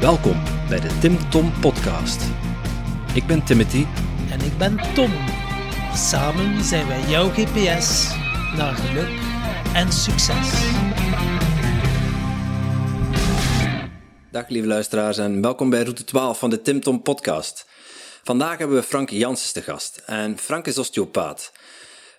Welkom 0.00 0.42
bij 0.68 0.80
de 0.80 0.98
Tim 1.00 1.30
Tom 1.30 1.52
Podcast. 1.60 2.22
Ik 3.14 3.26
ben 3.26 3.44
Timothy. 3.44 3.84
En 4.30 4.40
ik 4.40 4.58
ben 4.58 4.94
Tom. 4.94 5.12
Samen 5.94 6.64
zijn 6.64 6.86
wij 6.86 7.00
jouw 7.00 7.28
GPS 7.28 8.14
naar 8.56 8.74
geluk 8.74 9.08
en 9.74 9.92
succes. 9.92 10.50
Dag 14.30 14.48
lieve 14.48 14.68
luisteraars 14.68 15.18
en 15.18 15.42
welkom 15.42 15.70
bij 15.70 15.82
route 15.82 16.04
12 16.04 16.38
van 16.38 16.50
de 16.50 16.62
Tim 16.62 16.80
Tom 16.80 17.02
Podcast. 17.02 17.66
Vandaag 18.22 18.58
hebben 18.58 18.76
we 18.76 18.82
Frank 18.82 19.10
Janssens 19.10 19.52
te 19.52 19.62
gast 19.62 20.02
en 20.06 20.38
Frank 20.38 20.66
is 20.66 20.78
osteopaat. 20.78 21.52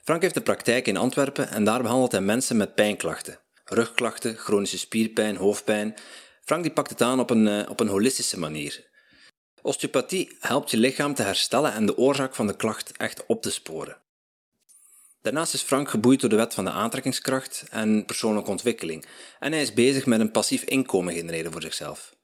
Frank 0.03 0.21
heeft 0.21 0.33
de 0.33 0.41
praktijk 0.41 0.87
in 0.87 0.97
Antwerpen 0.97 1.49
en 1.49 1.63
daar 1.63 1.81
behandelt 1.81 2.11
hij 2.11 2.21
mensen 2.21 2.57
met 2.57 2.75
pijnklachten. 2.75 3.39
Rugklachten, 3.65 4.35
chronische 4.35 4.77
spierpijn, 4.77 5.35
hoofdpijn. 5.35 5.95
Frank 6.49 6.63
die 6.63 6.73
pakt 6.73 6.89
het 6.89 7.01
aan 7.01 7.19
op 7.19 7.29
een, 7.29 7.47
eh, 7.47 7.69
op 7.69 7.79
een 7.79 7.87
holistische 7.87 8.39
manier. 8.39 8.87
Osteopathie 9.61 10.37
helpt 10.39 10.71
je 10.71 10.77
lichaam 10.77 11.13
te 11.13 11.23
herstellen 11.23 11.73
en 11.73 11.85
de 11.85 11.97
oorzaak 11.97 12.35
van 12.35 12.47
de 12.47 12.55
klacht 12.55 12.97
echt 12.97 13.25
op 13.25 13.41
te 13.41 13.51
sporen. 13.51 13.97
Daarnaast 15.21 15.53
is 15.53 15.61
Frank 15.61 15.89
geboeid 15.89 16.19
door 16.19 16.29
de 16.29 16.35
wet 16.35 16.53
van 16.53 16.65
de 16.65 16.71
aantrekkingskracht 16.71 17.65
en 17.69 18.05
persoonlijke 18.05 18.49
ontwikkeling. 18.49 19.05
En 19.39 19.51
hij 19.51 19.61
is 19.61 19.73
bezig 19.73 20.05
met 20.05 20.19
een 20.19 20.31
passief 20.31 20.63
inkomen 20.63 21.13
genereren 21.13 21.51
voor 21.51 21.61
zichzelf. 21.61 22.15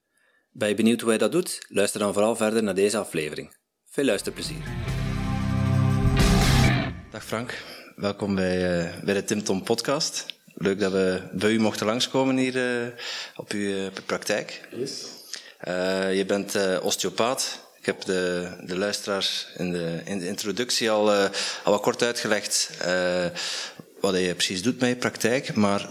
Ben 0.52 0.70
je 0.70 0.76
benieuwd 0.76 1.02
hoe 1.02 1.10
hij 1.10 1.18
dat 1.18 1.32
doet? 1.32 1.66
Luister 1.70 2.00
dan 2.00 2.14
vooral 2.14 2.36
verder 2.36 2.64
naar 2.64 2.76
deze 2.76 2.98
aflevering. 2.98 3.56
Veel 3.90 4.06
luisterplezier. 4.06 4.64
Dag 7.12 7.26
Frank, 7.26 7.64
welkom 7.96 8.36
bij, 8.36 8.86
uh, 8.86 9.04
bij 9.04 9.14
de 9.14 9.24
Tim 9.24 9.44
Tom 9.44 9.64
podcast. 9.64 10.26
Leuk 10.58 10.80
dat 10.80 10.92
we 10.92 11.22
bij 11.32 11.52
u 11.52 11.60
mochten 11.60 11.86
langskomen 11.86 12.38
hier 12.38 12.56
uh, 12.56 12.88
op, 13.36 13.52
uw, 13.52 13.70
uw 13.70 13.90
praktijk. 14.06 14.62
Yes. 14.76 15.04
Uh, 15.68 16.18
je 16.18 16.26
bent 16.26 16.58
osteopaat. 16.82 17.60
Ik 17.80 17.86
heb 17.86 18.02
de, 18.06 18.50
de 18.66 18.78
luisteraars 18.78 19.48
in 19.58 19.72
de, 19.72 20.02
in 20.06 20.20
de 20.20 20.28
introductie 20.28 20.92
al, 20.92 21.12
al 21.12 21.32
wat 21.64 21.82
kort 21.82 22.04
uitgelegd 22.04 22.70
wat 24.00 24.18
je 24.18 24.34
precies 24.36 24.62
doet 24.62 24.80
met 24.80 24.90
je 24.90 24.96
praktijk. 24.96 25.56
Maar 25.56 25.90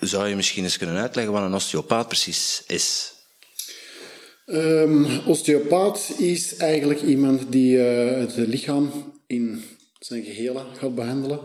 zou 0.00 0.28
je 0.28 0.36
misschien 0.36 0.64
eens 0.64 0.78
kunnen 0.78 0.96
uitleggen 0.96 1.32
wat 1.32 1.42
een 1.42 1.54
osteopaat 1.54 2.08
precies 2.08 2.62
is? 2.66 3.12
Um, 4.46 5.06
osteopaat 5.26 6.12
is 6.18 6.56
eigenlijk 6.56 7.02
iemand 7.02 7.52
die 7.52 7.78
het 7.78 8.36
lichaam 8.36 9.12
in 9.26 9.64
zijn 9.98 10.24
gehele 10.24 10.64
gaat 10.78 10.94
behandelen. 10.94 11.40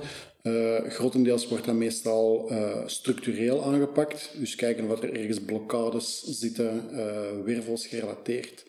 Uh, 0.50 0.90
grotendeels 0.90 1.48
wordt 1.48 1.66
dat 1.66 1.76
meestal 1.76 2.52
uh, 2.52 2.78
structureel 2.86 3.64
aangepakt. 3.64 4.32
Dus 4.38 4.56
kijken 4.56 4.88
wat 4.88 5.04
er 5.04 5.14
ergens 5.14 5.40
blokkades 5.40 6.24
zitten, 6.24 6.90
uh, 6.92 7.44
wervels 7.46 7.88
gerelateerd. 7.88 8.66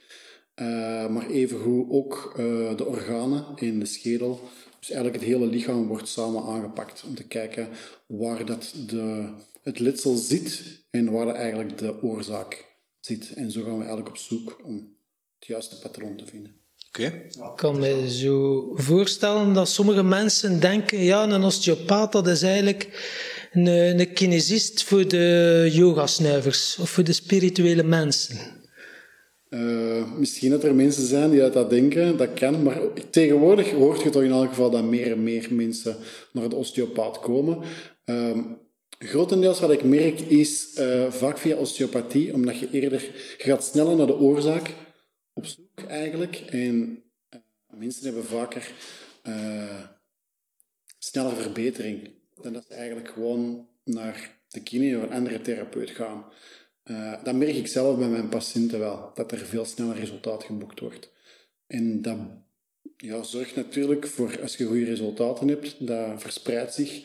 maar 1.11 1.31
evengoed 1.31 1.91
ook 1.91 2.33
de 2.77 2.87
organen 2.87 3.45
in 3.56 3.78
de 3.78 3.87
schedel. 3.87 4.41
Dus 4.78 4.91
eigenlijk 4.91 5.22
het 5.22 5.33
hele 5.33 5.47
lichaam 5.47 5.87
wordt 5.87 6.09
samen 6.09 6.42
aangepakt 6.42 7.05
om 7.06 7.14
te 7.14 7.27
kijken 7.27 7.69
waar 8.06 8.44
dat 8.44 8.75
de, 8.87 9.28
het 9.62 9.78
letsel 9.78 10.15
zit 10.15 10.62
en 10.91 11.12
waar 11.12 11.34
eigenlijk 11.34 11.78
de 11.78 12.03
oorzaak 12.03 12.65
zit. 13.00 13.33
En 13.34 13.50
zo 13.50 13.62
gaan 13.62 13.72
we 13.72 13.78
eigenlijk 13.78 14.09
op 14.09 14.17
zoek 14.17 14.61
om 14.65 14.97
het 15.39 15.47
juiste 15.47 15.78
patroon 15.78 16.17
te 16.17 16.27
vinden. 16.27 16.59
Okay. 16.92 17.06
Ik 17.30 17.56
kan 17.56 17.78
me 17.78 18.10
zo 18.10 18.70
voorstellen 18.74 19.52
dat 19.52 19.69
sommige 19.69 20.02
mensen 20.02 20.60
denken, 20.60 20.98
ja, 20.98 21.28
een 21.28 21.42
osteopaat 21.42 22.12
dat 22.12 22.27
is 22.27 22.42
eigenlijk 22.42 22.88
een, 23.52 23.66
een 23.66 24.12
kinesist 24.12 24.84
voor 24.84 25.08
de 25.08 25.69
yogasnuivers 25.72 26.78
of 26.80 26.91
voor 26.91 27.05
de 27.05 27.12
spirituele 27.12 27.82
mensen. 27.82 28.38
Uh, 29.50 30.12
misschien 30.19 30.50
dat 30.50 30.64
er 30.64 30.74
mensen 30.74 31.06
zijn 31.06 31.30
die 31.30 31.50
dat 31.50 31.70
denken, 31.70 32.16
dat 32.16 32.34
kan, 32.34 32.62
maar 32.62 32.78
tegenwoordig 33.10 33.70
hoort 33.70 34.03
je 34.03 34.10
toch 34.10 34.22
in 34.22 34.31
elk 34.31 34.48
geval 34.48 34.70
dat 34.70 34.84
meer 34.84 35.12
en 35.12 35.22
meer 35.22 35.47
mensen 35.50 35.97
naar 36.32 36.48
de 36.48 36.56
osteopaat 36.56 37.20
komen. 37.20 37.59
Uh, 38.04 38.38
grotendeels 38.98 39.60
wat 39.60 39.70
ik 39.70 39.84
merk 39.84 40.20
is 40.20 40.76
uh, 40.78 41.10
vaak 41.10 41.38
via 41.38 41.56
osteopathie, 41.56 42.34
omdat 42.34 42.59
je 42.59 42.69
eerder 42.70 43.00
je 43.38 43.44
gaat 43.44 43.65
sneller 43.65 43.97
naar 43.97 44.06
de 44.06 44.19
oorzaak 44.19 44.70
op 45.32 45.46
zoek 45.46 45.80
eigenlijk. 45.88 46.36
En 46.36 47.02
uh, 47.34 47.41
mensen 47.78 48.04
hebben 48.04 48.24
vaker 48.24 48.72
uh, 49.24 49.86
sneller 50.98 51.36
verbetering 51.36 52.10
dan 52.42 52.52
dat 52.52 52.64
ze 52.68 52.74
eigenlijk 52.74 53.08
gewoon 53.08 53.68
naar 53.84 54.38
de 54.48 54.62
kine 54.62 54.96
of 54.96 55.02
een 55.02 55.12
andere 55.12 55.41
therapeut 55.41 55.91
gaan. 55.91 56.24
Uh, 56.84 57.24
dat 57.24 57.34
merk 57.34 57.54
ik 57.54 57.66
zelf 57.66 57.98
bij 57.98 58.08
mijn 58.08 58.28
patiënten 58.28 58.78
wel, 58.78 59.10
dat 59.14 59.32
er 59.32 59.38
veel 59.38 59.64
sneller 59.64 59.96
resultaat 59.96 60.44
geboekt 60.44 60.80
wordt. 60.80 61.12
En 61.66 62.02
dat 62.02 62.18
ja, 62.97 63.22
zorgt 63.22 63.56
natuurlijk 63.56 64.06
voor, 64.06 64.42
als 64.42 64.56
je 64.56 64.64
goede 64.64 64.84
resultaten 64.84 65.48
hebt, 65.48 65.86
dat 65.86 66.22
verspreidt 66.22 66.74
zich. 66.74 67.02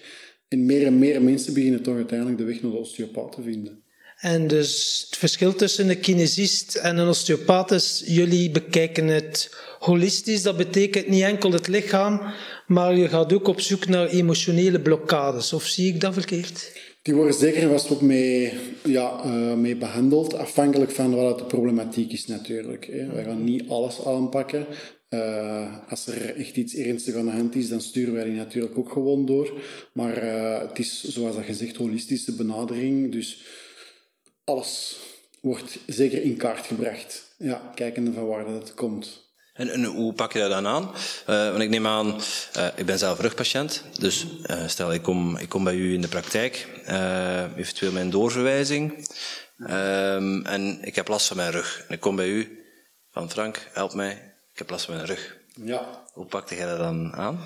En 0.47 0.65
meer 0.65 0.85
en 0.85 0.99
meer 0.99 1.21
mensen 1.21 1.53
beginnen 1.53 1.83
toch 1.83 1.95
uiteindelijk 1.95 2.37
de 2.37 2.43
weg 2.43 2.61
naar 2.61 2.71
de 2.71 2.77
osteopaat 2.77 3.31
te 3.31 3.41
vinden. 3.41 3.83
En 4.19 4.47
dus 4.47 5.03
het 5.09 5.17
verschil 5.19 5.55
tussen 5.55 5.89
een 5.89 5.99
kinesist 5.99 6.75
en 6.75 6.97
een 6.97 7.07
osteopaat 7.07 7.71
is, 7.71 8.03
jullie 8.05 8.51
bekijken 8.51 9.07
het 9.07 9.55
holistisch. 9.79 10.43
Dat 10.43 10.57
betekent 10.57 11.07
niet 11.07 11.23
enkel 11.23 11.51
het 11.51 11.67
lichaam, 11.67 12.21
maar 12.67 12.97
je 12.97 13.07
gaat 13.07 13.33
ook 13.33 13.47
op 13.47 13.61
zoek 13.61 13.87
naar 13.87 14.07
emotionele 14.07 14.81
blokkades. 14.81 15.53
Of 15.53 15.63
zie 15.63 15.93
ik 15.93 15.99
dat 15.99 16.13
verkeerd? 16.13 16.71
Die 17.01 17.13
worden 17.13 17.33
zeker 17.33 17.69
vast 17.69 17.91
ook 17.91 18.01
mee, 18.01 18.53
ja, 18.83 19.21
uh, 19.25 19.53
mee 19.53 19.75
behandeld, 19.75 20.33
afhankelijk 20.33 20.91
van 20.91 21.15
wat 21.15 21.37
de 21.37 21.45
problematiek 21.45 22.11
is 22.11 22.25
natuurlijk. 22.25 22.85
Hè. 22.91 23.23
Gaan 23.23 23.43
niet 23.43 23.69
alles 23.69 24.05
aanpakken. 24.05 24.65
Uh, 25.09 25.89
als 25.89 26.07
er 26.07 26.35
echt 26.35 26.55
iets 26.55 26.75
ernstig 26.75 27.15
aan 27.15 27.25
de 27.25 27.31
hand 27.31 27.55
is, 27.55 27.69
dan 27.69 27.81
sturen 27.81 28.13
wij 28.13 28.23
die 28.23 28.33
natuurlijk 28.33 28.77
ook 28.77 28.91
gewoon 28.91 29.25
door. 29.25 29.61
Maar 29.93 30.23
uh, 30.23 30.59
het 30.69 30.79
is, 30.79 31.03
zoals 31.03 31.35
dat 31.35 31.45
gezegd, 31.45 31.75
holistische 31.75 32.35
benadering. 32.35 33.11
Dus 33.11 33.43
alles 34.45 34.97
wordt 35.41 35.78
zeker 35.85 36.22
in 36.22 36.38
kaart 36.38 36.66
gebracht. 36.66 37.23
Ja, 37.38 37.72
kijkende 37.75 38.13
van 38.13 38.28
waar 38.28 38.45
dat 38.45 38.73
komt. 38.73 39.23
En, 39.53 39.69
en, 39.69 39.83
hoe 39.83 40.13
pak 40.13 40.33
je 40.33 40.39
dat 40.39 40.50
dan 40.50 40.67
aan? 40.67 40.83
Uh, 41.29 41.50
want 41.50 41.61
ik 41.61 41.69
neem 41.69 41.88
aan, 41.88 42.07
uh, 42.57 42.67
ik 42.75 42.85
ben 42.85 42.97
zelf 42.97 43.19
rugpatiënt. 43.19 43.84
Dus 44.00 44.25
uh, 44.45 44.67
stel, 44.67 44.94
ik 44.94 45.01
kom, 45.01 45.38
ik 45.38 45.50
kom 45.50 45.63
bij 45.63 45.75
u 45.75 45.94
in 45.94 46.01
de 46.01 46.07
praktijk, 46.07 46.67
eventueel 47.55 47.91
mijn 47.91 48.09
doorverwijzing. 48.09 49.07
Ehm, 49.57 50.45
en 50.45 50.78
ik 50.81 50.95
heb 50.95 51.07
last 51.07 51.28
van 51.28 51.38
mijn 51.38 51.51
rug. 51.51 51.85
En 51.88 51.94
ik 51.94 52.00
kom 52.00 52.16
bij 52.16 52.28
u 52.28 52.66
van 53.11 53.29
Frank, 53.29 53.69
help 53.73 53.94
mij, 53.94 54.11
ik 54.51 54.57
heb 54.57 54.69
last 54.69 54.85
van 54.85 54.95
mijn 54.95 55.07
rug. 55.07 55.38
Ja. 55.63 56.04
Hoe 56.15 56.25
pakte 56.25 56.55
jij 56.55 56.65
dat 56.65 56.77
dan 56.77 57.13
aan? 57.13 57.39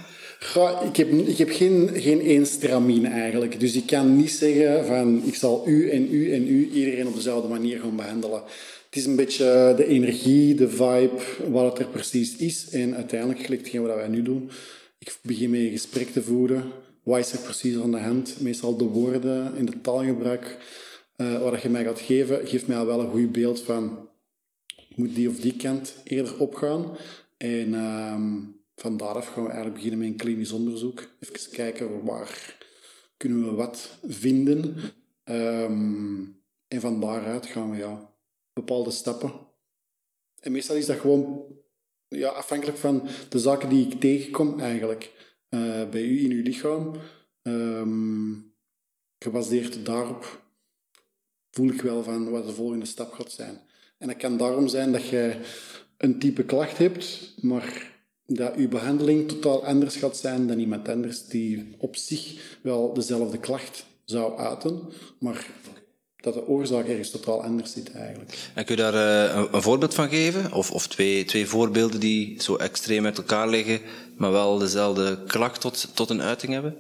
Ik 0.84 0.96
heb, 0.96 1.12
ik 1.12 1.38
heb 1.38 1.50
geen, 1.50 1.90
geen 1.94 2.22
één 2.22 2.46
stramien 2.46 3.06
eigenlijk. 3.06 3.60
Dus 3.60 3.76
ik 3.76 3.86
kan 3.86 4.16
niet 4.16 4.32
zeggen 4.32 4.86
van 4.86 5.22
ik 5.26 5.36
zal 5.36 5.68
u 5.68 5.90
en 5.90 6.14
u 6.14 6.34
en 6.34 6.48
u 6.48 6.70
iedereen 6.70 7.08
op 7.08 7.16
dezelfde 7.16 7.48
manier 7.48 7.80
gaan 7.80 7.96
behandelen. 7.96 8.42
Het 8.86 8.96
is 9.00 9.06
een 9.06 9.16
beetje 9.16 9.74
de 9.78 9.86
energie, 9.86 10.56
de 10.56 10.70
vibe, 10.70 11.20
wat 11.50 11.72
het 11.72 11.80
er 11.80 11.92
precies 11.92 12.36
is. 12.36 12.70
En 12.70 12.96
uiteindelijk 12.96 13.40
gelijk 13.40 13.62
hetgeen 13.62 13.82
wat 13.82 13.96
wij 13.96 14.08
nu 14.08 14.22
doen. 14.22 14.50
Ik 15.00 15.18
begin 15.22 15.50
met 15.50 15.60
een 15.60 15.72
gesprek 15.72 16.10
te 16.10 16.24
voeren. 16.24 16.64
Wat 17.04 17.20
is 17.20 17.32
er 17.32 17.40
precies 17.40 17.78
aan 17.78 17.92
de 17.92 18.00
hand? 18.00 18.36
Meestal 18.40 18.78
de 18.78 18.84
woorden 18.84 19.56
in 19.56 19.66
de 19.66 19.82
taalgebruik 19.82 20.58
uh, 21.18 21.42
wat 21.42 21.62
je 21.62 21.70
mij 21.70 21.84
gaat 21.84 22.00
geven, 22.00 22.48
geeft 22.48 22.68
mij 22.68 22.78
al 22.78 22.86
wel 22.86 23.00
een 23.00 23.12
goed 23.12 23.32
beeld 23.32 23.62
van 23.62 24.10
moet 24.96 25.16
die 25.16 25.30
of 25.30 25.40
die 25.40 25.56
kant 25.56 25.94
eerder 26.04 26.40
opgaan. 26.40 26.98
En 27.38 27.68
uh, 27.68 28.16
van 28.80 28.98
daaraf 28.98 29.28
gaan 29.28 29.44
we 29.44 29.50
eigenlijk 29.50 29.76
beginnen 29.76 30.00
met 30.00 30.08
een 30.08 30.18
klinisch 30.18 30.52
onderzoek. 30.52 31.10
Even 31.20 31.52
kijken 31.52 32.04
waar 32.04 32.58
kunnen 33.18 33.46
we 33.46 33.52
wat 33.52 33.98
vinden. 34.08 34.78
Um, 35.24 36.42
en 36.68 36.82
van 36.82 37.00
daaruit 37.02 37.46
gaan 37.46 37.72
we 37.72 37.78
ja, 37.78 38.14
bepaalde 38.54 38.92
stappen. 38.92 39.32
En 40.40 40.52
meestal 40.52 40.76
is 40.76 40.86
dat 40.86 41.00
gewoon 41.00 41.46
ja, 42.08 42.30
afhankelijk 42.30 42.78
van 42.78 43.08
de 43.30 43.40
zaken 43.40 43.70
die 43.70 43.88
ik 43.88 44.00
tegenkom 44.00 44.60
eigenlijk 44.60 45.12
uh, 45.50 45.90
bij 45.90 46.04
u 46.04 46.24
in 46.24 46.32
uw 46.32 46.44
lichaam. 46.44 46.96
Um, 47.42 48.54
gebaseerd 49.20 49.86
daarop 49.86 50.42
voel 51.52 51.70
ik 51.70 51.82
wel 51.82 52.04
van 52.04 52.30
wat 52.30 52.46
de 52.46 52.54
volgende 52.54 52.86
stap 52.86 53.12
gaat 53.12 53.32
zijn. 53.32 53.62
En 53.98 54.08
dat 54.08 54.18
kan 54.18 54.38
daarom 54.38 54.68
zijn 54.68 54.92
dat 54.92 55.08
je 55.08 55.42
een 55.98 56.20
type 56.20 56.44
klacht 56.44 56.78
hebt, 56.78 57.34
maar 57.42 57.99
dat 58.30 58.56
uw 58.56 58.68
behandeling 58.68 59.28
totaal 59.28 59.66
anders 59.66 59.96
gaat 59.96 60.18
zijn 60.18 60.48
dan 60.48 60.60
iemand 60.60 60.90
anders 60.90 61.26
die 61.26 61.76
op 61.78 61.96
zich 61.96 62.34
wel 62.62 62.94
dezelfde 62.94 63.38
klacht 63.38 63.86
zou 64.06 64.38
uiten, 64.38 64.82
maar 65.20 65.48
dat 66.16 66.34
de 66.34 66.48
oorzaak 66.48 66.88
ergens 66.88 67.12
totaal 67.12 67.44
anders 67.44 67.72
zit 67.72 67.92
eigenlijk. 67.92 68.52
En 68.56 68.66
kun 68.66 68.76
je 68.76 68.82
daar 68.82 68.94
uh, 69.36 69.48
een, 69.52 69.62
voorbeeld 69.62 69.94
van 69.94 70.10
geven? 70.10 70.54
Of, 70.54 70.72
of 70.72 70.88
twee, 70.88 71.26
twee 71.26 71.48
voorbeelden 71.48 72.00
die 72.00 72.42
zo 72.42 72.56
extreem 72.56 73.06
uit 73.06 73.18
elkaar 73.18 73.50
liggen, 73.50 73.80
maar 74.18 74.32
wel 74.32 74.58
dezelfde 74.58 75.24
klacht 75.28 75.62
tot, 75.62 75.88
tot 75.94 76.10
een 76.10 76.22
uiting 76.22 76.54
hebben? 76.54 76.76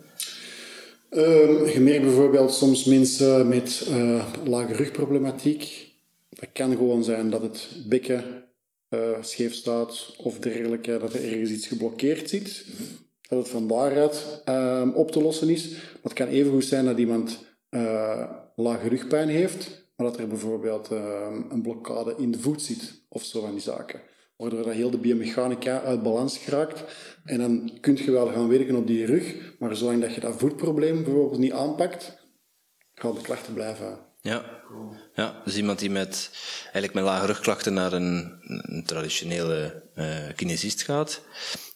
Um, 1.11 1.67
je 1.67 1.79
merkt 1.79 2.03
bijvoorbeeld 2.03 2.53
soms 2.53 2.83
mensen 2.83 3.47
met 3.47 3.87
uh, 3.89 4.25
lage 4.45 4.73
rugproblematiek 4.73 5.89
dat 6.39 6.49
kan 6.53 6.71
gewoon 6.71 7.03
zijn 7.03 7.29
dat 7.29 7.41
het 7.41 7.67
bekken 7.85 8.23
uh, 8.89 9.21
scheef 9.21 9.53
staat 9.53 10.15
of 10.17 10.39
dergelijke, 10.39 10.97
dat 10.97 11.13
er 11.13 11.23
ergens 11.23 11.49
iets 11.49 11.67
geblokkeerd 11.67 12.29
zit. 12.29 12.65
Dat 13.27 13.39
het 13.39 13.49
van 13.49 13.67
daaruit 13.67 14.41
uh, 14.49 14.87
op 14.93 15.11
te 15.11 15.21
lossen 15.21 15.49
is. 15.49 15.71
Maar 15.71 15.99
het 16.01 16.13
kan 16.13 16.27
even 16.27 16.51
goed 16.51 16.65
zijn 16.65 16.85
dat 16.85 16.97
iemand 16.97 17.45
uh, 17.69 18.31
lage 18.55 18.87
rugpijn 18.87 19.29
heeft, 19.29 19.87
maar 19.95 20.07
dat 20.07 20.19
er 20.19 20.27
bijvoorbeeld 20.27 20.91
ehm, 20.91 21.41
een 21.49 21.61
blokkade 21.61 22.15
in 22.17 22.31
de 22.31 22.39
voet 22.39 22.61
zit 22.61 23.03
of 23.09 23.23
zo 23.23 23.41
van 23.41 23.51
die 23.51 23.61
zaken. 23.61 24.01
Waardoor 24.37 24.63
dat 24.63 24.73
heel 24.73 24.89
de 24.89 24.97
biomechanica 24.97 25.81
uit 25.81 26.03
balans 26.03 26.37
geraakt. 26.37 26.83
En 27.23 27.39
dan 27.39 27.77
kun 27.81 27.95
je 27.95 28.11
wel 28.11 28.27
gaan 28.27 28.47
werken 28.47 28.75
op 28.75 28.87
die 28.87 29.05
rug, 29.05 29.55
maar 29.59 29.75
zolang 29.75 30.01
dat 30.01 30.13
je 30.13 30.21
dat 30.21 30.39
voetprobleem 30.39 31.03
bijvoorbeeld 31.03 31.39
niet 31.39 31.51
aanpakt, 31.51 32.17
gaan 32.93 33.15
de 33.15 33.21
klachten 33.21 33.53
blijven 33.53 34.08
ja. 34.21 35.41
dus 35.45 35.57
iemand 35.57 35.79
die 35.79 35.89
met, 35.89 36.29
eigenlijk 36.61 36.93
met 36.93 37.03
lage 37.03 37.25
rugklachten 37.25 37.73
naar 37.73 37.93
een, 37.93 38.33
een 38.41 38.83
traditionele 38.85 39.83
uh, 39.95 40.05
kinesist 40.35 40.81
gaat, 40.81 41.21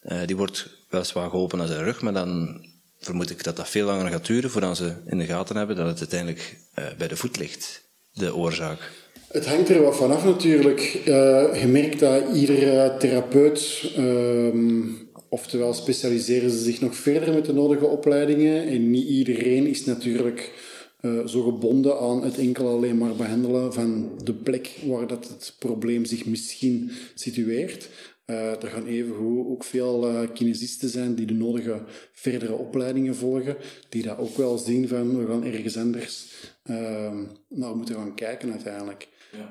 uh, 0.04 0.18
die 0.26 0.38
wordt 0.38 0.70
weliswaar 0.90 1.30
geholpen 1.30 1.62
aan 1.62 1.68
zijn 1.68 1.84
rug, 1.84 2.02
maar 2.02 2.14
dan 2.14 2.62
vermoed 3.00 3.30
ik 3.30 3.44
dat 3.44 3.56
dat 3.56 3.70
veel 3.70 3.86
langer 3.86 4.12
gaat 4.12 4.26
duren 4.26 4.50
voordat 4.50 4.78
ze 4.78 4.94
in 5.06 5.18
de 5.18 5.26
gaten 5.26 5.56
hebben 5.56 5.76
dat 5.76 5.88
het 5.88 6.00
uiteindelijk 6.00 6.58
uh, 6.80 6.86
bij 6.98 7.08
de 7.08 7.16
voet 7.16 7.38
ligt, 7.38 7.90
de 8.14 8.36
oorzaak. 8.36 8.92
Het 9.28 9.46
hangt 9.46 9.70
er 9.70 9.82
wat 9.82 9.96
vanaf 9.96 10.26
natuurlijk. 10.26 10.80
je 11.62 11.68
merkt 11.68 12.00
dat 12.00 12.24
iedere 12.34 12.98
therapeut, 12.98 13.92
ehm, 13.96 14.82
oftewel 15.30 15.74
specialiseren 15.74 16.50
ze 16.50 16.58
zich 16.58 16.82
nog 16.82 16.96
verder 16.96 17.34
met 17.34 17.46
de 17.46 17.54
nodige 17.54 17.86
opleidingen 17.86 18.68
en 18.68 18.92
niet 18.92 19.08
iedereen 19.08 19.68
is 19.68 19.86
natuurlijk 19.86 20.52
uh, 21.06 21.26
zo 21.28 21.42
gebonden 21.42 22.00
aan 22.00 22.24
het 22.24 22.38
enkel 22.38 22.68
alleen 22.68 22.98
maar 22.98 23.16
behandelen 23.16 23.74
van 23.74 24.12
de 24.24 24.34
plek 24.34 24.80
waar 24.86 25.08
dat 25.08 25.28
het 25.28 25.56
probleem 25.60 26.06
zich 26.06 26.26
misschien 26.26 26.92
situeert. 27.14 27.90
Uh, 28.26 28.64
er 28.64 28.70
gaan 28.70 28.86
evengoed 28.86 29.48
ook 29.48 29.64
veel 29.64 30.10
uh, 30.10 30.30
kinesisten 30.34 30.90
zijn 30.90 31.16
die 31.16 31.26
de 31.26 31.34
nodige 31.34 31.84
verdere 32.12 32.54
opleidingen 32.54 33.16
volgen, 33.16 33.58
die 33.90 34.04
dat 34.04 34.18
ook 34.18 34.38
wel 34.38 34.58
zien 34.58 34.88
van 34.88 35.18
we 35.18 35.26
gaan 35.26 35.44
ergens 35.44 35.78
anders 35.78 36.34
uh, 36.66 36.76
naar 37.48 37.76
moeten 37.76 37.96
gaan 37.96 38.16
kijken 38.16 38.52
uiteindelijk. 38.52 39.08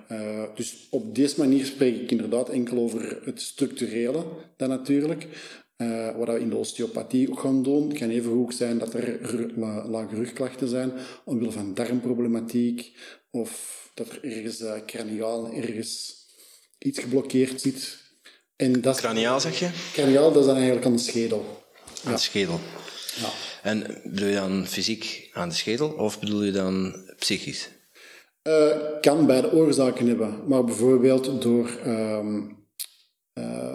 Ja. 0.08 0.50
dus 0.54 0.86
op 0.90 1.14
deze 1.14 1.34
manier 1.38 1.64
spreek 1.64 2.00
ik 2.00 2.10
inderdaad 2.10 2.48
enkel 2.48 2.78
over 2.78 3.20
het 3.24 3.40
structurele 3.40 4.24
dan 4.56 4.68
natuurlijk. 4.68 5.26
Uh, 5.82 6.16
wat 6.16 6.28
we 6.28 6.40
in 6.40 6.48
de 6.48 6.56
osteopathie 6.56 7.30
ook 7.30 7.40
gaan 7.40 7.62
doen. 7.62 7.88
Het 7.88 7.98
kan 7.98 8.08
even 8.08 8.32
goed 8.32 8.54
zijn 8.54 8.78
dat 8.78 8.94
er 8.94 9.18
lage 9.90 10.14
rugklachten 10.14 10.68
zijn 10.68 10.92
omwille 11.24 11.52
van 11.52 11.74
darmproblematiek 11.74 12.96
of 13.30 13.80
dat 13.94 14.08
er 14.10 14.24
ergens 14.24 14.60
uh, 14.60 14.72
craniaal 14.86 15.52
ergens 15.52 16.16
iets 16.78 16.98
geblokkeerd 16.98 17.60
zit. 17.60 17.98
En 18.56 18.80
dat 18.80 19.00
craniaal 19.00 19.40
zeg 19.40 19.58
je? 19.58 19.70
Craniaal, 19.92 20.32
dat 20.32 20.40
is 20.40 20.46
dan 20.46 20.56
eigenlijk 20.56 20.86
aan 20.86 20.92
de 20.92 20.98
schedel. 20.98 21.62
Aan 22.04 22.12
de 22.12 22.18
schedel. 22.18 22.60
Ja. 23.20 23.30
En 23.62 24.00
bedoel 24.04 24.28
je 24.28 24.34
dan 24.34 24.66
fysiek 24.66 25.30
aan 25.32 25.48
de 25.48 25.54
schedel 25.54 25.88
of 25.88 26.20
bedoel 26.20 26.42
je 26.42 26.52
dan 26.52 26.94
psychisch? 27.18 27.68
Uh, 28.42 28.76
kan 29.00 29.26
beide 29.26 29.52
oorzaken 29.52 30.06
hebben, 30.06 30.48
maar 30.48 30.64
bijvoorbeeld 30.64 31.42
door 31.42 31.78
um, 31.86 32.26
um, 33.32 33.71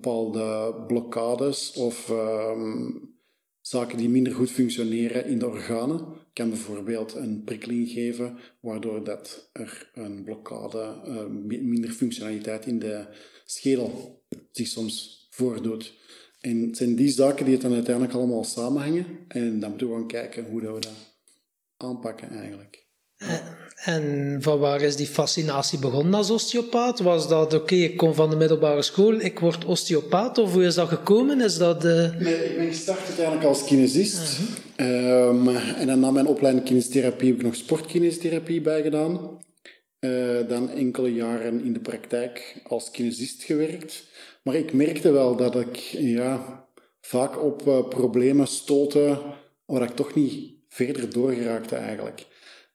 bepaalde 0.00 0.74
blokkades 0.86 1.72
of 1.72 2.08
um, 2.08 3.14
zaken 3.60 3.98
die 3.98 4.08
minder 4.08 4.34
goed 4.34 4.50
functioneren 4.50 5.26
in 5.26 5.38
de 5.38 5.46
organen. 5.46 6.06
Kan 6.32 6.48
bijvoorbeeld 6.48 7.14
een 7.14 7.42
prikkeling 7.44 7.88
geven, 7.88 8.38
waardoor 8.60 9.04
dat 9.04 9.50
er 9.52 9.90
een 9.94 10.24
blokkade, 10.24 11.02
uh, 11.06 11.26
minder 11.62 11.90
functionaliteit 11.90 12.66
in 12.66 12.78
de 12.78 13.06
schedel 13.44 14.22
zich 14.50 14.66
soms 14.66 15.26
voordoet. 15.30 15.94
En 16.40 16.60
het 16.60 16.76
zijn 16.76 16.96
die 16.96 17.08
zaken 17.08 17.44
die 17.44 17.54
het 17.54 17.62
dan 17.62 17.72
uiteindelijk 17.72 18.14
allemaal 18.14 18.44
samenhangen. 18.44 19.06
En 19.28 19.60
dan 19.60 19.68
moeten 19.68 19.88
we 19.88 19.94
gaan 19.94 20.06
kijken 20.06 20.44
hoe 20.44 20.60
dat 20.60 20.74
we 20.74 20.80
dat 20.80 21.16
aanpakken 21.76 22.30
eigenlijk. 22.30 22.86
En 23.84 24.36
van 24.40 24.58
waar 24.58 24.80
is 24.80 24.96
die 24.96 25.06
fascinatie 25.06 25.78
begonnen 25.78 26.14
als 26.14 26.30
osteopaat? 26.30 27.00
Was 27.00 27.28
dat 27.28 27.54
oké, 27.54 27.74
ik 27.74 27.96
kom 27.96 28.14
van 28.14 28.30
de 28.30 28.36
middelbare 28.36 28.82
school, 28.82 29.20
ik 29.20 29.38
word 29.38 29.64
osteopaat? 29.64 30.38
Of 30.38 30.52
hoe 30.52 30.64
is 30.64 30.74
dat 30.74 30.88
gekomen? 30.88 31.40
Is 31.40 31.58
dat, 31.58 31.82
nee, 31.82 32.44
ik 32.44 32.56
ben 32.56 32.66
gestart 32.66 33.06
uiteindelijk 33.06 33.46
als 33.46 33.64
kinesist. 33.64 34.38
um, 34.76 35.48
en 35.56 35.86
dan 35.86 36.00
na 36.00 36.10
mijn 36.10 36.26
opleiding 36.26 36.66
kinestherapie 36.66 37.28
heb 37.28 37.36
ik 37.36 37.42
nog 37.42 37.54
sportkinestherapie 37.54 38.60
bijgedaan. 38.60 39.44
Uh, 40.00 40.48
dan 40.48 40.70
enkele 40.70 41.14
jaren 41.14 41.64
in 41.64 41.72
de 41.72 41.80
praktijk 41.80 42.60
als 42.66 42.90
kinesist 42.90 43.42
gewerkt. 43.42 44.04
Maar 44.42 44.54
ik 44.54 44.72
merkte 44.72 45.10
wel 45.10 45.36
dat 45.36 45.56
ik 45.56 45.76
ja, 45.98 46.64
vaak 47.00 47.42
op 47.42 47.66
uh, 47.66 47.88
problemen 47.88 48.46
stootte 48.46 49.18
waar 49.64 49.82
ik 49.82 49.96
toch 49.96 50.14
niet 50.14 50.50
verder 50.68 51.12
doorgeraakte 51.12 51.76
eigenlijk. 51.76 52.26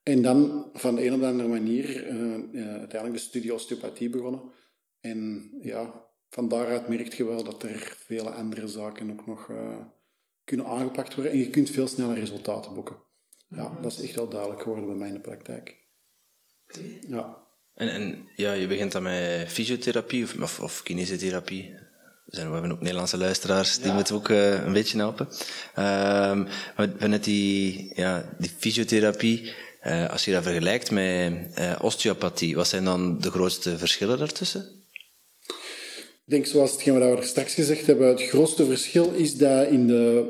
En 0.04 0.22
dan 0.22 0.70
van 0.74 0.96
de 0.96 1.06
een 1.06 1.14
of 1.14 1.22
andere 1.22 1.50
manier 1.50 2.08
uh, 2.08 2.68
uiteindelijk 2.68 3.14
de 3.14 3.20
studie 3.30 3.54
osteopathie 3.54 4.10
begonnen. 4.10 4.42
En 5.00 5.50
ja, 5.62 6.06
van 6.30 6.48
daaruit 6.48 6.88
merk 6.88 7.14
je 7.14 7.26
wel 7.26 7.44
dat 7.44 7.64
er 7.64 7.98
vele 7.98 8.30
andere 8.30 8.68
zaken 8.68 9.12
ook 9.12 9.26
nog 9.26 9.48
uh, 9.48 9.78
kunnen 10.44 10.66
aangepakt 10.66 11.16
worden. 11.16 11.34
En 11.34 11.40
je 11.40 11.50
kunt 11.50 11.70
veel 11.70 11.88
sneller 11.88 12.20
resultaten 12.20 12.74
boeken. 12.74 12.96
Ja, 13.48 13.78
dat 13.82 13.92
is 13.92 14.02
echt 14.02 14.16
wel 14.16 14.30
duidelijk 14.30 14.62
geworden 14.62 14.88
bij 14.88 14.96
mij 14.96 15.08
in 15.08 15.14
de 15.14 15.20
praktijk. 15.20 15.78
Ja. 17.08 17.38
En, 17.74 17.90
en 17.90 18.30
ja, 18.36 18.54
je 18.54 18.68
begint 18.68 18.92
dan 18.92 19.04
met 19.04 19.48
fysiotherapie 19.48 20.24
of, 20.24 20.40
of, 20.42 20.60
of 20.60 20.84
kinesiotherapie. 20.84 21.74
We, 22.26 22.36
zijn, 22.36 22.48
we 22.48 22.54
hebben 22.54 22.72
ook 22.72 22.82
Nederlandse 22.82 23.18
luisteraars 23.18 23.78
die 23.78 23.88
ja. 23.88 23.94
moeten 23.94 24.16
ook 24.16 24.30
uh, 24.30 24.64
een 24.64 24.74
beetje 24.74 24.98
helpen. 24.98 25.28
Um, 25.28 26.48
maar 26.76 27.10
net 27.10 27.24
die, 27.24 27.92
ja, 27.96 28.36
die 28.38 28.52
fysiotherapie, 28.58 29.54
uh, 29.88 30.10
als 30.10 30.26
je 30.26 30.32
dat 30.32 30.44
vergelijkt 30.44 30.92
met 30.92 31.34
uh, 31.60 31.76
osteopathie, 31.82 32.56
wat 32.56 32.68
zijn 32.68 32.84
dan 32.84 33.20
de 33.20 33.32
grootste 33.32 33.78
verschillen 33.78 34.18
daartussen? 34.18 34.80
Ik 36.26 36.38
denk, 36.38 36.46
zoals 36.46 36.72
hetgeen 36.72 37.16
we 37.16 37.22
straks 37.22 37.54
gezegd 37.54 37.86
hebben, 37.86 38.08
het 38.08 38.22
grootste 38.22 38.66
verschil 38.66 39.14
is 39.14 39.38
dat 39.38 39.68
in 39.68 39.88
de 39.88 40.26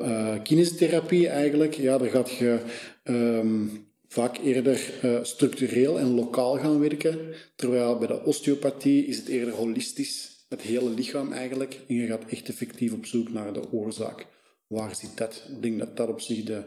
uh, 1.12 1.30
eigenlijk, 1.30 1.74
ja, 1.74 1.98
daar 1.98 2.10
gaat 2.10 2.30
je 2.30 2.60
um, 3.04 3.88
vaak 4.08 4.38
eerder 4.38 4.80
structureel 5.22 6.00
en 6.00 6.16
lokaal 6.16 6.58
gaan 6.58 6.80
werken, 6.80 7.20
terwijl 7.56 7.98
bij 7.98 8.08
de 8.08 8.24
osteopathie 8.24 9.06
is 9.06 9.18
het 9.18 9.28
eerder 9.28 9.54
holistisch, 9.54 10.46
het 10.50 10.62
hele 10.62 10.90
lichaam 10.90 11.32
eigenlijk, 11.32 11.80
en 11.88 11.96
je 11.96 12.08
gaat 12.08 12.24
echt 12.30 12.50
effectief 12.50 12.94
op 12.94 13.06
zoek 13.06 13.32
naar 13.32 13.54
de 13.54 13.72
oorzaak. 13.72 14.26
Waar 14.68 14.96
zit 14.96 15.18
dat? 15.18 15.44
Ik 15.56 15.62
denk 15.62 15.80
dat 15.80 15.98
dat 15.98 16.10
op 16.10 16.22
zich 16.22 16.44
de, 16.44 16.64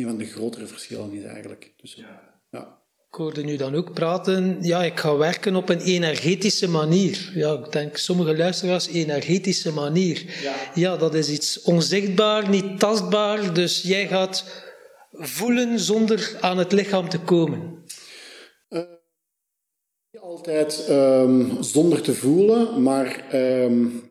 een 0.00 0.08
van 0.08 0.18
de 0.18 0.24
grotere 0.24 0.66
verschillen 0.66 1.12
is 1.12 1.24
eigenlijk. 1.24 1.72
Dus, 1.76 1.94
ja. 2.50 2.78
Ik 3.10 3.16
hoorde 3.16 3.42
nu 3.42 3.56
dan 3.56 3.74
ook 3.74 3.94
praten, 3.94 4.58
ja, 4.60 4.84
ik 4.84 4.98
ga 4.98 5.16
werken 5.16 5.56
op 5.56 5.68
een 5.68 5.80
energetische 5.80 6.68
manier. 6.68 7.32
Ja, 7.34 7.52
ik 7.52 7.72
denk 7.72 7.96
sommige 7.96 8.36
luisteraars, 8.36 8.86
energetische 8.86 9.72
manier. 9.72 10.40
Ja. 10.42 10.54
ja, 10.74 10.96
dat 10.96 11.14
is 11.14 11.30
iets 11.30 11.62
onzichtbaar, 11.62 12.48
niet 12.48 12.78
tastbaar, 12.78 13.54
dus 13.54 13.82
jij 13.82 14.08
gaat 14.08 14.64
voelen 15.12 15.78
zonder 15.78 16.36
aan 16.40 16.58
het 16.58 16.72
lichaam 16.72 17.08
te 17.08 17.20
komen. 17.20 17.84
Uh, 18.68 18.80
niet 20.10 20.22
altijd 20.22 20.86
um, 20.90 21.62
zonder 21.62 22.02
te 22.02 22.14
voelen, 22.14 22.82
maar 22.82 23.34
um, 23.34 24.10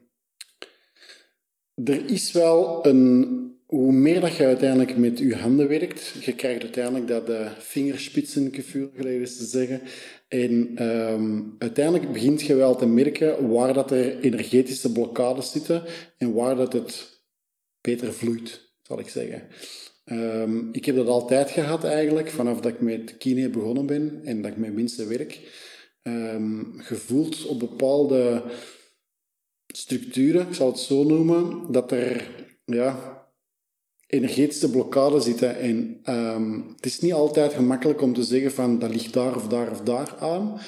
er 1.83 2.09
is 2.09 2.31
wel 2.31 2.85
een 2.85 3.48
hoe 3.69 3.91
meer 3.91 4.19
dat 4.21 4.35
je 4.35 4.45
uiteindelijk 4.45 4.97
met 4.97 5.19
je 5.19 5.35
handen 5.35 5.67
werkt, 5.67 6.13
je 6.21 6.35
krijgt 6.35 6.61
uiteindelijk 6.61 7.07
dat 7.07 7.25
de 7.25 7.47
vingerspitsengevoel, 7.59 8.89
geleden 8.95 9.21
is 9.21 9.37
te 9.37 9.45
zeggen. 9.45 9.81
En 10.27 10.83
um, 10.83 11.55
uiteindelijk 11.57 12.11
begint 12.11 12.41
je 12.41 12.55
wel 12.55 12.75
te 12.75 12.85
merken 12.85 13.49
waar 13.49 13.73
dat 13.73 13.91
er 13.91 14.19
energetische 14.19 14.91
blokkades 14.91 15.51
zitten 15.51 15.83
en 16.17 16.33
waar 16.33 16.55
dat 16.55 16.73
het 16.73 17.21
beter 17.81 18.13
vloeit, 18.13 18.71
zal 18.83 18.99
ik 18.99 19.09
zeggen. 19.09 19.47
Um, 20.05 20.69
ik 20.71 20.85
heb 20.85 20.95
dat 20.95 21.07
altijd 21.07 21.49
gehad 21.49 21.83
eigenlijk, 21.83 22.29
vanaf 22.29 22.59
dat 22.59 22.71
ik 22.71 22.81
met 22.81 23.17
kine 23.17 23.49
begonnen 23.49 23.85
ben 23.85 24.21
en 24.23 24.41
dat 24.41 24.51
ik 24.51 24.57
met 24.57 24.75
mensen 24.75 25.09
werk. 25.09 25.39
Um, 26.03 26.73
gevoeld 26.77 27.45
op 27.45 27.59
bepaalde 27.59 28.43
structuren, 29.67 30.47
ik 30.47 30.53
zal 30.53 30.67
het 30.67 30.79
zo 30.79 31.03
noemen, 31.03 31.71
dat 31.71 31.91
er 31.91 32.29
ja, 32.65 33.18
energetische 34.09 34.69
blokkade 34.69 35.19
zitten. 35.19 35.57
En 35.57 35.99
um, 36.09 36.73
het 36.75 36.85
is 36.85 36.99
niet 36.99 37.13
altijd 37.13 37.53
gemakkelijk 37.53 38.01
om 38.01 38.13
te 38.13 38.23
zeggen 38.23 38.51
van 38.51 38.79
dat 38.79 38.89
ligt 38.89 39.13
daar 39.13 39.35
of 39.35 39.47
daar 39.47 39.71
of 39.71 39.81
daar 39.81 40.15
aan. 40.19 40.59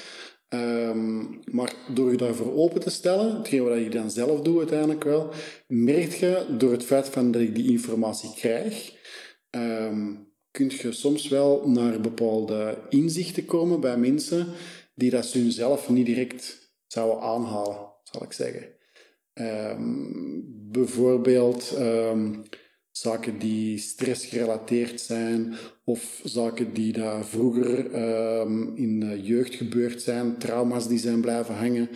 Um, 0.49 1.39
maar 1.51 1.73
door 1.93 2.11
je 2.11 2.17
daarvoor 2.17 2.53
open 2.53 2.81
te 2.81 2.89
stellen, 2.89 3.37
hetgeen 3.37 3.63
wat 3.63 3.77
je 3.77 3.89
dan 3.89 4.11
zelf 4.11 4.41
doet 4.41 4.57
uiteindelijk 4.57 5.03
wel, 5.03 5.29
merk 5.67 6.11
je 6.11 6.45
door 6.57 6.71
het 6.71 6.83
feit 6.83 7.07
van 7.07 7.31
dat 7.31 7.41
ik 7.41 7.55
die 7.55 7.71
informatie 7.71 8.33
krijg, 8.35 8.93
um, 9.49 10.31
kun 10.51 10.71
je 10.77 10.91
soms 10.91 11.27
wel 11.27 11.69
naar 11.69 12.01
bepaalde 12.01 12.77
inzichten 12.89 13.45
komen 13.45 13.79
bij 13.79 13.97
mensen 13.97 14.47
die 14.95 15.09
dat 15.09 15.25
ze 15.25 15.51
zelf 15.51 15.89
niet 15.89 16.05
direct 16.05 16.73
zouden 16.87 17.21
aanhalen, 17.21 17.93
zal 18.03 18.23
ik 18.23 18.33
zeggen. 18.33 18.67
Ehm, 19.33 20.39
bijvoorbeeld 20.71 21.73
ehm, 21.77 22.33
zaken 22.91 23.39
die 23.39 23.77
stressgerelateerd 23.77 25.01
zijn 25.01 25.53
of 25.83 26.21
zaken 26.23 26.73
die 26.73 26.93
daar 26.93 27.25
vroeger 27.25 27.95
um, 28.39 28.75
in 28.75 28.99
de 28.99 29.21
jeugd 29.21 29.55
gebeurd 29.55 30.01
zijn, 30.01 30.37
trauma's 30.37 30.87
die 30.87 30.99
zijn 30.99 31.21
blijven 31.21 31.55
hangen, 31.55 31.89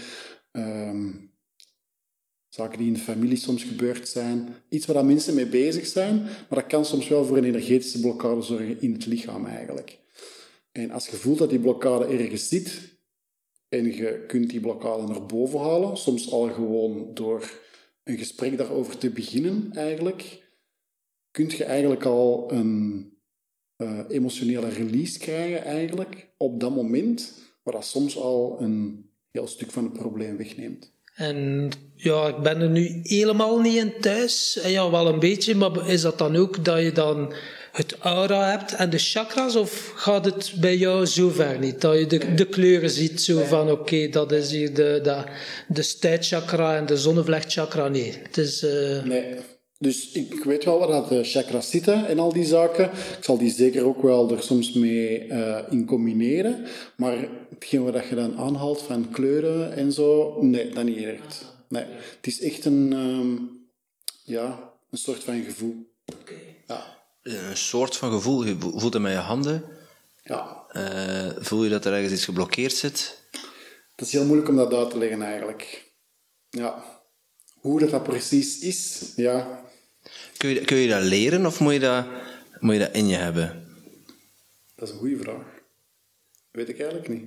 zaken 2.48 2.78
die 2.78 2.88
in 2.88 2.94
de 2.94 3.00
familie 3.00 3.38
soms 3.38 3.64
gebeurd 3.64 4.08
zijn. 4.08 4.48
Iets 4.70 4.86
waar 4.86 5.06
mensen 5.06 5.36
mee 5.36 5.48
bezig 5.48 5.88
zijn, 5.88 6.22
maar 6.22 6.60
dat 6.60 6.68
kan 6.68 6.86
soms 6.86 7.08
wel 7.08 7.26
voor 7.26 7.38
een 7.38 7.44
energetische 7.44 8.00
blokkade 8.00 8.42
zorgen 8.42 8.82
in 8.82 8.94
het 8.94 9.06
lichaam 9.06 9.46
eigenlijk. 9.46 10.00
En 10.72 10.92
als 10.92 11.08
je 11.08 11.16
voelt 11.16 11.38
dat 11.38 11.50
die 11.50 11.60
blokkade 11.60 12.06
ergens 12.06 12.48
zit, 12.48 12.98
en 13.70 13.96
je 13.96 14.24
kunt 14.28 14.50
die 14.50 14.60
blokkade 14.60 15.08
naar 15.08 15.26
boven 15.26 15.60
halen, 15.60 15.98
soms 15.98 16.32
al 16.32 16.50
gewoon 16.50 17.14
door 17.14 17.52
een 18.04 18.18
gesprek 18.18 18.58
daarover 18.58 18.98
te 18.98 19.10
beginnen 19.10 19.70
eigenlijk, 19.74 20.44
kun 21.36 21.50
je 21.58 21.64
eigenlijk 21.64 22.04
al 22.04 22.52
een 22.52 23.10
uh, 23.78 24.00
emotionele 24.10 24.70
release 24.70 25.20
krijgen 25.20 25.64
eigenlijk 25.64 26.28
op 26.38 26.60
dat 26.60 26.76
moment, 26.76 27.34
waar 27.64 27.74
dat 27.74 27.86
soms 27.86 28.18
al 28.18 28.58
een 28.60 29.06
heel 29.32 29.48
stuk 29.48 29.72
van 29.72 29.84
het 29.84 29.94
probleem 29.94 30.38
wegneemt. 30.38 30.92
En 31.16 31.70
ja, 31.96 32.28
ik 32.28 32.38
ben 32.38 32.62
er 32.62 32.70
nu 32.70 33.00
helemaal 33.04 33.60
niet 33.60 33.76
in 33.76 33.94
thuis. 34.00 34.60
Ja, 34.64 34.92
wel 34.92 35.08
een 35.08 35.20
beetje, 35.20 35.56
maar 35.56 35.90
is 35.90 36.02
dat 36.02 36.18
dan 36.18 36.36
ook 36.36 36.66
dat 36.66 36.82
je 36.82 36.92
dan 36.92 37.34
het 37.72 37.98
aura 38.00 38.50
hebt 38.50 38.74
en 38.74 38.90
de 38.90 38.98
chakras? 38.98 39.56
Of 39.56 39.92
gaat 39.96 40.26
het 40.26 40.54
bij 40.60 40.78
jou 40.78 41.06
zo 41.06 41.30
ver 41.30 41.60
niet? 41.60 41.82
Dat 41.82 42.00
je 42.00 42.08
de, 42.08 42.34
de 42.34 42.48
kleuren 42.48 42.90
ziet, 42.90 43.22
zo 43.22 43.44
van 43.44 43.72
oké, 43.72 44.10
dat 44.10 44.32
is 44.32 44.52
hier 44.52 44.74
de, 44.74 45.00
de, 45.04 45.24
de 45.68 45.82
stuitchakra 45.82 46.78
en 46.78 46.86
de 46.86 46.98
zonnevlechtchakra. 46.98 47.88
Nee, 47.88 48.14
het 48.24 48.38
is... 48.38 48.64
Uh... 48.64 49.04
Nee. 49.04 49.36
Dus 49.80 50.12
ik 50.12 50.44
weet 50.44 50.64
wel 50.64 50.80
waar 50.80 50.88
dat 50.88 51.10
de 51.10 51.24
chakras 51.24 51.70
zitten 51.70 52.08
en 52.08 52.20
al 52.20 52.34
die 52.34 52.46
zaken. 52.46 52.86
Ik 52.92 53.24
zal 53.24 53.38
die 53.38 53.52
zeker 53.52 53.86
ook 53.86 54.02
wel 54.02 54.32
er 54.32 54.44
soms 54.44 54.74
mee 54.74 55.28
uh, 55.28 55.60
in 55.70 55.86
combineren. 55.86 56.66
Maar 56.98 57.28
hetgeen 57.50 57.84
wat 57.84 58.08
je 58.08 58.16
dan 58.16 58.38
aanhaalt 58.38 58.82
van 58.82 59.10
kleuren 59.10 59.76
en 59.76 59.92
zo, 59.92 60.38
nee, 60.42 60.70
dat 60.70 60.84
niet 60.84 61.04
echt. 61.04 61.54
Nee, 61.70 61.84
het 62.16 62.28
is 62.28 62.42
echt 62.42 62.66
een, 62.66 62.94
um, 62.94 63.50
ja, 64.24 64.74
een 64.92 64.98
soort 64.98 65.24
van 65.24 65.44
gevoel. 65.44 65.94
Ja. 66.68 66.84
Een 67.22 67.58
soort 67.58 67.98
van 67.98 68.12
gevoel. 68.12 68.46
Je 68.46 68.56
voelt 68.60 68.94
het 68.94 69.02
met 69.02 69.12
je 69.12 69.18
handen. 69.18 69.64
Ja. 70.24 70.64
Uh, 70.74 71.30
voel 71.38 71.64
je 71.64 71.70
dat 71.70 71.86
er 71.86 71.94
ergens 71.94 72.14
iets 72.14 72.26
geblokkeerd 72.26 72.74
zit? 72.74 73.24
Dat 73.96 74.08
is 74.08 74.14
heel 74.14 74.26
moeilijk 74.26 74.50
om 74.50 74.56
dat 74.56 74.74
uit 74.74 74.90
te 74.90 74.98
leggen 74.98 75.22
eigenlijk. 75.22 75.92
Ja. 76.50 76.84
Hoe 77.54 77.80
dat, 77.80 77.90
dat 77.90 78.04
precies 78.04 78.60
is, 78.60 79.12
ja, 79.16 79.65
Kun 80.38 80.50
je, 80.50 80.62
kun 80.62 80.78
je 80.78 80.90
dat 80.90 81.04
leren 81.04 81.46
of 81.46 81.60
moet 81.60 81.74
je 81.74 81.80
dat, 81.80 82.06
moet 82.60 82.74
je 82.74 82.80
dat 82.80 82.94
in 82.94 83.08
je 83.08 83.16
hebben? 83.16 83.66
Dat 84.76 84.88
is 84.88 84.94
een 84.94 85.00
goede 85.00 85.18
vraag. 85.18 85.64
Weet 86.52 86.70
ik 86.70 86.80
eigenlijk 86.80 87.10
niet. 87.10 87.26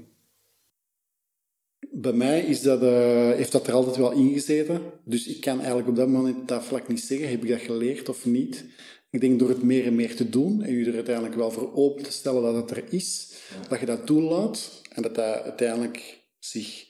Bij 1.91 2.13
mij 2.13 2.41
is 2.41 2.63
dat, 2.63 2.83
uh, 2.83 3.31
heeft 3.31 3.53
dat 3.53 3.67
er 3.67 3.73
altijd 3.73 3.97
wel 3.97 4.13
ingezeten. 4.13 4.83
Dus 5.05 5.27
ik 5.27 5.41
kan 5.41 5.59
eigenlijk 5.59 5.89
op 5.89 5.97
dat 5.97 6.09
moment 6.09 6.49
dat 6.49 6.65
vlak 6.65 6.89
niet 6.89 7.01
zeggen. 7.01 7.29
Heb 7.29 7.43
ik 7.43 7.49
dat 7.49 7.61
geleerd 7.61 8.09
of 8.09 8.25
niet? 8.25 8.65
Ik 9.11 9.21
denk 9.21 9.39
door 9.39 9.49
het 9.49 9.63
meer 9.63 9.87
en 9.87 9.95
meer 9.95 10.17
te 10.17 10.29
doen 10.29 10.63
en 10.63 10.75
je 10.75 10.87
er 10.87 10.95
uiteindelijk 10.95 11.35
wel 11.35 11.51
voor 11.51 11.75
open 11.75 12.03
te 12.03 12.13
stellen 12.13 12.43
dat 12.43 12.55
het 12.55 12.71
er 12.71 12.93
is, 12.93 13.35
dat 13.69 13.81
je 13.81 13.87
dat 13.87 14.07
toelaat 14.07 14.83
en 14.93 15.03
dat 15.03 15.15
dat 15.15 15.43
uiteindelijk 15.43 16.27
zich 16.39 16.87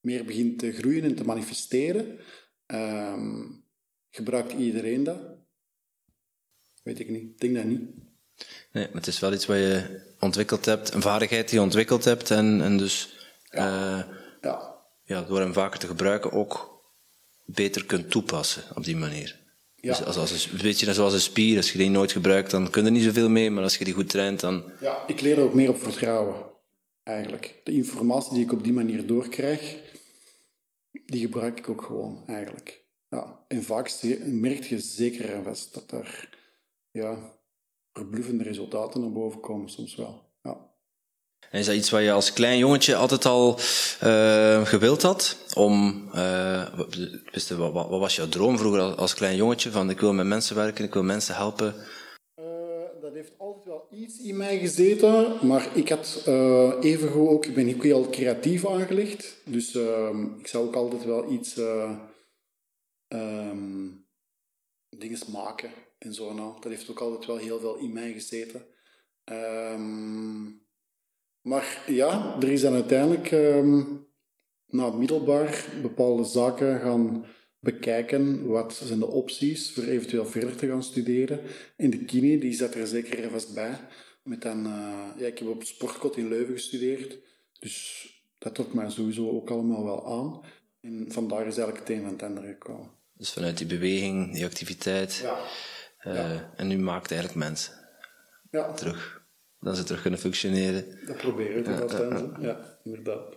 meer 0.00 0.24
begint 0.24 0.58
te 0.58 0.72
groeien 0.72 1.04
en 1.04 1.14
te 1.14 1.24
manifesteren. 1.24 2.18
Um, 2.66 3.64
gebruikt 4.10 4.52
iedereen 4.52 5.04
dat? 5.04 5.37
Weet 6.88 7.00
ik 7.00 7.08
niet. 7.08 7.22
Ik 7.22 7.40
denk 7.40 7.54
dat 7.54 7.64
niet. 7.64 7.80
Nee, 8.72 8.84
maar 8.84 8.94
het 8.94 9.06
is 9.06 9.18
wel 9.18 9.32
iets 9.32 9.46
wat 9.46 9.56
je 9.56 10.00
ontwikkeld 10.20 10.64
hebt, 10.64 10.94
een 10.94 11.02
vaardigheid 11.02 11.48
die 11.48 11.58
je 11.58 11.64
ontwikkeld 11.64 12.04
hebt 12.04 12.30
en, 12.30 12.60
en 12.60 12.76
dus 12.76 13.18
ja. 13.50 13.98
Uh, 13.98 14.14
ja. 14.40 14.76
Ja, 15.04 15.22
door 15.22 15.40
hem 15.40 15.52
vaker 15.52 15.78
te 15.78 15.86
gebruiken 15.86 16.32
ook 16.32 16.82
beter 17.44 17.84
kunt 17.84 18.10
toepassen 18.10 18.62
op 18.74 18.84
die 18.84 18.96
manier. 18.96 19.38
Ja. 19.74 19.88
Dus 19.88 20.04
als, 20.04 20.16
als 20.16 20.48
een 20.52 20.58
beetje 20.62 20.92
zoals 20.92 21.12
een 21.12 21.20
spier, 21.20 21.56
als 21.56 21.72
je 21.72 21.78
die 21.78 21.90
nooit 21.90 22.12
gebruikt, 22.12 22.50
dan 22.50 22.70
kun 22.70 22.82
je 22.82 22.88
er 22.88 22.94
niet 22.94 23.04
zoveel 23.04 23.28
mee, 23.28 23.50
maar 23.50 23.62
als 23.62 23.76
je 23.76 23.84
die 23.84 23.94
goed 23.94 24.10
traint, 24.10 24.40
dan... 24.40 24.64
Ja, 24.80 25.06
ik 25.06 25.20
leer 25.20 25.38
er 25.38 25.44
ook 25.44 25.54
meer 25.54 25.68
op 25.68 25.82
vertrouwen, 25.82 26.36
eigenlijk. 27.02 27.60
De 27.64 27.72
informatie 27.72 28.34
die 28.34 28.44
ik 28.44 28.52
op 28.52 28.64
die 28.64 28.72
manier 28.72 29.06
doorkrijg, 29.06 29.76
die 31.06 31.20
gebruik 31.20 31.58
ik 31.58 31.68
ook 31.68 31.82
gewoon, 31.82 32.22
eigenlijk. 32.26 32.84
Ja, 33.08 33.44
en 33.48 33.62
vaak 33.62 33.92
merk 34.24 34.64
je 34.64 34.80
zeker 34.80 35.32
en 35.32 35.44
vast 35.44 35.74
dat 35.74 35.90
er 35.90 36.36
ja, 36.98 37.38
verbluffende 37.92 38.44
resultaten 38.44 39.00
naar 39.00 39.12
boven 39.12 39.40
komen, 39.40 39.68
soms 39.68 39.94
wel. 39.96 40.22
Ja. 40.42 40.56
En 41.50 41.58
is 41.58 41.66
dat 41.66 41.74
iets 41.74 41.90
wat 41.90 42.02
je 42.02 42.12
als 42.12 42.32
klein 42.32 42.58
jongetje 42.58 42.96
altijd 42.96 43.24
al 43.24 43.58
uh, 44.04 44.66
gewild 44.66 45.02
had? 45.02 45.36
Om, 45.54 46.04
uh, 46.14 46.78
wist, 47.32 47.50
wat, 47.50 47.72
wat, 47.72 47.88
was 47.88 48.16
jouw 48.16 48.28
droom 48.28 48.58
vroeger 48.58 48.80
als 48.80 49.14
klein 49.14 49.36
jongetje? 49.36 49.70
Van 49.70 49.90
ik 49.90 50.00
wil 50.00 50.12
met 50.12 50.26
mensen 50.26 50.56
werken, 50.56 50.84
ik 50.84 50.92
wil 50.92 51.02
mensen 51.02 51.34
helpen. 51.34 51.74
Uh, 52.40 52.44
dat 53.00 53.12
heeft 53.12 53.32
altijd 53.38 53.64
wel 53.64 53.86
iets 53.90 54.18
in 54.18 54.36
mij 54.36 54.58
gezeten, 54.58 55.46
maar 55.46 55.76
ik 55.76 55.88
had 55.88 56.22
even 56.80 57.28
ook, 57.28 57.46
ik 57.46 57.54
ben 57.54 57.74
ook 57.74 57.82
heel 57.82 58.08
creatief 58.10 58.66
aangelegd. 58.66 59.36
Dus 59.44 59.74
ehm, 59.74 60.24
ik 60.38 60.46
zou 60.46 60.66
ook 60.66 60.74
altijd 60.74 61.04
wel 61.04 61.32
iets, 61.32 61.56
um, 63.08 64.06
dingen 64.88 65.18
maken 65.32 65.70
en 65.98 66.14
zo. 66.14 66.32
Nou. 66.34 66.60
Dat 66.60 66.72
heeft 66.72 66.90
ook 66.90 67.00
altijd 67.00 67.26
wel 67.26 67.36
heel 67.36 67.60
veel 67.60 67.76
in 67.76 67.92
mij 67.92 68.12
gezeten. 68.12 68.66
Um, 69.24 70.66
maar 71.40 71.84
ja, 71.86 72.36
er 72.40 72.48
is 72.48 72.60
dan 72.60 72.74
uiteindelijk 72.74 73.30
um, 73.30 74.06
na 74.66 74.90
middelbaar 74.90 75.64
bepaalde 75.82 76.24
zaken 76.24 76.80
gaan 76.80 77.24
bekijken. 77.60 78.46
Wat 78.46 78.74
zijn 78.84 78.98
de 78.98 79.06
opties 79.06 79.72
voor 79.72 79.84
eventueel 79.84 80.26
verder 80.26 80.56
te 80.56 80.66
gaan 80.66 80.82
studeren? 80.82 81.40
En 81.76 81.90
de 81.90 82.04
kine, 82.04 82.38
die 82.38 82.52
zat 82.52 82.74
er 82.74 82.86
zeker 82.86 83.18
even 83.18 83.30
vast 83.30 83.54
bij. 83.54 83.78
Met 84.22 84.42
dan, 84.42 84.66
uh, 84.66 85.06
ja, 85.16 85.26
ik 85.26 85.38
heb 85.38 85.48
op 85.48 85.64
Sportkot 85.64 86.16
in 86.16 86.28
Leuven 86.28 86.54
gestudeerd. 86.54 87.18
Dus 87.58 88.06
dat 88.38 88.54
trok 88.54 88.74
mij 88.74 88.90
sowieso 88.90 89.30
ook 89.30 89.50
allemaal 89.50 89.84
wel 89.84 90.06
aan. 90.06 90.40
En 90.80 91.06
vandaar 91.08 91.46
is 91.46 91.56
eigenlijk 91.56 91.88
het 91.88 91.96
een 91.96 92.02
van 92.02 92.12
het 92.12 92.22
andere 92.22 92.46
gekomen. 92.46 92.90
Dus 93.12 93.32
vanuit 93.32 93.58
die 93.58 93.66
beweging, 93.66 94.34
die 94.34 94.44
activiteit. 94.44 95.20
Ja. 95.22 95.38
Uh, 96.14 96.30
En 96.56 96.66
nu 96.66 96.78
maakt 96.78 97.10
eigenlijk 97.10 97.40
mensen 97.40 97.74
ja. 98.50 98.72
terug. 98.72 99.22
Dat 99.60 99.76
ze 99.76 99.84
terug 99.84 100.02
kunnen 100.02 100.20
functioneren. 100.20 100.84
Dat 101.06 101.16
proberen 101.16 101.64
we 101.64 101.70
ja, 101.70 102.08
ja, 102.08 102.36
ja, 102.40 102.78
inderdaad. 102.84 103.36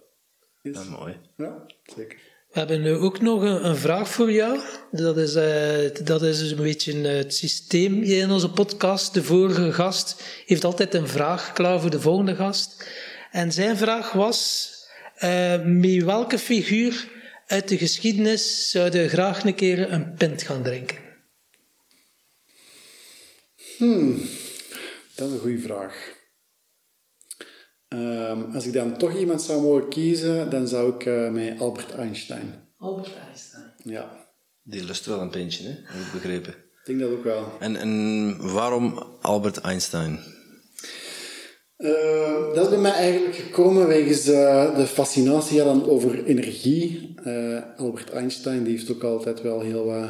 Yes. 0.62 0.74
Dat 0.74 0.84
is 0.84 0.90
mooi. 0.90 1.18
Ja, 1.38 1.66
zeker. 1.96 2.18
We 2.52 2.60
hebben 2.60 2.82
nu 2.82 2.96
ook 2.96 3.22
nog 3.22 3.42
een, 3.42 3.66
een 3.66 3.76
vraag 3.76 4.10
voor 4.10 4.32
jou. 4.32 4.60
Dat 4.92 5.18
is, 5.18 5.36
uh, 5.36 6.06
dat 6.06 6.22
is 6.22 6.40
dus 6.40 6.52
een 6.52 6.58
beetje 6.58 7.08
het 7.08 7.34
systeem 7.34 8.02
hier 8.02 8.22
in 8.22 8.32
onze 8.32 8.52
podcast. 8.52 9.14
De 9.14 9.24
vorige 9.24 9.74
gast 9.74 10.24
heeft 10.46 10.64
altijd 10.64 10.94
een 10.94 11.08
vraag 11.08 11.54
klaar 11.54 11.80
voor 11.80 11.90
de 11.90 12.02
volgende 12.02 12.36
gast. 12.36 12.88
En 13.32 13.52
zijn 13.52 13.78
vraag 13.78 14.12
was: 14.12 14.72
uh, 15.24 15.62
met 15.64 16.04
welke 16.04 16.38
figuur 16.38 17.08
uit 17.48 17.68
de 17.68 17.78
geschiedenis 17.78 18.72
zou 18.72 18.98
je 18.98 19.10
graag 19.10 19.44
een 19.44 19.56
keer 19.56 19.92
een 19.92 20.14
pint 20.14 20.42
gaan 20.44 20.64
drinken? 20.64 20.98
Hmm, 23.82 24.18
dat 25.16 25.28
is 25.28 25.34
een 25.34 25.40
goede 25.40 25.60
vraag. 25.60 26.20
Um, 27.88 28.54
als 28.54 28.66
ik 28.66 28.74
dan 28.74 28.98
toch 28.98 29.18
iemand 29.18 29.42
zou 29.42 29.62
mogen 29.62 29.90
kiezen, 29.90 30.50
dan 30.50 30.68
zou 30.68 30.96
ik 30.96 31.06
uh, 31.06 31.30
met 31.30 31.60
Albert 31.60 31.92
Einstein. 31.92 32.54
Albert 32.78 33.12
Einstein. 33.28 33.74
Ja. 33.84 34.28
Die 34.64 34.84
lust 34.84 35.06
wel 35.06 35.20
een 35.20 35.30
pintje, 35.30 35.64
hè? 35.64 35.70
heb 35.70 36.06
ik 36.06 36.12
begrepen. 36.14 36.54
Ik 36.54 36.86
denk 36.86 37.00
dat 37.00 37.10
ook 37.10 37.24
wel. 37.24 37.52
En, 37.60 37.76
en 37.76 38.54
waarom 38.54 39.04
Albert 39.22 39.58
Einstein? 39.58 40.20
Uh, 41.78 42.54
dat 42.54 42.64
is 42.64 42.70
bij 42.70 42.80
mij 42.80 42.92
eigenlijk 42.92 43.36
gekomen 43.36 43.88
wegens 43.88 44.28
uh, 44.28 44.76
de 44.76 44.88
fascinatie 44.88 45.58
dan 45.58 45.90
over 45.90 46.24
energie. 46.24 47.16
Uh, 47.26 47.62
Albert 47.78 48.10
Einstein 48.10 48.64
die 48.64 48.78
heeft 48.78 48.92
ook 48.92 49.04
altijd 49.04 49.42
wel 49.42 49.62
heel 49.62 49.86
wat 49.86 50.10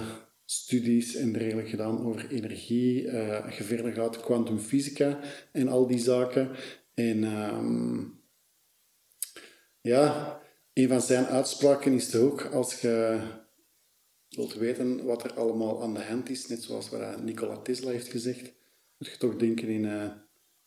studies 0.52 1.16
en 1.16 1.32
dergelijke 1.32 1.70
gedaan 1.70 2.06
over 2.06 2.30
energie. 2.30 3.04
Uh, 3.04 3.58
je 3.58 3.64
verder 3.64 3.94
gaat, 3.94 4.20
kwantumfysica 4.20 5.20
en 5.52 5.68
al 5.68 5.88
die 5.88 6.00
zaken. 6.00 6.52
En 6.94 7.24
um, 7.24 8.20
ja, 9.82 10.40
een 10.74 10.88
van 10.88 11.02
zijn 11.02 11.26
uitspraken 11.26 11.94
is 11.94 12.14
er 12.14 12.22
ook, 12.22 12.42
als 12.46 12.82
je 12.82 13.22
wilt 14.30 14.54
weten 14.54 15.06
wat 15.06 15.24
er 15.24 15.34
allemaal 15.34 15.84
aan 15.84 15.94
de 15.94 16.04
hand 16.04 16.30
is, 16.30 16.48
net 16.48 16.64
zoals 16.64 16.90
wat 16.90 17.24
Nikola 17.24 17.58
Tesla 17.58 17.92
heeft 17.92 18.08
gezegd, 18.08 18.54
moet 18.98 19.10
je 19.10 19.18
toch 19.18 19.36
denken 19.36 19.68
in 19.68 19.84
uh, 19.84 20.12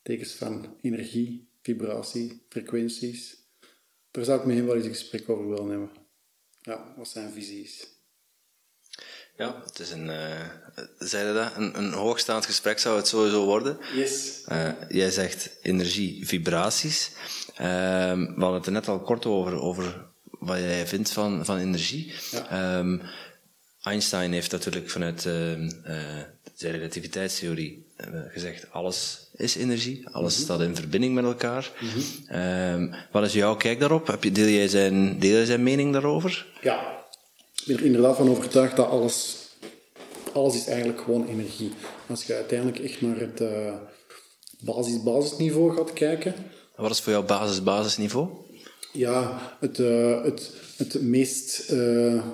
tekens 0.03 0.33
van 0.33 0.77
energie, 0.81 1.49
vibratie, 1.63 2.47
frequenties. 2.49 3.37
daar 4.11 4.25
zou 4.25 4.41
ik 4.41 4.47
met 4.47 4.57
hem 4.57 4.67
wel 4.67 4.77
eens 4.77 4.85
een 4.85 4.91
gesprek 4.91 5.29
over 5.29 5.49
willen 5.49 5.69
hebben. 5.69 5.91
Ja, 6.61 6.95
wat 6.97 7.09
zijn 7.09 7.31
visie 7.31 7.63
is. 7.63 7.94
Ja, 9.37 9.63
het 9.65 9.79
is 9.79 9.91
een, 9.91 10.07
uh, 10.07 11.35
dat? 11.35 11.53
Een, 11.57 11.79
een 11.79 11.93
hoogstaand 11.93 12.47
gesprek 12.47 12.79
zou 12.79 12.97
het 12.97 13.09
sowieso 13.09 13.45
worden. 13.45 13.79
Yes. 13.95 14.43
Uh, 14.49 14.69
jij 14.89 15.11
zegt 15.11 15.51
energie, 15.63 16.27
vibraties. 16.27 17.11
Uh, 17.53 17.67
we 18.13 18.35
hadden 18.37 18.55
het 18.55 18.67
er 18.67 18.73
net 18.73 18.89
al 18.89 19.01
kort 19.01 19.27
over, 19.27 19.61
over 19.61 20.05
wat 20.39 20.59
jij 20.59 20.87
vindt 20.87 21.11
van, 21.11 21.45
van 21.45 21.59
energie. 21.59 22.13
Ja. 22.31 22.79
Um, 22.79 23.03
Einstein 23.83 24.33
heeft 24.33 24.53
natuurlijk 24.53 24.91
vanuit 24.91 25.25
uh, 25.25 25.33
zijn 26.55 26.73
relativiteitstheorie 26.73 27.87
gezegd, 28.29 28.71
alles 28.71 29.29
is 29.37 29.57
energie, 29.57 30.09
alles 30.09 30.33
mm 30.33 30.37
-hmm. 30.37 30.45
staat 30.45 30.69
in 30.69 30.77
verbinding 30.77 31.15
met 31.15 31.25
elkaar. 31.25 31.71
Mm 31.81 31.89
-hmm. 31.89 32.37
um, 32.41 32.95
wat 33.11 33.25
is 33.25 33.33
jouw 33.33 33.57
kijk 33.57 33.81
daarop? 33.81 34.07
Heb 34.07 34.25
je, 34.25 34.33
deel, 34.33 34.49
jij 34.49 34.69
zijn, 34.69 35.19
deel 35.19 35.37
jij 35.37 35.45
zijn 35.45 35.63
mening 35.63 35.93
daarover? 35.93 36.47
Ja, 36.61 37.04
ben 37.67 37.77
er 37.77 37.85
inderdaad 37.85 38.17
van 38.17 38.31
overtuigd 38.31 38.77
dat 38.77 38.89
alles, 38.89 39.47
alles 40.33 40.55
is 40.55 40.67
eigenlijk 40.67 41.01
gewoon 41.01 41.27
energie. 41.27 41.73
Als 42.07 42.25
je 42.25 42.35
uiteindelijk 42.35 42.79
echt 42.79 43.01
naar 43.01 43.19
het 43.19 43.41
uh, 43.41 43.75
basis-basisniveau 44.61 45.77
gaat 45.77 45.93
kijken. 45.93 46.35
Wat 46.77 46.91
is 46.91 47.01
voor 47.01 47.13
jou 47.13 47.25
basis-basisniveau? 47.25 48.29
Ja, 48.93 49.41
het, 49.61 49.79
uh, 49.79 50.23
het, 50.25 50.51
het 50.77 51.03
meest... 51.03 51.71
Uh, 51.71 52.25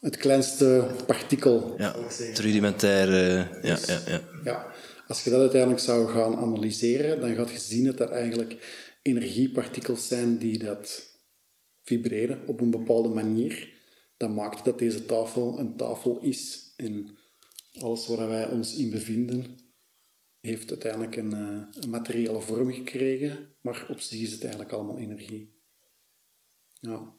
het 0.00 0.16
kleinste 0.16 0.86
partikel. 1.06 1.74
Ja, 1.78 1.94
het 2.16 2.38
rudimentaire. 2.38 3.48
Ja, 3.62 3.78
ja, 3.86 4.00
ja. 4.06 4.20
ja, 4.44 4.66
als 5.08 5.24
je 5.24 5.30
dat 5.30 5.40
uiteindelijk 5.40 5.80
zou 5.80 6.08
gaan 6.08 6.36
analyseren, 6.36 7.20
dan 7.20 7.34
gaat 7.34 7.50
je 7.50 7.58
zien 7.58 7.84
dat 7.84 8.00
er 8.00 8.10
eigenlijk 8.10 8.56
energiepartikels 9.02 10.08
zijn 10.08 10.38
die 10.38 10.58
dat 10.58 11.02
vibreren 11.82 12.40
op 12.46 12.60
een 12.60 12.70
bepaalde 12.70 13.08
manier 13.08 13.73
dat 14.16 14.30
maakt 14.30 14.64
dat 14.64 14.78
deze 14.78 15.04
tafel 15.04 15.58
een 15.58 15.76
tafel 15.76 16.18
is. 16.20 16.72
En 16.76 17.16
alles 17.80 18.06
waar 18.06 18.28
wij 18.28 18.48
ons 18.48 18.76
in 18.76 18.90
bevinden, 18.90 19.58
heeft 20.40 20.70
uiteindelijk 20.70 21.16
een, 21.16 21.34
uh, 21.34 21.82
een 21.82 21.90
materiële 21.90 22.40
vorm 22.40 22.72
gekregen, 22.72 23.48
maar 23.60 23.86
op 23.88 24.00
zich 24.00 24.20
is 24.20 24.32
het 24.32 24.40
eigenlijk 24.42 24.72
allemaal 24.72 24.98
energie. 24.98 25.52
Ja. 26.80 27.12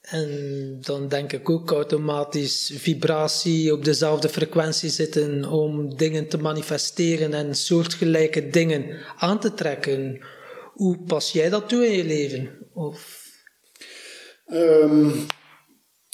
En 0.00 0.78
dan 0.80 1.08
denk 1.08 1.32
ik 1.32 1.50
ook 1.50 1.70
automatisch 1.70 2.72
vibratie 2.74 3.72
op 3.72 3.84
dezelfde 3.84 4.28
frequentie 4.28 4.90
zitten 4.90 5.44
om 5.44 5.96
dingen 5.96 6.28
te 6.28 6.38
manifesteren 6.38 7.32
en 7.32 7.54
soortgelijke 7.54 8.48
dingen 8.48 9.00
aan 9.16 9.40
te 9.40 9.54
trekken. 9.54 10.24
Hoe 10.72 11.02
pas 11.02 11.32
jij 11.32 11.48
dat 11.48 11.68
toe 11.68 11.86
in 11.86 11.96
je 11.96 12.04
leven? 12.04 12.68
Of... 12.72 13.30
Um, 14.46 15.26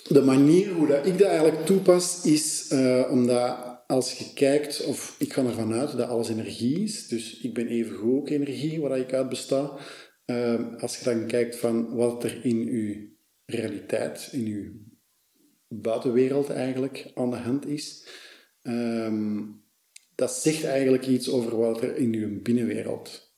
de 0.08 0.22
manier 0.22 0.72
hoe 0.72 0.86
dat 0.86 1.06
ik 1.06 1.18
dat 1.18 1.28
eigenlijk 1.28 1.66
toepas, 1.66 2.24
is 2.24 2.70
uh, 2.72 3.08
omdat 3.10 3.76
als 3.86 4.18
je 4.18 4.32
kijkt, 4.34 4.84
of 4.84 5.16
ik 5.18 5.32
ga 5.32 5.44
ervan 5.44 5.72
uit 5.72 5.96
dat 5.96 6.08
alles 6.08 6.28
energie 6.28 6.82
is, 6.82 7.08
dus 7.08 7.40
ik 7.40 7.54
ben 7.54 7.66
even 7.66 7.96
goed 7.96 8.12
ook 8.12 8.28
energie 8.28 8.80
waar 8.80 8.98
ik 8.98 9.12
uit 9.12 9.28
besta. 9.28 9.78
Uh, 10.26 10.76
als 10.78 10.98
je 10.98 11.04
dan 11.04 11.26
kijkt 11.26 11.56
van 11.56 11.94
wat 11.94 12.24
er 12.24 12.44
in 12.44 12.64
je 12.64 13.16
realiteit, 13.44 14.28
in 14.32 14.46
je 14.46 14.86
buitenwereld 15.68 16.50
eigenlijk 16.50 17.10
aan 17.14 17.30
de 17.30 17.36
hand 17.36 17.66
is, 17.66 18.06
um, 18.62 19.62
dat 20.14 20.32
zegt 20.32 20.64
eigenlijk 20.64 21.06
iets 21.06 21.30
over 21.30 21.56
wat 21.56 21.82
er 21.82 21.96
in 21.96 22.12
je 22.12 22.26
binnenwereld 22.26 23.34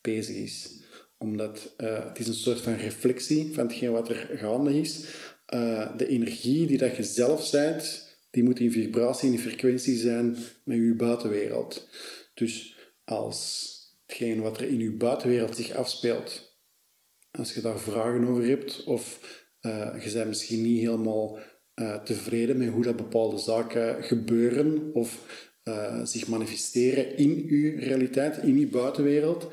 bezig 0.00 0.36
is. 0.36 0.84
Omdat 1.18 1.74
uh, 1.78 2.08
het 2.08 2.18
is 2.18 2.28
een 2.28 2.34
soort 2.34 2.60
van 2.60 2.74
reflectie 2.74 3.54
van 3.54 3.66
hetgeen 3.66 3.92
wat 3.92 4.08
er 4.08 4.30
gaande 4.38 4.80
is. 4.80 5.04
Uh, 5.54 5.96
de 5.96 6.06
energie 6.06 6.66
die 6.66 6.78
dat 6.78 6.96
je 6.96 7.02
zelf 7.02 7.50
bent, 7.50 8.14
die 8.30 8.42
moet 8.42 8.60
in 8.60 8.72
vibratie, 8.72 9.32
in 9.32 9.38
frequentie 9.38 9.96
zijn 9.96 10.36
met 10.64 10.76
je 10.76 10.94
buitenwereld. 10.96 11.88
Dus 12.34 12.76
als 13.04 13.74
hetgeen 14.06 14.40
wat 14.40 14.60
er 14.60 14.68
in 14.68 14.78
je 14.78 14.90
buitenwereld 14.90 15.56
zich 15.56 15.72
afspeelt, 15.72 16.58
als 17.30 17.54
je 17.54 17.60
daar 17.60 17.78
vragen 17.78 18.24
over 18.24 18.46
hebt, 18.46 18.84
of 18.84 19.20
uh, 19.60 20.04
je 20.04 20.12
bent 20.12 20.28
misschien 20.28 20.62
niet 20.62 20.80
helemaal 20.80 21.38
uh, 21.74 22.02
tevreden 22.02 22.58
met 22.58 22.68
hoe 22.68 22.82
dat 22.82 22.96
bepaalde 22.96 23.38
zaken 23.38 24.04
gebeuren 24.04 24.94
of 24.94 25.44
zich 26.02 26.28
manifesteren 26.28 27.16
in 27.16 27.46
je 27.46 27.76
realiteit, 27.76 28.36
in 28.36 28.58
je 28.58 28.66
buitenwereld, 28.66 29.48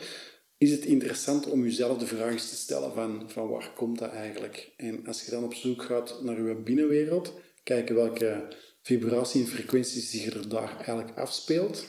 is 0.64 0.72
het 0.72 0.86
interessant 0.86 1.50
om 1.50 1.64
jezelf 1.64 1.98
de 1.98 2.08
vraag 2.08 2.42
te 2.42 2.56
stellen 2.56 2.94
van, 2.94 3.24
van 3.28 3.48
waar 3.48 3.72
komt 3.76 4.00
dat 4.00 4.12
eigenlijk? 4.12 4.74
En 4.78 5.08
als 5.08 5.26
je 5.26 5.32
dan 5.32 5.44
op 5.44 5.54
zoek 5.54 5.84
gaat 5.84 6.20
naar 6.24 6.48
je 6.48 6.56
binnenwereld, 6.56 7.34
kijken 7.64 7.96
welke 7.96 8.48
vibratie 8.82 9.42
en 9.42 9.48
frequenties 9.48 10.12
zich 10.12 10.34
er 10.34 10.50
daar 10.50 10.76
eigenlijk 10.76 11.18
afspeelt, 11.18 11.86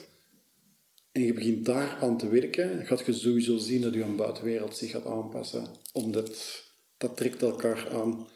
en 1.11 1.21
je 1.21 1.33
begint 1.33 1.65
daar 1.65 1.97
aan 2.01 2.17
te 2.17 2.29
werken, 2.29 2.85
gaat 2.85 3.05
je 3.05 3.13
sowieso 3.13 3.57
zien 3.57 3.81
dat 3.81 3.93
je 3.93 4.05
buitenwereld 4.05 4.77
zich 4.77 4.91
gaat 4.91 5.05
aanpassen. 5.05 5.67
Omdat 5.93 6.63
dat 6.97 7.17
trekt 7.17 7.41
elkaar 7.41 7.89
aan. 7.89 8.27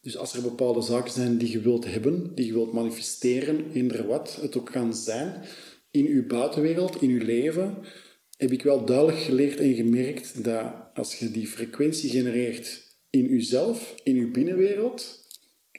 Dus 0.00 0.16
als 0.16 0.34
er 0.34 0.42
bepaalde 0.42 0.82
zaken 0.82 1.12
zijn 1.12 1.38
die 1.38 1.50
je 1.50 1.60
wilt 1.60 1.84
hebben, 1.84 2.34
die 2.34 2.46
je 2.46 2.52
wilt 2.52 2.72
manifesteren, 2.72 3.70
eender 3.72 4.06
wat 4.06 4.38
het 4.40 4.56
ook 4.56 4.70
kan 4.70 4.94
zijn, 4.94 5.42
in 5.90 6.04
je 6.04 6.24
buitenwereld, 6.26 7.02
in 7.02 7.10
je 7.10 7.24
leven, 7.24 7.84
heb 8.36 8.52
ik 8.52 8.62
wel 8.62 8.84
duidelijk 8.84 9.18
geleerd 9.18 9.58
en 9.60 9.74
gemerkt 9.74 10.44
dat 10.44 10.64
als 10.94 11.14
je 11.14 11.30
die 11.30 11.46
frequentie 11.46 12.10
genereert 12.10 12.82
in 13.10 13.28
jezelf, 13.28 13.94
in 14.02 14.14
je 14.14 14.26
binnenwereld, 14.26 15.22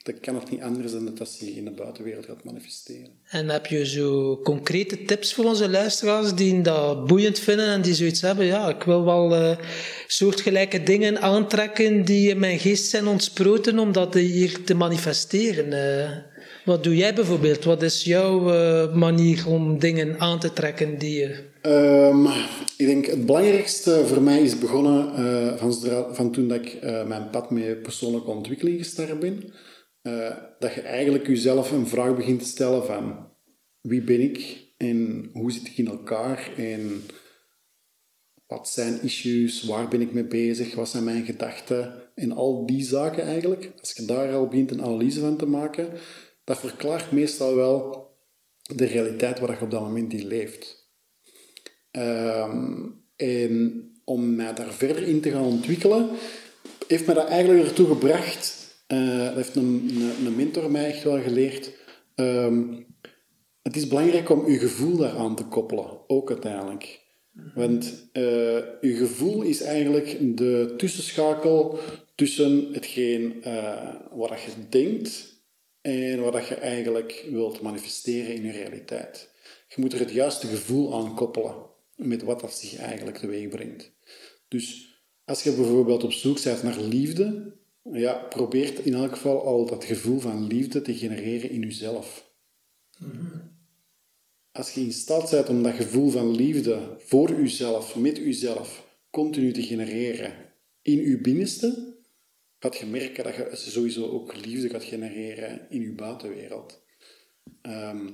dan 0.06 0.20
kan 0.20 0.34
het 0.34 0.50
niet 0.50 0.60
anders 0.60 0.92
dan 0.92 1.04
dat 1.04 1.18
dat 1.18 1.28
zich 1.28 1.56
in 1.56 1.64
de 1.64 1.70
buitenwereld 1.70 2.24
gaat 2.24 2.44
manifesteren. 2.44 3.10
En 3.28 3.48
heb 3.48 3.66
je 3.66 3.86
zo 3.86 4.40
concrete 4.42 5.04
tips 5.04 5.34
voor 5.34 5.44
onze 5.44 5.68
luisteraars 5.68 6.34
die 6.34 6.60
dat 6.60 7.06
boeiend 7.06 7.38
vinden 7.38 7.66
en 7.66 7.82
die 7.82 7.94
zoiets 7.94 8.20
hebben? 8.20 8.46
Ja, 8.46 8.68
ik 8.68 8.82
wil 8.82 9.04
wel 9.04 9.32
uh, 9.32 9.56
soortgelijke 10.06 10.82
dingen 10.82 11.20
aantrekken 11.20 12.04
die 12.04 12.30
in 12.30 12.38
mijn 12.38 12.58
geest 12.58 12.88
zijn 12.88 13.06
ontsproten 13.06 13.78
om 13.78 13.92
dat 13.92 14.14
hier 14.14 14.64
te 14.64 14.74
manifesteren. 14.74 15.66
Uh, 15.72 16.10
wat 16.64 16.84
doe 16.84 16.96
jij 16.96 17.14
bijvoorbeeld? 17.14 17.64
Wat 17.64 17.82
is 17.82 18.04
jouw 18.04 18.52
uh, 18.52 18.94
manier 18.94 19.48
om 19.48 19.78
dingen 19.78 20.20
aan 20.20 20.40
te 20.40 20.52
trekken 20.52 20.98
die 20.98 21.18
je... 21.18 21.54
Um, 21.66 22.26
ik 22.76 22.86
denk 22.86 23.06
het 23.06 23.26
belangrijkste 23.26 24.06
voor 24.06 24.22
mij 24.22 24.42
is 24.42 24.58
begonnen 24.58 25.58
van, 25.58 25.72
van, 26.14 26.32
toen 26.32 26.48
dat 26.48 26.58
ik 26.58 26.78
mijn 26.82 27.30
pad 27.30 27.50
met 27.50 27.82
persoonlijke 27.82 28.30
ontwikkeling 28.30 28.78
gestart 28.78 29.20
ben. 29.20 29.52
Uh, 30.02 30.36
dat 30.58 30.74
je 30.74 30.80
eigenlijk 30.80 31.26
jezelf 31.26 31.70
een 31.72 31.86
vraag 31.86 32.16
begint 32.16 32.40
te 32.40 32.46
stellen 32.46 32.84
van 32.84 33.28
wie 33.80 34.02
ben 34.02 34.20
ik 34.20 34.64
en 34.76 35.28
hoe 35.32 35.52
zit 35.52 35.66
ik 35.66 35.78
in 35.78 35.86
elkaar 35.86 36.52
en 36.56 37.02
wat 38.46 38.68
zijn 38.68 39.02
issues, 39.02 39.62
waar 39.62 39.88
ben 39.88 40.00
ik 40.00 40.12
mee 40.12 40.24
bezig, 40.24 40.74
wat 40.74 40.88
zijn 40.88 41.04
mijn 41.04 41.24
gedachten 41.24 42.10
en 42.14 42.32
al 42.32 42.66
die 42.66 42.84
zaken 42.84 43.22
eigenlijk. 43.22 43.72
Als 43.80 43.92
je 43.92 44.04
daar 44.04 44.34
al 44.34 44.48
begint 44.48 44.70
een 44.70 44.82
analyse 44.82 45.20
van 45.20 45.36
te 45.36 45.46
maken, 45.46 45.88
dat 46.44 46.58
verklaart 46.58 47.12
meestal 47.12 47.54
wel 47.54 48.10
de 48.62 48.86
realiteit 48.86 49.38
waar 49.38 49.58
je 49.58 49.64
op 49.64 49.70
dat 49.70 49.80
moment 49.80 50.12
in 50.12 50.26
leeft. 50.26 50.75
Um, 51.96 53.04
en 53.16 53.84
om 54.04 54.34
mij 54.34 54.54
daar 54.54 54.72
verder 54.72 55.02
in 55.02 55.20
te 55.20 55.30
gaan 55.30 55.44
ontwikkelen, 55.44 56.08
heeft 56.88 57.06
me 57.06 57.14
dat 57.14 57.28
eigenlijk 57.28 57.66
ertoe 57.66 57.86
gebracht 57.86 58.66
uh, 58.88 59.24
dat 59.24 59.34
heeft 59.34 59.56
een, 59.56 59.90
een, 59.90 60.26
een, 60.26 60.36
mentor 60.36 60.70
mij 60.70 60.86
echt 60.86 61.02
wel 61.02 61.22
geleerd. 61.22 61.72
Um, 62.14 62.86
het 63.62 63.76
is 63.76 63.88
belangrijk 63.88 64.30
om 64.30 64.50
je 64.50 64.58
gevoel 64.58 64.96
daaraan 64.96 65.36
te 65.36 65.44
koppelen, 65.44 66.00
ook 66.06 66.30
uiteindelijk. 66.30 67.04
Want 67.54 67.84
uh, 68.12 68.22
je 68.80 68.94
gevoel 68.96 69.42
is 69.42 69.62
eigenlijk 69.62 70.36
de 70.36 70.74
tussenschakel 70.76 71.78
tussen 72.14 72.68
hetgeen 72.72 73.42
uh, 73.46 73.94
wat 74.10 74.40
je 74.40 74.50
denkt 74.68 75.42
en 75.80 76.20
wat 76.20 76.46
je 76.46 76.54
eigenlijk 76.54 77.26
wilt 77.30 77.60
manifesteren 77.60 78.34
in 78.34 78.42
je 78.42 78.50
realiteit. 78.50 79.30
Je 79.68 79.80
moet 79.80 79.92
er 79.92 79.98
het 79.98 80.10
juiste 80.10 80.46
gevoel 80.46 80.94
aan 80.94 81.14
koppelen 81.14 81.54
met 81.96 82.22
wat 82.22 82.40
dat 82.40 82.54
zich 82.54 82.76
eigenlijk 82.76 83.18
teweeg 83.18 83.48
brengt. 83.48 83.92
Dus 84.48 84.94
als 85.24 85.42
je 85.42 85.52
bijvoorbeeld 85.52 86.04
op 86.04 86.12
zoek 86.12 86.42
bent 86.42 86.62
naar 86.62 86.80
liefde, 86.80 87.56
ja, 87.82 88.14
probeert 88.14 88.78
in 88.78 88.94
elk 88.94 89.12
geval 89.12 89.44
al 89.44 89.66
dat 89.66 89.84
gevoel 89.84 90.18
van 90.18 90.46
liefde 90.46 90.82
te 90.82 90.94
genereren 90.94 91.50
in 91.50 91.60
jezelf. 91.60 92.30
Als 94.52 94.72
je 94.72 94.80
in 94.80 94.92
staat 94.92 95.30
bent 95.30 95.48
om 95.48 95.62
dat 95.62 95.74
gevoel 95.74 96.10
van 96.10 96.36
liefde 96.36 96.96
voor 96.98 97.30
jezelf, 97.40 97.96
met 97.96 98.16
jezelf, 98.16 98.86
continu 99.10 99.52
te 99.52 99.62
genereren 99.62 100.32
in 100.82 101.00
je 101.00 101.20
binnenste, 101.20 101.96
gaat 102.58 102.76
je 102.76 102.86
merken 102.86 103.24
dat 103.24 103.34
je 103.34 103.50
sowieso 103.52 104.08
ook 104.08 104.36
liefde 104.36 104.68
gaat 104.68 104.84
genereren 104.84 105.66
in 105.70 105.80
je 105.80 105.92
buitenwereld. 105.92 106.82
Ehm, 107.62 108.08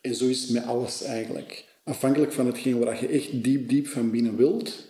en 0.00 0.14
zo 0.14 0.26
is 0.26 0.42
het 0.42 0.50
met 0.50 0.64
alles 0.64 1.02
eigenlijk. 1.02 1.75
Afhankelijk 1.88 2.32
van 2.32 2.46
hetgeen 2.46 2.78
wat 2.78 2.98
je 2.98 3.08
echt 3.08 3.42
diep, 3.42 3.68
diep 3.68 3.86
van 3.86 4.10
binnen 4.10 4.36
wilt, 4.36 4.88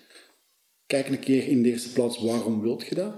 kijk 0.86 1.08
een 1.08 1.20
keer 1.20 1.48
in 1.48 1.62
de 1.62 1.68
eerste 1.68 1.92
plaats 1.92 2.18
waarom 2.18 2.60
wilt 2.60 2.86
je 2.86 2.94
dat? 2.94 3.14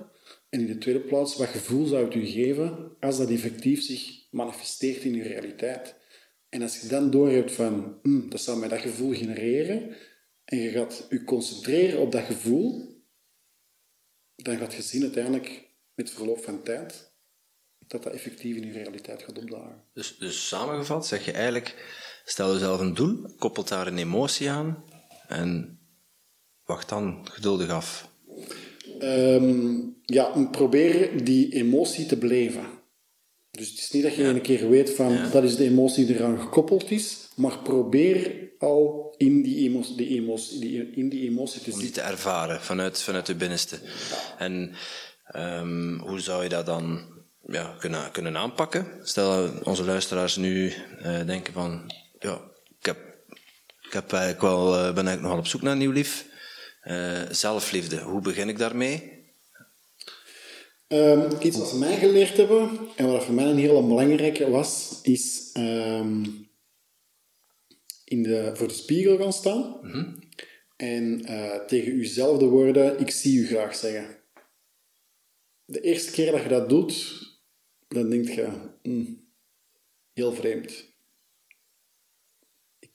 En 0.48 0.60
in 0.60 0.66
de 0.66 0.78
tweede 0.78 1.00
plaats, 1.00 1.36
wat 1.36 1.48
gevoel 1.48 1.86
zou 1.86 2.04
het 2.04 2.14
u 2.14 2.26
geven 2.26 2.96
als 3.00 3.18
dat 3.18 3.30
effectief 3.30 3.82
zich 3.82 4.26
manifesteert 4.30 5.02
in 5.02 5.14
uw 5.14 5.22
realiteit? 5.22 5.94
En 6.48 6.62
als 6.62 6.80
je 6.80 6.88
dan 6.88 7.10
doorhebt 7.10 7.52
van, 7.52 7.98
hm, 8.02 8.28
dat 8.28 8.40
zou 8.40 8.58
mij 8.58 8.68
dat 8.68 8.80
gevoel 8.80 9.14
genereren, 9.14 9.96
en 10.44 10.58
je 10.58 10.70
gaat 10.70 11.06
je 11.10 11.24
concentreren 11.24 12.00
op 12.00 12.12
dat 12.12 12.24
gevoel, 12.24 12.96
dan 14.34 14.56
gaat 14.56 14.74
je 14.74 14.82
zien 14.82 15.02
uiteindelijk, 15.02 15.68
met 15.94 16.10
verloop 16.10 16.44
van 16.44 16.62
tijd, 16.62 17.12
dat 17.86 18.02
dat 18.02 18.12
effectief 18.12 18.56
in 18.56 18.66
je 18.66 18.72
realiteit 18.72 19.22
gaat 19.22 19.38
opdagen. 19.38 19.84
Dus, 19.92 20.16
dus 20.16 20.48
samengevat 20.48 21.06
zeg 21.06 21.24
je 21.24 21.32
eigenlijk, 21.32 21.74
stel 22.30 22.52
jezelf 22.52 22.80
een 22.80 22.94
doel, 22.94 23.34
koppelt 23.38 23.68
daar 23.68 23.86
een 23.86 23.98
emotie 23.98 24.50
aan 24.50 24.84
en 25.28 25.78
wacht 26.64 26.88
dan 26.88 27.28
geduldig 27.30 27.68
af. 27.68 28.08
Ehm, 28.98 29.76
ja, 30.04 30.48
probeer 30.50 31.24
die 31.24 31.52
emotie 31.52 32.06
te 32.06 32.16
beleven. 32.16 32.64
Dus 33.50 33.70
het 33.70 33.78
is 33.78 33.90
niet 33.90 34.02
dat 34.02 34.14
je 34.14 34.24
een 34.24 34.40
keer 34.40 34.68
weet 34.68 34.94
van 34.94 35.18
dat 35.32 35.44
is 35.44 35.56
de 35.56 35.64
emotie 35.64 36.06
die 36.06 36.16
eraan 36.16 36.40
gekoppeld 36.40 36.90
is, 36.90 37.28
maar 37.34 37.58
probeer 37.58 38.48
al 38.58 39.14
in 39.16 39.42
die 39.42 39.68
emotie, 39.68 39.96
die 39.96 40.08
emotie, 40.08 40.58
die, 40.58 40.90
in 40.90 41.08
die 41.08 41.28
emotie 41.28 41.60
te 41.60 41.72
Om 41.72 41.78
die 41.78 41.90
te 41.90 42.00
ervaren 42.00 42.60
vanuit, 42.60 43.02
vanuit 43.02 43.26
je 43.26 43.34
binnenste. 43.34 43.78
En 44.38 44.74
ehm, 45.26 45.98
hoe 45.98 46.20
zou 46.20 46.42
je 46.42 46.48
dat 46.48 46.66
dan 46.66 47.00
ja, 47.46 47.76
kunnen, 47.78 48.10
kunnen 48.10 48.36
aanpakken? 48.36 48.86
Stel 49.02 49.50
onze 49.62 49.84
luisteraars 49.84 50.36
nu 50.36 50.72
uh, 51.02 51.26
denken 51.26 51.52
van, 51.52 51.92
ja, 52.18 52.50
ik, 52.78 52.87
heb, 52.87 52.98
ik 53.83 53.92
heb 53.92 54.12
eigenlijk 54.12 54.42
wel, 54.42 54.74
uh, 54.74 54.81
ben 54.81 55.07
eigenlijk 55.07 55.22
nogal 55.22 55.38
op 55.38 55.46
zoek 55.46 55.62
naar 55.62 55.72
een 55.72 55.78
nieuw 55.78 55.90
lief. 55.90 56.26
Uh, 56.85 57.22
zelfliefde, 57.31 58.00
hoe 58.00 58.20
begin 58.20 58.48
ik 58.48 58.59
daarmee? 58.59 59.16
Um, 60.88 61.28
iets 61.40 61.59
wat 61.59 61.72
mij 61.72 61.96
geleerd 61.96 62.37
hebben, 62.37 62.78
en 62.96 63.07
wat 63.07 63.24
voor 63.24 63.35
mij 63.35 63.44
een 63.44 63.59
hele 63.59 63.83
belangrijke 63.83 64.50
was, 64.50 64.98
is 65.02 65.50
um, 65.57 66.48
in 68.04 68.22
de, 68.22 68.50
voor 68.54 68.68
de 68.68 68.74
spiegel 68.74 69.18
gaan 69.18 69.33
staan 69.33 69.78
mm 69.83 69.90
-hmm. 69.90 70.18
en 70.76 71.31
uh, 71.31 71.54
tegen 71.54 71.92
uzelf 71.92 72.38
de 72.38 72.44
woorden, 72.44 73.00
ik 73.00 73.11
zie 73.11 73.38
u 73.38 73.46
graag 73.46 73.76
zeggen. 73.76 74.16
De 75.64 75.81
eerste 75.81 76.12
keer 76.12 76.33
dat 76.33 76.42
je 76.42 76.48
dat 76.48 76.68
doet, 76.68 77.22
dan 77.88 78.11
denk 78.11 78.28
je, 78.28 78.48
mm, 78.83 79.31
heel 80.12 80.33
vreemd. 80.33 80.88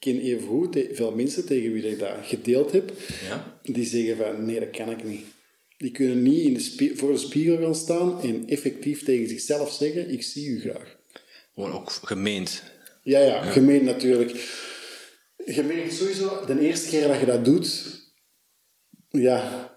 Ik 0.04 0.14
ken 0.14 0.22
even 0.22 0.48
goed 0.48 0.78
veel 0.92 1.12
mensen 1.12 1.46
tegen 1.46 1.74
wie 1.74 1.90
ik 1.90 2.00
dat 2.00 2.16
gedeeld 2.24 2.72
heb, 2.72 2.94
ja. 3.28 3.60
die 3.64 3.86
zeggen 3.86 4.18
van, 4.18 4.46
nee, 4.46 4.60
dat 4.60 4.70
kan 4.70 4.90
ik 4.90 5.04
niet. 5.04 5.26
Die 5.78 5.92
kunnen 5.92 6.24
niet 6.24 6.40
in 6.40 6.54
de 6.54 6.92
voor 6.96 7.12
de 7.12 7.18
spiegel 7.18 7.58
gaan 7.58 7.76
staan 7.76 8.22
en 8.22 8.48
effectief 8.48 9.04
tegen 9.04 9.30
zichzelf 9.30 9.74
zeggen, 9.74 10.10
ik 10.10 10.24
zie 10.24 10.48
u 10.48 10.60
graag. 10.60 10.98
Gewoon 11.54 11.72
ook 11.72 11.92
gemeend. 11.92 12.64
Ja, 13.04 13.20
ja, 13.20 13.26
ja. 13.26 13.42
gemeend 13.42 13.84
natuurlijk. 13.84 14.32
Gemeend 15.38 15.94
sowieso, 15.94 16.46
de 16.46 16.60
eerste 16.60 16.90
keer 16.90 17.08
dat 17.08 17.20
je 17.20 17.26
dat 17.26 17.46
doet, 17.46 17.84
ja, 19.10 19.70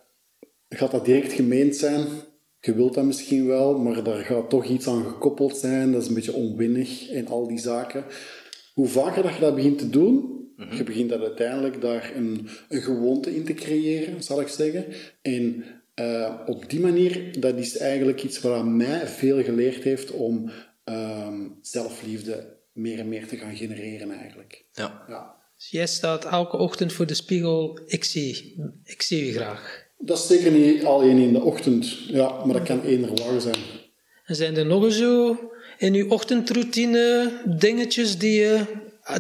gaat 0.69 0.91
dat 0.91 1.05
direct 1.05 1.33
gemeend 1.33 1.77
zijn. 1.77 2.07
Je 2.61 2.75
wilt 2.75 2.95
dat 2.95 3.05
misschien 3.05 3.47
wel, 3.47 3.79
maar 3.79 4.03
daar 4.03 4.25
gaat 4.25 4.51
toch 4.51 4.65
iets 4.65 4.87
aan 4.87 5.05
gekoppeld 5.05 5.57
zijn. 5.57 5.93
Dat 5.93 6.03
is 6.03 6.09
een 6.09 6.15
beetje 6.15 6.33
onwinnig 6.33 7.11
en 7.11 7.27
al 7.27 7.49
die 7.49 7.59
zaken. 7.59 8.05
Hoe 8.77 8.89
vaker 8.89 9.23
dat 9.23 9.35
je 9.35 9.41
dat 9.41 9.55
begint 9.55 9.79
te 9.79 9.91
doen, 9.91 10.45
je 10.77 10.85
begint 10.85 11.09
dat 11.09 11.21
uiteindelijk 11.21 11.81
daar 11.81 12.13
een, 12.15 12.49
een 12.69 12.83
gewoonte 12.83 13.37
in 13.37 13.45
te 13.45 13.55
creëren, 13.55 14.23
zal 14.23 14.41
ik 14.41 14.49
zeggen. 14.49 14.85
En 15.23 15.65
uh, 16.01 16.35
op 16.47 16.71
die 16.71 16.81
manier, 16.81 17.41
dat 17.41 17.55
is 17.55 17.77
eigenlijk 17.77 18.23
iets 18.23 18.41
wat 18.41 18.65
mij 18.65 19.07
veel 19.07 19.43
geleerd 19.43 19.83
heeft 19.83 20.11
om 20.11 20.51
um, 20.85 21.59
zelfliefde 21.63 22.57
meer 22.73 22.99
en 22.99 23.09
meer 23.09 23.27
te 23.27 23.37
gaan 23.37 23.57
genereren 23.57 24.11
eigenlijk. 24.11 24.65
Ja. 24.73 25.05
ja. 25.09 25.35
Dus 25.57 25.71
jij 25.71 25.87
staat 25.87 26.25
elke 26.25 26.57
ochtend 26.57 26.93
voor 26.93 27.07
de 27.07 27.15
spiegel, 27.15 27.79
ik 27.87 28.05
zie, 28.05 28.63
ik 28.85 29.03
zie 29.03 29.29
u 29.29 29.33
graag. 29.33 29.85
Dat 29.99 30.19
is 30.19 30.27
zeker 30.27 30.53
niet 30.53 30.85
alleen 30.85 31.19
in 31.19 31.33
de 31.33 31.43
ochtend, 31.43 31.99
ja, 32.09 32.45
maar 32.45 32.57
dat 32.57 32.67
kan 32.67 32.83
eender 32.83 33.15
waar 33.15 33.41
zijn. 33.41 33.59
En 34.25 34.37
zijn 34.37 34.57
er 34.57 34.67
nog 34.67 34.85
eens 34.85 34.99
zo 34.99 35.39
in 35.79 35.95
uw 35.95 36.09
ochtendroutine 36.09 37.33
dingetjes 37.45 38.19
die 38.19 38.41
je 38.41 38.61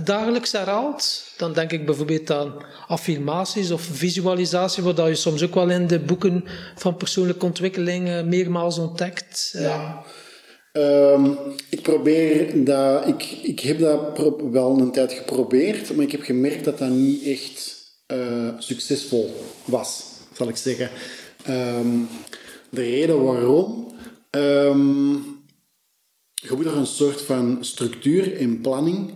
dagelijks 0.05 0.53
herhaalt? 0.53 1.25
Dan 1.37 1.53
denk 1.53 1.73
ik 1.73 1.87
bijvoorbeeld 1.87 2.31
aan 2.31 2.55
affirmaties 2.89 3.71
of 3.71 3.83
visualisatie, 3.83 4.83
wat 4.83 4.97
je 4.97 5.15
soms 5.15 5.43
ook 5.43 5.55
wel 5.55 5.71
in 5.71 5.87
de 5.87 5.99
boeken 5.99 6.45
van 6.77 6.97
persoonlijke 6.97 7.45
ontwikkeling 7.45 8.25
meermaals 8.25 8.79
ontdekt. 8.79 9.55
Ja. 9.59 10.03
Um, 10.73 11.39
ik 11.71 11.83
probeer 11.83 12.65
dat, 12.65 13.07
ik, 13.07 13.23
ik 13.43 13.61
heb 13.61 13.79
dat 13.79 14.33
wel 14.51 14.79
een 14.79 14.93
tijd 14.93 15.13
geprobeerd, 15.13 15.95
maar 15.95 16.05
ik 16.05 16.13
heb 16.13 16.23
gemerkt 16.23 16.65
dat 16.65 16.79
dat 16.79 16.89
niet 16.89 17.25
echt 17.25 17.77
uh, 18.13 18.49
succesvol 18.59 19.45
was, 19.65 20.05
zal 20.33 20.49
ik 20.49 20.57
zeggen. 20.57 20.91
Um, 21.49 22.09
de 22.71 22.83
reden 22.83 23.25
waarom, 23.25 23.95
um, 24.31 25.36
je 26.49 26.57
moet 26.57 26.65
er 26.65 26.77
een 26.77 26.87
soort 26.87 27.23
van 27.23 27.65
structuur 27.65 28.37
en 28.37 28.61
planning 28.61 29.13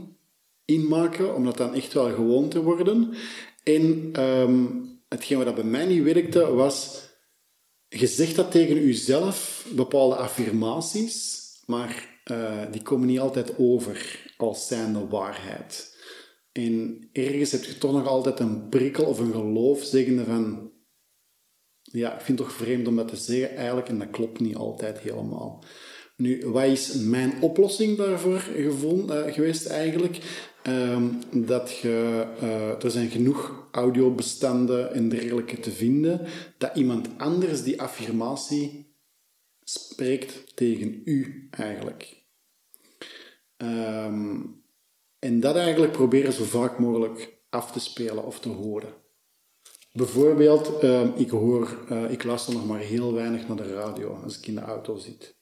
in 0.64 0.88
maken, 0.88 1.34
om 1.34 1.44
dat 1.44 1.56
dan 1.56 1.74
echt 1.74 1.92
wel 1.92 2.14
gewoon 2.14 2.48
te 2.48 2.62
worden. 2.62 3.14
En 3.62 4.10
hetgeen 5.08 5.44
wat 5.44 5.54
bij 5.54 5.64
mij 5.64 5.86
niet 5.86 6.02
werkte, 6.02 6.52
was, 6.52 7.02
je 7.88 8.06
zegt 8.06 8.36
dat 8.36 8.50
tegen 8.50 8.86
jezelf, 8.86 9.66
bepaalde 9.74 10.14
affirmaties, 10.16 11.40
maar 11.66 12.18
uh, 12.30 12.62
die 12.70 12.82
komen 12.82 13.06
niet 13.06 13.20
altijd 13.20 13.58
over 13.58 14.26
als 14.36 14.66
zijnde 14.66 15.06
waarheid. 15.06 15.96
En 16.52 17.08
ergens 17.12 17.50
heb 17.50 17.64
je 17.64 17.78
toch 17.78 17.92
nog 17.92 18.06
altijd 18.06 18.40
een 18.40 18.68
prikkel 18.68 19.04
of 19.04 19.18
een 19.18 19.32
geloof 19.32 19.82
zeggende 19.82 20.24
van... 20.24 20.70
Ja, 21.82 22.14
ik 22.14 22.20
vind 22.20 22.38
het 22.38 22.48
toch 22.48 22.56
vreemd 22.56 22.88
om 22.88 22.96
dat 22.96 23.08
te 23.08 23.16
zeggen 23.16 23.56
eigenlijk, 23.56 23.88
en 23.88 23.98
dat 23.98 24.10
klopt 24.10 24.40
niet 24.40 24.56
altijd 24.56 24.98
helemaal. 24.98 25.64
Nu, 26.20 26.46
wat 26.46 26.64
is 26.64 26.94
mijn 26.94 27.42
oplossing 27.42 27.96
daarvoor 27.96 28.38
gevonden, 28.38 29.26
uh, 29.26 29.34
geweest 29.34 29.66
eigenlijk? 29.66 30.48
Um, 30.66 31.18
dat 31.32 31.78
je, 31.78 32.26
uh, 32.42 32.84
er 32.84 32.90
zijn 32.90 33.10
genoeg 33.10 33.68
audiobestanden 33.70 34.94
en 34.94 35.08
dergelijke 35.08 35.60
te 35.60 35.70
vinden, 35.70 36.26
dat 36.58 36.76
iemand 36.76 37.08
anders 37.18 37.62
die 37.62 37.80
affirmatie 37.80 38.94
spreekt 39.64 40.56
tegen 40.56 41.02
u 41.04 41.48
eigenlijk. 41.50 42.24
Um, 43.56 44.62
en 45.18 45.40
dat 45.40 45.56
eigenlijk 45.56 45.92
proberen 45.92 46.32
zo 46.32 46.44
vaak 46.44 46.78
mogelijk 46.78 47.38
af 47.50 47.72
te 47.72 47.80
spelen 47.80 48.24
of 48.24 48.40
te 48.40 48.48
horen. 48.48 48.94
Bijvoorbeeld, 49.92 50.82
um, 50.82 51.12
ik, 51.16 51.30
hoor, 51.30 51.78
uh, 51.90 52.10
ik 52.10 52.24
luister 52.24 52.52
nog 52.52 52.66
maar 52.66 52.80
heel 52.80 53.14
weinig 53.14 53.48
naar 53.48 53.56
de 53.56 53.72
radio 53.72 54.20
als 54.24 54.38
ik 54.38 54.46
in 54.46 54.54
de 54.54 54.60
auto 54.60 54.96
zit. 54.96 55.38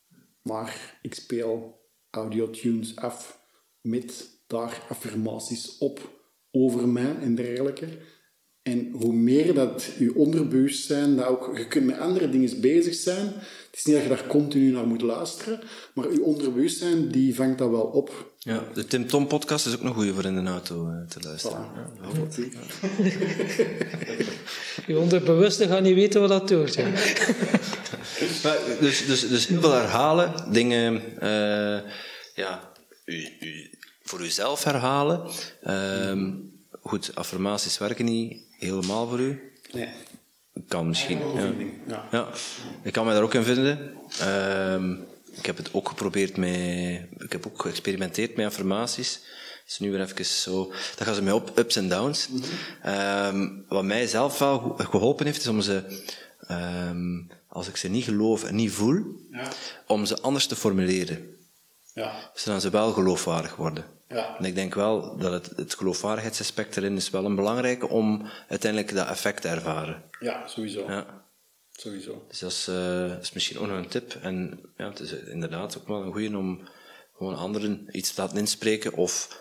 Maar 0.49 0.99
ik 1.03 1.15
speel 1.15 1.81
audiotunes 2.11 2.97
af 2.97 3.41
met 3.81 4.29
daar 4.47 4.87
affirmaties 4.89 5.79
op 5.79 6.21
over 6.51 6.89
mij 6.89 7.17
en 7.21 7.35
dergelijke. 7.35 7.87
En 8.63 8.91
hoe 8.91 9.13
meer 9.13 9.55
dat 9.55 9.91
je 9.99 10.15
onderbewustzijn, 10.15 11.17
dat 11.17 11.27
ook, 11.27 11.57
je 11.57 11.67
kunt 11.67 11.87
met 11.87 11.99
andere 11.99 12.31
dingen 12.31 12.61
bezig 12.61 12.95
zijn. 12.95 13.27
Het 13.27 13.77
is 13.77 13.85
niet 13.85 13.95
dat 13.95 14.05
je 14.05 14.09
daar 14.09 14.27
continu 14.27 14.71
naar 14.71 14.87
moet 14.87 15.03
luisteren, 15.03 15.61
maar 15.95 16.13
je 16.13 16.23
onderbewustzijn 16.23 17.09
die 17.11 17.35
vangt 17.35 17.59
dat 17.59 17.71
wel 17.71 17.81
op. 17.83 18.33
Ja, 18.39 18.65
de 18.75 18.85
Tim 18.85 19.07
Tom 19.07 19.27
podcast 19.27 19.67
is 19.67 19.75
ook 19.75 19.83
nog 19.83 19.95
goed 19.95 20.15
voor 20.15 20.25
in 20.25 20.45
de 20.45 20.51
auto 20.51 20.89
uh, 20.89 21.07
te 21.09 21.21
luisteren. 21.23 21.67
Voilà. 21.67 22.01
Ja, 22.01 22.09
je 24.95 24.99
onderbewuste 24.99 25.67
gaat 25.67 25.83
niet 25.83 25.95
weten 25.95 26.21
wat 26.21 26.31
dat 26.31 26.49
doet. 26.49 26.75
Ja. 26.75 26.87
maar, 28.43 28.59
dus, 28.81 29.07
dus, 29.07 29.29
dus 29.29 29.47
heel 29.47 29.61
veel 29.61 29.73
herhalen, 29.73 30.53
dingen 30.53 31.03
uh, 31.23 31.91
ja, 32.35 32.73
u, 33.05 33.29
u, 33.41 33.71
voor 34.03 34.21
uzelf 34.21 34.65
herhalen. 34.65 35.31
Uh, 35.67 36.35
goed, 36.83 37.15
affirmaties 37.15 37.79
werken 37.79 38.05
niet 38.05 38.43
helemaal 38.59 39.09
voor 39.09 39.21
u. 39.21 39.53
Nee. 39.73 39.89
Kan 40.69 40.89
misschien. 40.89 41.19
Ja. 41.35 41.53
Ja. 41.87 42.09
ja. 42.11 42.29
Ik 42.83 42.93
kan 42.93 43.05
mij 43.05 43.15
daar 43.15 43.23
ook 43.23 43.35
in 43.35 43.43
vinden. 43.43 43.95
Uh, 44.21 44.99
ik 45.33 45.47
heb 45.47 45.57
het 45.57 45.69
ook 45.73 45.89
geprobeerd 45.89 46.37
met. 46.37 46.51
Ik 47.19 47.33
heb 47.33 47.47
ook 47.47 47.63
geëxperimenteerd 47.63 48.37
met 48.37 48.47
affirmaties. 48.47 49.21
Dus 49.65 49.79
nu 49.79 49.91
weer 49.91 50.01
even 50.01 50.25
zo. 50.25 50.73
Dat 50.97 51.07
gaan 51.07 51.15
ze 51.15 51.23
mij 51.23 51.33
op, 51.33 51.59
ups 51.59 51.77
en 51.77 51.89
downs. 51.89 52.29
Mm 52.29 52.43
-hmm. 52.83 53.65
wat 53.69 53.85
mij 53.85 54.07
zelf 54.07 54.39
wel 54.39 54.75
geholpen 54.79 55.27
heeft, 55.27 55.41
is 55.41 55.47
om 55.47 55.61
ze. 55.61 55.83
Um, 56.51 57.31
als 57.59 57.69
ik 57.69 57.77
ze 57.77 57.89
niet 57.89 58.05
geloof 58.05 58.45
en 58.45 58.55
niet 58.55 58.71
voel, 58.71 59.05
ja. 59.31 59.49
om 59.87 60.05
ze 60.05 60.21
anders 60.21 60.47
te 60.47 60.57
formuleren. 60.57 61.37
Ja. 61.95 62.31
Zodat 62.35 62.63
ze 62.63 62.71
wel 62.71 62.93
geloofwaardig 62.93 63.57
worden. 63.57 63.85
Ja. 64.09 64.37
En 64.39 64.45
ik 64.45 64.55
denk 64.55 64.75
wel 64.75 65.17
dat 65.17 65.33
het, 65.33 65.57
het 65.57 65.75
geloofwaardigheidsaspect 65.75 66.77
erin 66.77 66.97
is 66.97 67.11
wel 67.11 67.25
een 67.25 67.35
belangrijke 67.35 67.89
om 67.89 68.29
uiteindelijk 68.49 68.95
dat 68.95 69.09
effect 69.09 69.43
te 69.43 69.49
ervaren. 69.49 70.03
Ja, 70.21 70.47
sowieso. 70.47 70.85
Ja. 70.91 71.27
Sowieso. 71.73 72.25
Dus 72.29 72.39
dat 72.39 72.51
is, 72.51 72.69
eh, 72.69 73.19
is 73.21 73.33
misschien 73.33 73.59
ook 73.59 73.67
nog 73.67 73.77
een 73.77 73.89
tip. 73.89 74.15
En 74.23 74.61
ja, 74.77 74.89
het 74.89 75.01
is 75.01 75.13
inderdaad 75.13 75.79
ook 75.79 75.89
wel 75.89 76.03
een 76.03 76.13
goeie 76.13 76.37
om 76.37 76.69
gewoon 77.17 77.37
anderen 77.37 77.89
iets 77.91 78.15
te 78.15 78.21
laten 78.21 78.39
inspreken 78.39 78.93
of 78.93 79.41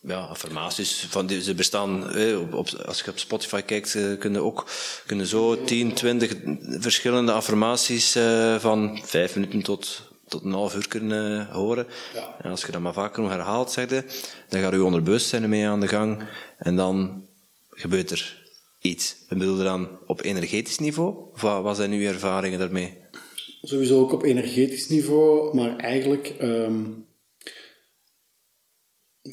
ja, 0.00 0.20
affirmaties. 0.20 1.06
Van 1.10 1.28
ze 1.28 1.54
bestaan, 1.54 2.10
eh, 2.10 2.40
op, 2.40 2.54
op, 2.54 2.68
als 2.86 3.00
je 3.00 3.10
op 3.10 3.18
Spotify 3.18 3.60
kijkt, 3.60 3.94
eh, 3.94 4.18
kunnen 4.18 4.42
ook 4.42 4.66
kunnen 5.06 5.26
zo 5.26 5.64
10, 5.64 5.92
20 5.92 6.34
verschillende 6.78 7.32
affirmaties 7.32 8.14
eh, 8.14 8.58
van 8.58 9.00
5 9.04 9.34
minuten 9.34 9.62
tot, 9.62 10.10
tot 10.28 10.44
een 10.44 10.52
half 10.52 10.74
uur 10.74 10.88
kunnen 10.88 11.46
horen. 11.46 11.86
Ja. 12.14 12.36
En 12.42 12.50
als 12.50 12.64
je 12.64 12.72
dat 12.72 12.80
maar 12.80 12.92
vaker 12.92 13.22
nog 13.22 13.30
herhaalt, 13.30 13.70
zeg 13.70 13.90
je, 13.90 14.04
dan 14.48 14.60
gaat 14.60 14.72
je 14.72 14.84
onderbewustzijn 14.84 15.42
ermee 15.42 15.66
aan 15.66 15.80
de 15.80 15.88
gang. 15.88 16.22
En 16.58 16.76
dan 16.76 17.26
gebeurt 17.70 18.10
er 18.10 18.46
iets. 18.80 19.16
We 19.28 19.36
bedoelen 19.36 19.64
dan 19.64 19.88
op 20.06 20.22
energetisch 20.22 20.78
niveau? 20.78 21.14
Of 21.32 21.40
wat 21.40 21.62
wat 21.62 21.76
zijn 21.76 21.92
uw 21.92 22.06
ervaringen 22.06 22.58
daarmee? 22.58 22.96
Sowieso 23.62 24.00
ook 24.00 24.12
op 24.12 24.22
energetisch 24.22 24.88
niveau, 24.88 25.56
maar 25.56 25.76
eigenlijk... 25.76 26.34
ehm, 26.38 26.82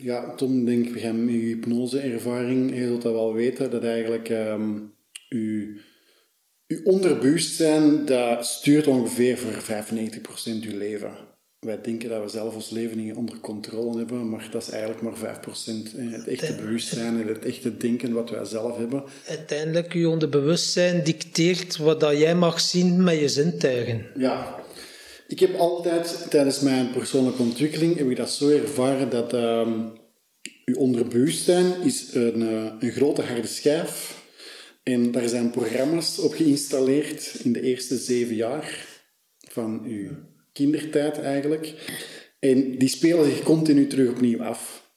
ja, 0.01 0.36
Tom, 0.36 0.65
denk 0.65 0.86
ik, 0.86 0.93
met 1.13 1.34
je 1.34 1.39
hypnose-ervaring, 1.39 2.75
je 2.75 2.88
zult 2.88 3.01
dat 3.01 3.13
wel 3.13 3.34
weten, 3.34 3.71
dat 3.71 3.84
eigenlijk 3.84 4.29
ehm 4.29 4.71
je, 5.29 5.79
je 6.65 6.81
onderbewustzijn, 6.84 8.05
dat 8.05 8.45
stuurt 8.45 8.88
ongeveer 8.88 9.38
voor 9.38 9.53
95% 9.53 10.60
je 10.60 10.75
leven. 10.75 11.12
Wij 11.60 11.81
denken 11.81 12.10
dat 12.10 12.23
we 12.23 12.29
zelf 12.29 12.55
ons 12.55 12.69
leven 12.69 12.97
niet 12.97 13.13
onder 13.13 13.39
controle 13.39 13.97
hebben, 13.97 14.29
maar 14.29 14.47
dat 14.51 14.62
is 14.62 14.69
eigenlijk 14.69 15.01
maar 15.01 15.17
5%. 15.17 15.91
hè. 15.95 16.03
Het 16.03 16.27
echte 16.27 16.55
bewustzijn 16.55 17.21
en 17.21 17.27
het 17.27 17.45
echte 17.45 17.77
denken 17.77 18.13
wat 18.13 18.29
wij 18.29 18.45
zelf 18.45 18.77
hebben. 18.77 19.03
Uiteindelijk, 19.27 19.93
je 19.93 20.10
onderbewustzijn 20.10 21.03
dicteert 21.03 21.77
wat 21.77 21.99
dat 21.99 22.17
jij 22.17 22.36
mag 22.36 22.60
zien 22.60 23.03
met 23.03 23.19
je 23.19 23.27
zintuigen. 23.27 24.05
Ja. 24.15 24.64
Ik 25.27 25.39
heb 25.39 25.55
altijd 25.55 26.25
tijdens 26.29 26.59
mijn 26.59 26.91
persoonlijke 26.91 27.41
ontwikkeling 27.41 27.97
heb 27.97 28.09
ik 28.09 28.17
dat 28.17 28.31
zo 28.31 28.49
ervaren 28.49 29.09
dat 29.09 29.33
ehm 29.33 29.88
je 30.65 30.77
onderbewustzijn 30.77 31.81
is 31.81 32.13
een, 32.13 32.41
eh, 32.41 32.71
een 32.79 32.91
grote 32.91 33.21
harde 33.21 33.47
schijf. 33.47 34.23
En 34.83 35.11
daar 35.11 35.27
zijn 35.27 35.49
programma's 35.49 36.19
op 36.19 36.33
geïnstalleerd 36.33 37.39
in 37.43 37.53
de 37.53 37.61
eerste 37.61 37.97
zeven 37.97 38.35
jaar 38.35 38.88
van 39.39 39.81
je 39.88 40.09
kindertijd 40.53 41.19
eigenlijk. 41.19 41.73
En 42.39 42.77
die 42.77 42.89
spelen 42.89 43.25
zich 43.25 43.43
continu 43.43 43.88
terug 43.88 44.09
opnieuw 44.09 44.43
af. 44.43 44.91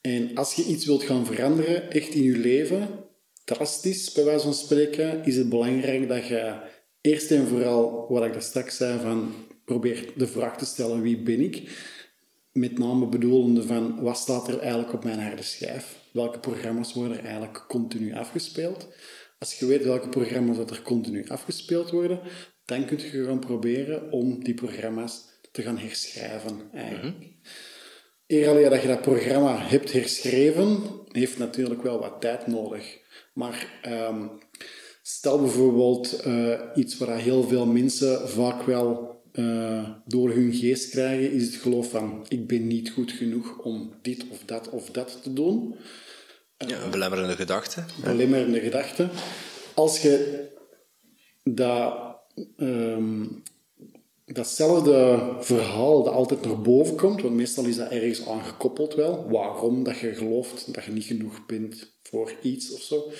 En 0.00 0.34
als 0.34 0.54
je 0.54 0.64
iets 0.64 0.84
wilt 0.84 1.02
gaan 1.02 1.26
veranderen, 1.26 1.90
echt 1.90 2.14
in 2.14 2.22
je 2.22 2.36
leven, 2.36 2.88
drastisch 3.44 4.12
bij 4.12 4.24
wijze 4.24 4.44
van 4.44 4.54
spreken, 4.54 5.24
is 5.24 5.36
het 5.36 5.48
belangrijk 5.48 6.08
dat 6.08 6.26
je 6.26 6.54
eerst 7.02 7.30
en 7.30 7.46
vooral, 7.46 8.06
wat 8.08 8.24
ik 8.24 8.32
daar 8.32 8.42
straks 8.42 8.76
zei, 8.76 9.00
van 9.00 9.34
probeer 9.64 10.12
de 10.16 10.26
vraag 10.26 10.56
te 10.56 10.64
stellen, 10.64 11.02
wie 11.02 11.22
ben 11.22 11.40
ik? 11.40 11.70
Met 12.52 12.78
name 12.78 13.06
bedoelende 13.06 13.62
van, 13.62 14.02
wat 14.02 14.18
staat 14.18 14.48
er 14.48 14.58
eigenlijk 14.58 14.92
op 14.92 15.04
mijn 15.04 15.20
harde 15.20 15.42
schijf? 15.42 15.96
Welke 16.12 16.38
programma's 16.38 16.94
worden 16.94 17.18
er 17.18 17.24
eigenlijk 17.24 17.64
continu 17.68 18.14
afgespeeld? 18.14 18.88
Als 19.38 19.58
je 19.58 19.66
weet 19.66 19.84
welke 19.84 20.08
programma's 20.08 20.56
dat 20.56 20.70
er 20.70 20.82
continu 20.82 21.28
afgespeeld 21.28 21.90
worden, 21.90 22.20
dan 22.64 22.84
kun 22.84 22.98
je 22.98 23.24
gaan 23.24 23.38
proberen 23.38 24.12
om 24.12 24.44
die 24.44 24.54
programma's 24.54 25.20
te 25.52 25.62
gaan 25.62 25.78
herschrijven 25.78 26.70
eigenlijk. 26.72 27.24
Eer 28.26 28.48
alleen 28.48 28.70
dat 28.70 28.82
je 28.82 28.88
dat 28.88 29.02
programma 29.02 29.58
hebt 29.58 29.92
herschreven, 29.92 30.82
heeft 31.08 31.38
natuurlijk 31.38 31.82
wel 31.82 31.98
wat 31.98 32.20
tijd 32.20 32.46
nodig. 32.46 32.98
Maar 33.34 33.78
ehm, 33.82 34.26
stel 35.16 35.40
bijvoorbeeld 35.40 36.20
eh, 36.20 36.60
iets 36.74 36.98
waar 36.98 37.18
heel 37.18 37.42
veel 37.42 37.66
mensen 37.66 38.28
vaak 38.28 38.62
wel 38.62 39.20
eh, 39.32 39.88
door 40.06 40.30
hun 40.30 40.52
geest 40.54 40.90
krijgen, 40.90 41.32
is 41.32 41.46
het 41.46 41.54
geloof 41.54 41.90
van 41.90 42.26
ik 42.28 42.46
ben 42.46 42.66
niet 42.66 42.90
goed 42.90 43.12
genoeg 43.12 43.58
om 43.58 43.92
dit 44.02 44.24
of 44.30 44.38
dat 44.44 44.68
of 44.68 44.90
dat 44.90 45.22
te 45.22 45.32
doen. 45.32 45.74
Ja, 46.56 46.82
een 46.82 46.90
belemmerende 46.90 47.36
gedachte. 47.36 47.84
Belemmerende 48.04 48.60
gedachten. 48.60 49.10
Als 49.74 50.02
je 50.02 50.48
dat, 51.42 52.16
ehm, 52.56 53.24
datzelfde 54.24 55.20
verhaal 55.40 56.02
dat 56.02 56.12
altijd 56.12 56.44
naar 56.44 56.60
boven 56.60 56.96
komt, 56.96 57.22
want 57.22 57.34
meestal 57.34 57.64
is 57.64 57.76
dat 57.76 57.90
ergens 57.90 58.26
aangekoppeld 58.26 58.94
wel, 58.94 59.30
waarom 59.30 59.84
dat 59.84 59.98
je 59.98 60.14
gelooft 60.14 60.74
dat 60.74 60.84
je 60.84 60.92
niet 60.92 61.04
genoeg 61.04 61.46
bent 61.46 61.96
voor 62.02 62.32
iets 62.42 62.72
of 62.72 62.80
zo. 62.80 63.10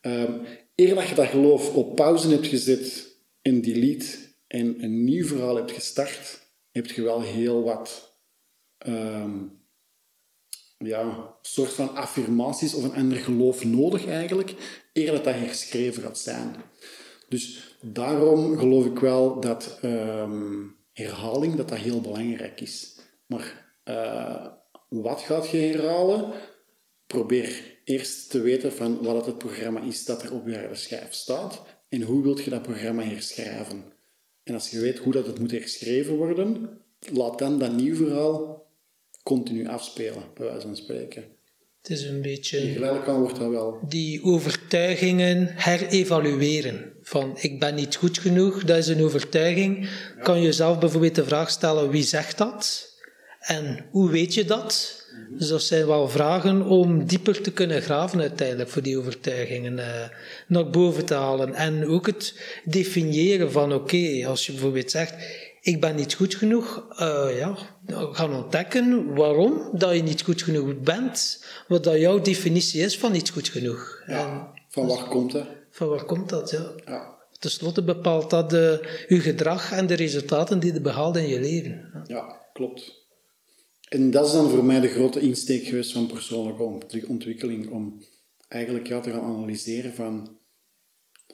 Ehm 0.00 0.32
eer 0.74 0.94
dat 0.94 1.08
je 1.08 1.14
dat 1.14 1.26
geloof 1.26 1.74
op 1.74 1.96
pauze 1.96 2.28
hebt 2.28 2.46
gezet 2.46 3.16
en 3.42 3.60
delete 3.60 4.18
en 4.46 4.82
een 4.82 5.04
nieuw 5.04 5.26
verhaal 5.26 5.56
hebt 5.56 5.72
gestart, 5.72 6.46
heb 6.70 6.86
je 6.86 7.02
wel 7.02 7.20
heel 7.22 7.62
wat 7.62 8.16
ehm, 8.78 9.38
ja, 10.78 11.36
soort 11.42 11.72
van 11.72 11.94
affirmaties 11.96 12.74
of 12.74 12.84
een 12.84 12.94
ander 12.94 13.18
geloof 13.18 13.64
nodig 13.64 14.06
eigenlijk, 14.06 14.54
eer 14.92 15.12
dat 15.12 15.24
dat 15.24 15.34
herschreven 15.34 16.02
gaat 16.02 16.18
zijn. 16.18 16.54
Dus 17.28 17.76
daarom 17.80 18.58
geloof 18.58 18.86
ik 18.86 18.98
wel 18.98 19.40
dat 19.40 19.78
ehm, 19.82 20.64
herhaling 20.92 21.54
dat 21.54 21.68
dat 21.68 21.78
heel 21.78 22.00
belangrijk 22.00 22.60
is. 22.60 22.98
Maar 23.26 23.74
eh, 23.84 24.46
wat 24.88 25.20
gaat 25.20 25.48
je 25.48 25.56
herhalen? 25.58 26.32
Probeer 27.06 27.71
eerst 27.84 28.30
te 28.30 28.40
weten 28.40 28.72
van 28.72 29.02
wat 29.02 29.26
het 29.26 29.38
programma 29.38 29.82
is 29.82 30.04
dat 30.04 30.22
er 30.22 30.32
op 30.32 30.46
je 30.46 30.68
schijf 30.72 31.12
staat 31.12 31.62
en 31.88 32.02
hoe 32.02 32.22
wilt 32.22 32.44
je 32.44 32.50
dat 32.50 32.62
programma 32.62 33.02
herschrijven. 33.02 33.84
En 34.42 34.54
als 34.54 34.70
je 34.70 34.80
weet 34.80 34.98
hoe 34.98 35.12
dat 35.12 35.26
het 35.26 35.38
moet 35.38 35.50
herschreven 35.50 36.14
worden, 36.16 36.68
laat 37.12 37.38
dan 37.38 37.58
dat 37.58 37.72
nieuw 37.72 37.94
verhaal 37.94 38.66
continu 39.22 39.68
afspelen, 39.68 40.22
bij 40.34 40.46
wijze 40.46 40.66
van 40.66 40.76
spreken. 40.76 41.24
Het 41.82 41.90
is 41.90 42.02
een 42.02 42.22
beetje 42.22 42.60
Geleidelijk 42.60 43.08
aan 43.08 43.20
wordt 43.20 43.38
dat 43.38 43.50
wel. 43.50 43.78
die 43.88 44.22
overtuigingen 44.22 45.48
herevalueren. 45.56 46.92
Van 47.02 47.36
ik 47.40 47.60
ben 47.60 47.74
niet 47.74 47.96
goed 47.96 48.18
genoeg, 48.18 48.64
dat 48.64 48.76
is 48.78 48.86
een 48.86 49.02
overtuiging. 49.02 49.88
Kan 50.22 50.38
je 50.38 50.44
jezelf 50.44 50.78
bijvoorbeeld 50.78 51.14
de 51.14 51.24
vraag 51.24 51.50
stellen 51.50 51.90
wie 51.90 52.02
zegt 52.02 52.38
dat? 52.38 52.90
En 53.40 53.86
hoe 53.90 54.10
weet 54.10 54.34
je 54.34 54.44
dat? 54.44 55.01
Dus 55.38 55.48
dat 55.48 55.62
zijn 55.62 55.86
wel 55.86 56.08
vragen 56.08 56.62
om 56.62 57.04
dieper 57.06 57.42
te 57.42 57.52
kunnen 57.52 57.82
graven 57.82 58.20
uiteindelijk 58.20 58.70
voor 58.70 58.82
die 58.82 58.98
overtuigingen 58.98 59.78
eh, 59.78 60.08
naar 60.46 60.70
boven 60.70 61.04
te 61.04 61.14
halen. 61.14 61.54
En 61.54 61.86
ook 61.86 62.06
het 62.06 62.34
definiëren 62.64 63.52
van 63.52 63.72
oké, 63.72 64.26
als 64.26 64.46
je 64.46 64.52
bijvoorbeeld 64.52 64.90
zegt 64.90 65.14
ik 65.62 65.80
ben 65.80 65.96
niet 65.96 66.14
goed 66.14 66.34
genoeg, 66.34 66.84
eh, 66.96 67.38
ja, 67.38 67.56
gaan 68.12 68.34
ontdekken 68.34 69.14
waarom 69.14 69.70
dat 69.72 69.94
je 69.94 70.02
niet 70.02 70.22
goed 70.22 70.42
genoeg 70.42 70.80
bent, 70.80 71.44
wat 71.68 71.84
dat 71.84 71.98
jouw 71.98 72.20
definitie 72.20 72.82
is 72.82 72.98
van 72.98 73.12
niet 73.12 73.30
goed 73.30 73.48
genoeg. 73.48 74.02
En. 74.06 74.46
Van 74.68 74.86
waar 74.86 75.08
komt 75.08 75.32
dat? 75.32 75.46
van 75.70 75.88
waar 75.88 76.04
komt 76.04 76.28
dat? 76.28 76.50
Ja. 76.50 76.70
Ja. 76.86 77.14
Ten 77.38 77.50
slotte 77.50 77.82
bepaalt 77.82 78.30
dat 78.30 78.52
eh, 78.52 78.78
je 79.08 79.20
gedrag 79.20 79.72
en 79.72 79.86
de 79.86 79.94
resultaten 79.94 80.58
die 80.58 80.72
je 80.72 80.80
behaalt 80.80 81.16
in 81.16 81.28
je 81.28 81.40
leven. 81.40 82.04
Ja, 82.06 82.40
klopt. 82.52 83.01
En 83.92 84.10
dat 84.10 84.26
is 84.26 84.32
dan 84.32 84.50
voor 84.50 84.64
mij 84.64 84.80
de 84.80 84.88
grote 84.88 85.20
insteek 85.20 85.64
geweest 85.64 85.92
van 85.92 86.06
persoonlijke 86.06 86.62
ont- 86.62 87.06
ontwikkeling, 87.06 87.70
om 87.70 88.02
eigenlijk 88.48 88.86
ja, 88.86 89.00
te 89.00 89.10
gaan 89.10 89.22
analyseren 89.22 89.94
van 89.94 90.38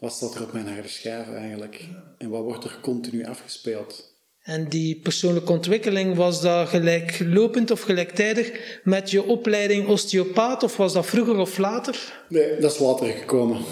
wat 0.01 0.13
staat 0.13 0.35
er 0.35 0.43
op 0.43 0.53
mijn 0.53 0.67
harde 0.67 0.89
schijf 0.89 1.29
eigenlijk 1.29 1.89
en 2.19 2.29
wat 2.29 2.43
wordt 2.43 2.65
er 2.65 2.79
continu 2.83 3.25
afgespeeld. 3.25 4.17
En 4.43 4.69
die 4.69 5.01
persoonlijke 5.01 5.53
ontwikkeling, 5.53 6.15
was 6.15 6.43
dat 6.43 6.69
gelijklopend 6.69 7.71
of 7.71 7.81
gelijktijdig 7.81 8.81
met 8.85 9.11
je 9.11 9.23
opleiding 9.23 9.89
osteopaat, 9.89 10.63
of 10.63 10.77
was 10.77 10.93
dat 10.93 11.07
vroeger 11.07 11.37
of 11.37 11.59
later? 11.59 12.25
Nee, 12.29 12.61
dat 12.61 12.73
is 12.73 12.79
later 12.79 13.07
gekomen. 13.07 13.63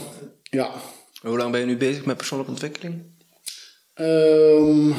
Ja. 0.42 0.72
Hoe 1.20 1.37
lang 1.37 1.51
ben 1.53 1.61
je 1.61 1.66
nu 1.66 1.77
bezig 1.77 2.05
met 2.05 2.16
persoonlijke 2.16 2.53
ontwikkeling? 2.53 3.03
Ehm, 3.94 4.92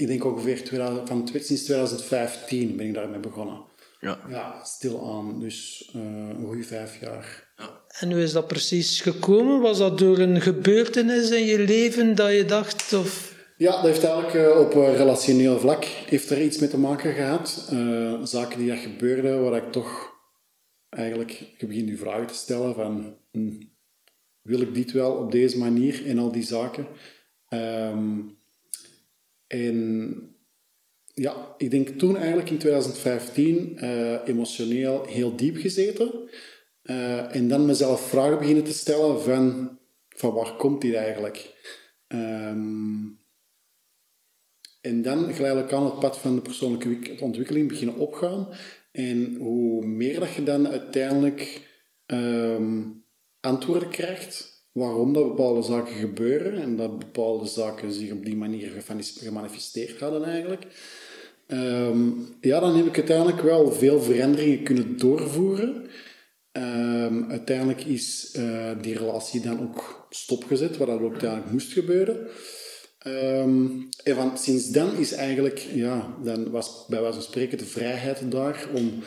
ik 0.00 0.06
denk 0.06 0.24
ongeveer 0.24 0.64
2000, 0.64 1.08
van, 1.08 1.28
sinds 1.28 1.62
2015 1.62 2.76
ben 2.76 2.86
ik 2.86 2.94
daarmee 2.94 3.20
begonnen. 3.20 3.62
Ja. 4.00 4.18
Ja, 4.28 4.64
stilaan. 4.64 5.40
Dus 5.40 5.90
eh, 5.94 6.00
een 6.00 6.46
goede 6.46 6.62
vijf 6.62 7.00
jaar. 7.00 7.48
En 7.98 8.12
hoe 8.12 8.22
is 8.22 8.32
dat 8.32 8.46
precies 8.46 9.00
gekomen? 9.00 9.60
Was 9.60 9.78
dat 9.78 9.98
door 9.98 10.18
een 10.18 10.40
gebeurtenis 10.40 11.30
in 11.30 11.44
je 11.44 11.58
leven 11.58 12.14
dat 12.14 12.32
je 12.32 12.44
dacht, 12.44 12.92
of... 12.92 13.38
Ja, 13.56 13.70
dat 13.70 13.84
heeft 13.84 14.04
eigenlijk 14.04 14.34
eh, 14.34 14.60
op 14.60 14.74
eh, 14.74 14.96
relationeel 14.96 15.58
vlak 15.58 15.84
heeft 15.84 16.30
er 16.30 16.42
iets 16.42 16.58
mee 16.58 16.68
te 16.68 16.78
maken 16.78 17.14
gehad. 17.14 17.68
Eh, 17.70 18.22
zaken 18.22 18.58
die 18.58 18.68
dat 18.68 18.78
gebeurden, 18.78 19.42
waar 19.42 19.64
ik 19.64 19.72
toch 19.72 20.18
eigenlijk 20.88 21.40
ik 21.58 21.68
begin 21.68 21.84
nu 21.84 21.96
vragen 21.96 22.26
te 22.26 22.34
stellen 22.34 22.74
van 22.74 23.16
hm, 23.32 23.62
wil 24.42 24.60
ik 24.60 24.74
dit 24.74 24.92
wel 24.92 25.12
op 25.12 25.32
deze 25.32 25.58
manier 25.58 26.06
en 26.06 26.18
al 26.18 26.32
die 26.32 26.42
zaken. 26.42 26.86
Ehm, 27.48 28.18
en 29.50 30.14
ja, 31.14 31.54
ik 31.56 31.70
denk 31.70 31.88
toen 31.88 32.16
eigenlijk 32.16 32.50
in 32.50 32.58
2015 32.58 33.78
eh, 33.78 34.28
emotioneel 34.28 35.04
heel 35.04 35.36
diep 35.36 35.56
gezeten. 35.56 36.28
Eh, 36.82 37.34
en 37.34 37.48
dan 37.48 37.66
mezelf 37.66 38.08
vragen 38.08 38.38
beginnen 38.38 38.64
te 38.64 38.72
stellen 38.72 39.22
van, 39.22 39.78
van 40.08 40.32
waar 40.32 40.56
komt 40.56 40.80
dit 40.80 40.94
eigenlijk? 40.94 41.54
Ehm, 42.06 43.06
en 44.80 45.02
dan 45.02 45.34
geleidelijk 45.34 45.72
aan 45.72 45.84
het 45.84 45.98
pad 45.98 46.18
van 46.18 46.34
de 46.34 46.42
persoonlijke 46.42 47.16
ontwikkeling 47.20 47.68
beginnen 47.68 47.96
opgaan. 47.96 48.48
En 48.92 49.36
hoe 49.36 49.86
meer 49.86 50.20
dat 50.20 50.34
je 50.34 50.42
dan 50.42 50.68
uiteindelijk 50.68 51.68
ehm, 52.06 52.82
antwoorden 53.40 53.88
krijgt 53.88 54.49
waarom 54.80 55.12
dat 55.12 55.28
bepaalde 55.28 55.62
zaken 55.62 55.94
gebeuren 55.94 56.62
en 56.62 56.76
dat 56.76 56.98
bepaalde 56.98 57.46
zaken 57.46 57.92
zich 57.92 58.12
op 58.12 58.24
die 58.24 58.36
manier 58.36 58.82
gemanifesteerd 59.18 60.00
hadden 60.00 60.24
eigenlijk, 60.24 60.66
ehm, 61.46 62.08
ja, 62.40 62.60
dan 62.60 62.76
heb 62.76 62.86
ik 62.86 62.96
uiteindelijk 62.96 63.40
wel 63.40 63.72
veel 63.72 64.00
veranderingen 64.00 64.62
kunnen 64.62 64.98
doorvoeren. 64.98 65.88
Um, 66.52 67.30
uiteindelijk 67.30 67.84
is 67.84 68.34
uh, 68.38 68.70
die 68.80 68.98
relatie 68.98 69.40
dan 69.40 69.60
ook 69.60 70.06
stopgezet, 70.10 70.76
wat 70.76 70.86
dat 70.86 71.00
ook 71.00 71.10
uiteindelijk 71.10 71.52
moest 71.52 71.72
gebeuren. 71.72 72.28
Um, 73.06 73.88
en 74.04 74.14
van, 74.14 74.38
sinds 74.38 74.70
dan 74.70 74.96
is 74.96 75.12
eigenlijk, 75.12 75.58
ja, 75.58 76.16
dan 76.22 76.50
was 76.50 76.84
bij 76.88 77.00
wijze 77.00 77.14
van 77.14 77.22
spreken 77.22 77.58
de 77.58 77.64
vrijheid 77.64 78.30
daar 78.30 78.66
om 78.74 79.02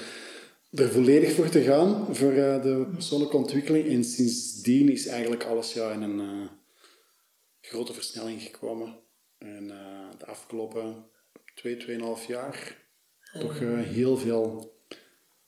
er 0.75 0.91
volledig 0.91 1.33
voor 1.33 1.49
te 1.49 1.61
gaan, 1.61 2.07
voor 2.11 2.31
uh, 2.31 2.61
de 2.61 2.87
persoonlijke 2.93 3.37
ontwikkeling. 3.37 3.87
En 3.87 4.03
sindsdien 4.03 4.91
is 4.91 5.07
eigenlijk 5.07 5.43
alles 5.43 5.73
ja, 5.73 5.91
in 5.91 6.01
een 6.01 6.19
uh, 6.19 6.47
grote 7.61 7.93
versnelling 7.93 8.41
gekomen. 8.41 8.95
En 9.37 9.63
uh, 9.63 10.09
de 10.17 10.25
afgelopen 10.25 11.05
twee, 11.55 11.77
tweeënhalf 11.77 12.27
jaar 12.27 12.81
toch 13.39 13.59
heel 13.83 14.17
veel 14.17 14.73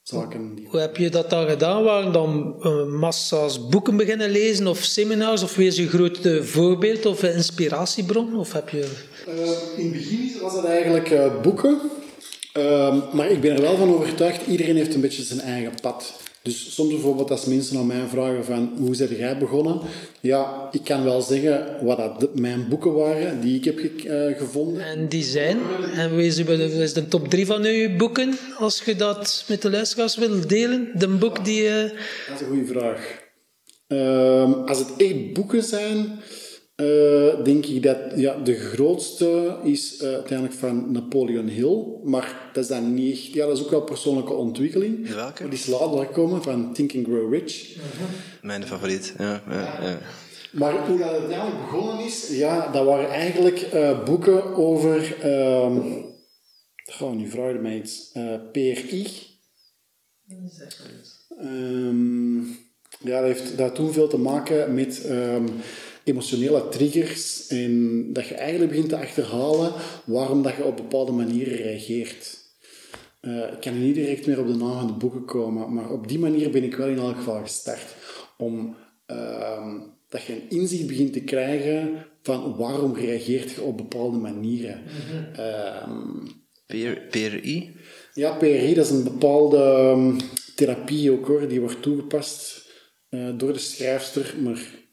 zaken. 0.01 0.55
Die... 0.55 0.67
Hoe 0.67 0.79
heb 0.79 0.97
je 0.97 1.09
dat 1.09 1.29
dan 1.29 1.47
gedaan? 1.47 1.83
Waren 1.83 2.11
dan 2.11 2.57
massa's 2.97 3.69
boeken 3.69 3.97
beginnen 3.97 4.29
lezen 4.29 4.67
of 4.67 4.83
seminars? 4.83 5.43
Of 5.43 5.55
wees 5.55 5.75
je 5.75 5.87
grootste 5.87 6.43
voorbeeld 6.43 7.05
of 7.05 7.23
inspiratiebron? 7.23 8.35
Of 8.35 8.53
heb 8.53 8.69
je... 8.69 9.03
in 9.77 9.83
het 9.83 9.91
begin 9.91 10.41
was 10.41 10.55
het 10.55 10.65
eigenlijk 10.65 11.41
boeken. 11.41 11.79
Ehm, 12.55 12.99
maar 13.13 13.31
ik 13.31 13.41
ben 13.41 13.55
er 13.55 13.61
wel 13.61 13.77
van 13.77 13.93
overtuigd, 13.93 14.47
iedereen 14.47 14.75
heeft 14.75 14.93
een 14.93 15.01
beetje 15.01 15.23
zijn 15.23 15.39
eigen 15.39 15.71
pad. 15.81 16.13
Dus 16.41 16.73
soms 16.73 16.91
bijvoorbeeld 16.91 17.31
als 17.31 17.45
mensen 17.45 17.77
aan 17.77 17.87
mij 17.87 18.07
vragen 18.09 18.45
van 18.45 18.73
hoe 18.77 18.95
zijn 18.95 19.15
jij 19.15 19.37
begonnen? 19.37 19.79
Ja, 20.19 20.69
ik 20.71 20.83
kan 20.83 21.03
wel 21.03 21.21
zeggen 21.21 21.77
wat 21.81 21.97
dat 21.97 22.35
mijn 22.35 22.67
boeken 22.67 22.93
waren 22.93 23.41
die 23.41 23.57
ik 23.57 23.65
heb 23.65 23.79
uh, 23.79 24.37
gevonden. 24.37 24.85
En 24.85 25.07
die 25.07 25.23
zijn? 25.23 25.57
En 25.95 26.15
wie 26.15 26.25
is 26.25 26.93
de 26.93 27.07
top 27.07 27.27
drie 27.27 27.45
van 27.45 27.63
uw 27.63 27.95
boeken, 27.95 28.37
als 28.57 28.81
je 28.85 28.95
dat 28.95 29.45
met 29.47 29.61
de 29.61 29.69
luisteraars 29.69 30.15
wil 30.15 30.47
delen? 30.47 30.91
De 30.93 31.07
boek 31.07 31.45
die... 31.45 31.63
Uh... 31.63 31.81
Dat 31.81 31.91
is 32.35 32.41
een 32.41 32.47
goede 32.47 32.65
vraag. 32.65 33.23
Ehm, 33.87 34.51
als 34.51 34.79
het 34.79 34.93
echt 34.97 35.33
boeken 35.33 35.63
zijn... 35.63 36.19
Uh, 36.81 37.43
denk 37.43 37.65
ik 37.65 37.83
dat 37.83 37.97
ja, 38.15 38.37
de 38.37 38.55
grootste 38.55 39.57
is 39.63 40.01
uh, 40.01 40.13
uiteindelijk 40.13 40.57
van 40.59 40.91
Napoleon 40.91 41.47
Hill. 41.47 41.83
Maar 42.03 42.49
dat 42.53 42.63
is 42.63 42.69
dan 42.69 42.93
niet 42.93 43.11
echt... 43.11 43.33
Ja, 43.33 43.45
dat 43.45 43.57
is 43.57 43.63
ook 43.63 43.69
wel 43.69 43.81
persoonlijke 43.81 44.33
ontwikkeling. 44.33 45.13
Welke? 45.13 45.43
Die 45.43 45.59
is 45.59 45.65
later 45.65 46.05
gekomen, 46.05 46.43
van 46.43 46.73
Think 46.73 46.95
and 46.95 47.05
Grow 47.05 47.33
Rich. 47.33 47.77
Mijn 48.41 48.63
favoriet, 48.63 49.13
ja, 49.17 49.43
ja, 49.49 49.79
ja. 49.81 49.99
Maar 50.51 50.87
hoe 50.87 50.97
dat 50.97 51.09
uiteindelijk 51.09 51.71
begonnen 51.71 52.05
is... 52.05 52.29
Ja, 52.29 52.71
dat 52.71 52.85
waren 52.85 53.09
eigenlijk 53.09 53.73
uh, 53.73 54.03
boeken 54.03 54.55
over... 54.55 55.25
Um, 55.25 56.05
oh, 56.99 57.11
nu 57.11 57.29
vraag 57.29 57.59
mij 57.59 57.77
iets. 57.77 58.11
PRI. 58.51 59.07
Um, 61.41 62.57
ja, 62.99 63.21
dat 63.21 63.23
heeft 63.23 63.57
dat 63.57 63.75
toen 63.75 63.93
veel 63.93 64.07
te 64.07 64.17
maken 64.17 64.73
met... 64.73 65.09
Um, 65.09 65.45
emotionele 66.05 66.69
triggers 66.69 67.47
en 67.47 68.03
dat 68.13 68.27
je 68.27 68.35
eigenlijk 68.35 68.71
begint 68.71 68.89
te 68.89 68.97
achterhalen 68.97 69.73
waarom 70.05 70.43
dat 70.43 70.55
je 70.55 70.65
op 70.65 70.77
bepaalde 70.77 71.11
manieren 71.11 71.57
reageert. 71.57 72.43
Uh, 73.21 73.37
ik 73.37 73.59
kan 73.59 73.83
niet 73.83 73.95
direct 73.95 74.27
meer 74.27 74.39
op 74.39 74.47
de 74.47 74.55
naam 74.55 74.77
van 74.77 74.87
de 74.87 74.93
boeken 74.93 75.25
komen, 75.25 75.73
maar 75.73 75.91
op 75.91 76.07
die 76.07 76.19
manier 76.19 76.49
ben 76.49 76.63
ik 76.63 76.75
wel 76.75 76.87
in 76.87 76.97
elk 76.97 77.15
geval 77.15 77.41
gestart. 77.41 77.95
Om 78.37 78.75
uh, 79.11 79.73
dat 80.09 80.23
je 80.23 80.33
een 80.33 80.49
inzicht 80.49 80.87
begint 80.87 81.13
te 81.13 81.23
krijgen 81.23 82.05
van 82.21 82.55
waarom 82.55 82.95
reageert 82.95 83.51
je 83.51 83.61
op 83.61 83.77
bepaalde 83.77 84.17
manieren. 84.17 84.81
Mm 85.33 86.43
PRI? 87.09 87.75
Ja, 88.13 88.31
PRI, 88.37 88.73
dat 88.73 88.85
is 88.85 88.91
een 88.91 89.03
bepaalde 89.03 89.57
um, 89.57 90.17
therapie 90.55 91.11
ook 91.11 91.27
hoor, 91.27 91.47
die 91.47 91.59
wordt 91.59 91.81
toegepast 91.81 92.69
uh, 93.09 93.29
door 93.37 93.53
de 93.53 93.59
schrijfster, 93.59 94.35
maar 94.41 94.84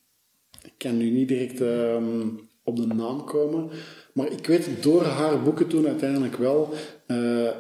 kan 0.83 0.97
nu 0.97 1.11
niet 1.11 1.29
direct 1.29 1.61
ehm, 1.61 2.29
op 2.65 2.77
de 2.77 2.87
naam 2.87 3.25
komen. 3.25 3.71
Maar 4.15 4.33
ik 4.33 4.47
weet 4.47 4.83
door 4.83 5.03
haar 5.03 5.43
boeken 5.43 5.67
toen 5.67 5.87
uiteindelijk 5.87 6.37
wel, 6.37 6.75
uh, 7.07 7.51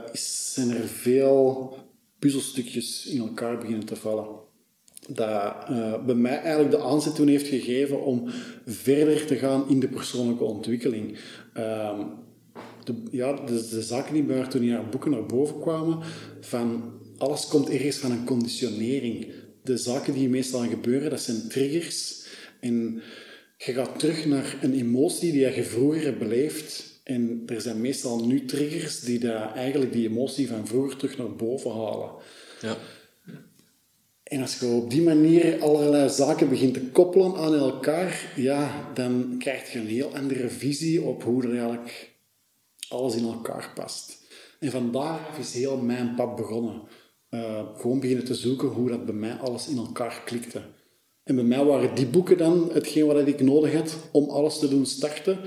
zijn 0.53 0.71
er 0.71 0.89
veel 0.89 1.75
puzzelstukjes 2.19 3.07
in 3.07 3.21
elkaar 3.21 3.59
beginnen 3.59 3.87
te 3.87 3.97
vallen. 3.97 4.27
Dat 5.09 5.55
uh, 5.71 6.05
bij 6.05 6.15
mij 6.15 6.39
eigenlijk 6.39 6.71
de 6.71 6.83
aanzet 6.83 7.15
toen 7.15 7.29
heeft 7.29 7.47
gegeven 7.47 8.05
om 8.05 8.25
verder 8.67 9.27
te 9.27 9.37
gaan 9.37 9.69
in 9.69 9.81
de 9.81 9.89
persoonlijke 9.89 10.45
ontwikkeling. 10.45 11.19
Uh, 11.57 11.99
de, 12.85 12.95
ja, 13.11 13.33
de, 13.33 13.69
de, 13.71 13.83
zaken 13.83 14.15
die 14.15 14.23
bij 14.23 14.37
haar 14.37 14.49
toen 14.49 14.63
in 14.63 14.73
haar 14.73 14.89
boeken 14.89 15.11
naar 15.11 15.27
boven 15.27 15.61
kwamen, 15.61 15.99
van 16.41 16.93
alles 17.19 17.49
komt 17.49 17.71
ergens 17.71 17.97
van 17.97 18.11
een 18.11 18.25
conditionering. 18.25 19.33
De 19.63 19.77
zaken 19.77 20.13
die 20.13 20.29
meestal 20.29 20.61
gebeuren, 20.61 21.11
dat 21.11 21.21
zijn 21.21 21.49
triggers 21.49 22.22
en 22.63 23.03
je 23.57 23.73
gaat 23.73 23.99
terug 23.99 24.27
naar 24.27 24.59
een 24.61 24.75
emotie 24.75 25.33
die 25.33 25.41
je 25.41 25.65
vroeger 25.65 26.03
hebt 26.03 26.19
beleefd. 26.19 27.01
En 27.05 27.43
er 27.47 27.61
zijn 27.61 27.81
meestal 27.81 28.27
nu 28.27 28.45
triggers 28.45 29.01
die 29.01 29.19
daar 29.19 29.55
eigenlijk 29.55 29.93
die 29.93 30.09
emotie 30.09 30.49
van 30.49 30.67
vroeger 30.67 30.97
terug 30.97 31.19
naar 31.19 31.37
boven 31.37 31.71
halen. 31.71 32.11
Ja. 32.61 32.77
En 34.23 34.41
als 34.41 34.59
je 34.59 34.67
op 34.67 34.91
die 34.91 35.03
manier 35.03 35.61
allerlei 35.61 36.09
zaken 36.09 36.49
begint 36.49 36.75
te 36.75 36.81
koppelen 36.81 37.37
aan 37.37 37.55
elkaar, 37.55 38.33
ja, 38.37 38.91
dan 38.95 39.35
krijg 39.39 39.73
je 39.73 39.79
een 39.79 39.87
heel 39.87 40.17
andere 40.17 40.49
visie 40.49 41.03
op 41.03 41.23
hoe 41.23 41.43
er 41.43 41.51
eigenlijk 41.51 42.11
alles 42.89 43.17
in 43.17 43.25
elkaar 43.25 43.73
past. 43.75 44.19
En 44.59 44.71
vandaar 44.71 45.39
is 45.39 45.55
heel 45.55 45.77
mijn 45.77 46.15
pad 46.15 46.37
begonnen. 46.37 46.83
Uh, 47.31 47.69
gewoon 47.77 48.01
beginnen 48.01 48.25
te 48.25 48.35
zoeken 48.35 48.69
hoe 48.69 48.89
dat 48.89 49.05
bij 49.05 49.15
mij 49.15 49.35
alles 49.35 49.69
in 49.69 49.77
elkaar 49.77 50.23
klikte. 50.25 50.63
En 51.25 51.35
bij 51.35 51.45
mij 51.45 51.65
waren 51.65 51.95
die 51.95 52.07
boeken 52.07 52.39
dan 52.39 52.71
hetgeen 52.73 53.07
wat 53.07 53.27
ik 53.27 53.41
nodig 53.41 53.73
had 53.73 53.97
om 54.13 54.29
alles 54.29 54.59
te 54.59 54.69
doen 54.69 54.87
starten. 54.87 55.39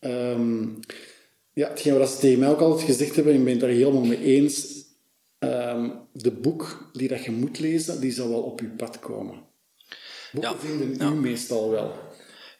Um, 0.00 0.80
ja, 1.52 1.68
hetgeen 1.68 1.98
wat 1.98 2.10
ze 2.10 2.18
tegen 2.18 2.38
mij 2.38 2.48
ook 2.48 2.60
altijd 2.60 2.86
gezegd 2.86 3.14
hebben, 3.14 3.32
en 3.32 3.38
ik 3.38 3.44
ben 3.44 3.52
het 3.52 3.62
daar 3.62 3.70
helemaal 3.70 4.04
mee 4.04 4.22
eens. 4.22 4.80
Um, 5.38 5.92
de 6.12 6.30
boek 6.30 6.90
die 6.92 7.08
dat 7.08 7.24
je 7.24 7.30
moet 7.30 7.58
lezen, 7.58 8.00
die 8.00 8.12
zal 8.12 8.28
wel 8.28 8.42
op 8.42 8.60
je 8.60 8.66
pad 8.66 8.98
komen. 8.98 9.34
Boeken 10.32 10.50
ja, 10.50 10.56
vinden 10.58 10.94
ja. 10.98 11.12
u 11.12 11.20
meestal 11.20 11.70
wel. 11.70 11.94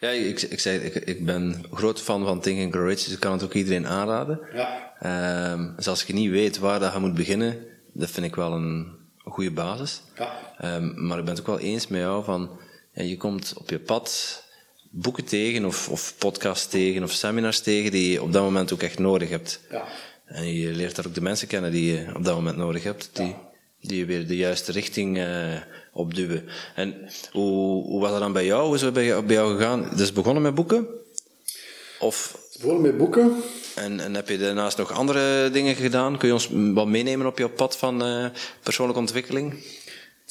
Ja, 0.01 0.09
ik, 0.11 0.43
ik 0.43 0.61
zei, 0.61 0.79
ik, 0.79 0.95
ik 0.95 1.25
ben 1.25 1.65
groot 1.73 2.01
fan 2.01 2.25
van 2.25 2.41
Think 2.41 2.61
and 2.65 2.75
Rich, 2.75 3.05
dus 3.05 3.13
ik 3.13 3.21
kan 3.21 3.33
het 3.33 3.45
ook 3.45 3.55
iedereen 3.55 3.87
aanraden. 3.87 4.41
Ja. 4.53 5.53
Um, 5.53 5.73
dus 5.77 5.89
als 5.89 6.03
je 6.03 6.13
niet 6.13 6.31
weet 6.31 6.59
waar 6.59 6.81
dat 6.81 6.93
je 6.93 6.99
moet 6.99 7.15
beginnen, 7.15 7.59
dat 7.93 8.11
vind 8.11 8.27
ik 8.27 8.35
wel 8.35 8.53
een 8.53 9.01
goede 9.33 9.51
basis. 9.51 10.03
Ja. 10.17 10.77
Um, 10.77 11.07
maar 11.07 11.19
ik 11.19 11.25
ben 11.25 11.35
het 11.35 11.43
ook 11.43 11.59
wel 11.59 11.59
eens 11.59 11.87
met 11.87 12.01
jou 12.01 12.25
van, 12.25 12.51
ja, 12.93 13.03
je 13.03 13.17
komt 13.17 13.55
op 13.57 13.71
je 13.71 13.79
pad 13.79 14.43
boeken 14.91 15.25
tegen 15.25 15.65
of, 15.65 15.89
of 15.89 16.15
podcasts 16.19 16.67
tegen 16.67 17.03
of 17.03 17.13
seminars 17.13 17.61
tegen 17.61 17.91
die 17.91 18.13
je 18.13 18.23
op 18.23 18.33
dat 18.33 18.43
moment 18.43 18.73
ook 18.73 18.83
echt 18.83 18.99
nodig 18.99 19.29
hebt. 19.29 19.61
Ja. 19.71 19.85
En 20.25 20.55
je 20.55 20.71
leert 20.71 20.97
daar 20.97 21.07
ook 21.07 21.15
de 21.15 21.21
mensen 21.21 21.49
kennen 21.49 21.71
die 21.71 21.93
je 21.93 22.15
op 22.15 22.25
dat 22.25 22.35
moment 22.35 22.57
nodig 22.57 22.83
hebt, 22.83 23.11
die, 23.13 23.27
ja. 23.27 23.51
die 23.81 23.99
je 23.99 24.05
weer 24.05 24.27
de 24.27 24.37
juiste 24.37 24.73
richting 24.73 25.19
uh, 25.19 25.61
opduwen. 25.93 26.49
En 26.75 27.11
hoe, 27.31 27.85
hoe 27.85 28.01
was 28.01 28.11
dat 28.11 28.21
dan 28.21 28.33
bij 28.33 28.45
jou? 28.45 28.67
Hoe 28.67 28.75
is 28.75 28.81
het 28.81 28.93
bij 28.93 29.05
jou, 29.05 29.25
bij 29.25 29.35
jou 29.35 29.57
gegaan? 29.57 29.91
Dus 29.97 30.13
begonnen 30.13 30.43
met 30.43 30.55
boeken? 30.55 30.87
Of... 32.01 32.39
Begonnen 32.61 32.83
met 32.83 32.97
boeken. 32.97 33.43
En, 33.75 34.01
en 34.01 34.15
heb 34.15 34.29
je 34.29 34.39
daarnaast 34.39 34.79
nog 34.79 34.93
andere 34.93 35.51
dingen 35.51 35.75
gedaan? 35.75 36.19
Kun 36.19 36.29
je 36.29 36.35
ons 36.35 36.49
wat 36.75 36.87
meenemen 36.87 37.27
op 37.27 37.39
jouw 37.39 37.51
pad 37.51 37.77
van 37.77 38.07
uh, 38.07 38.27
persoonlijke 38.63 39.01
ontwikkeling? 39.01 39.55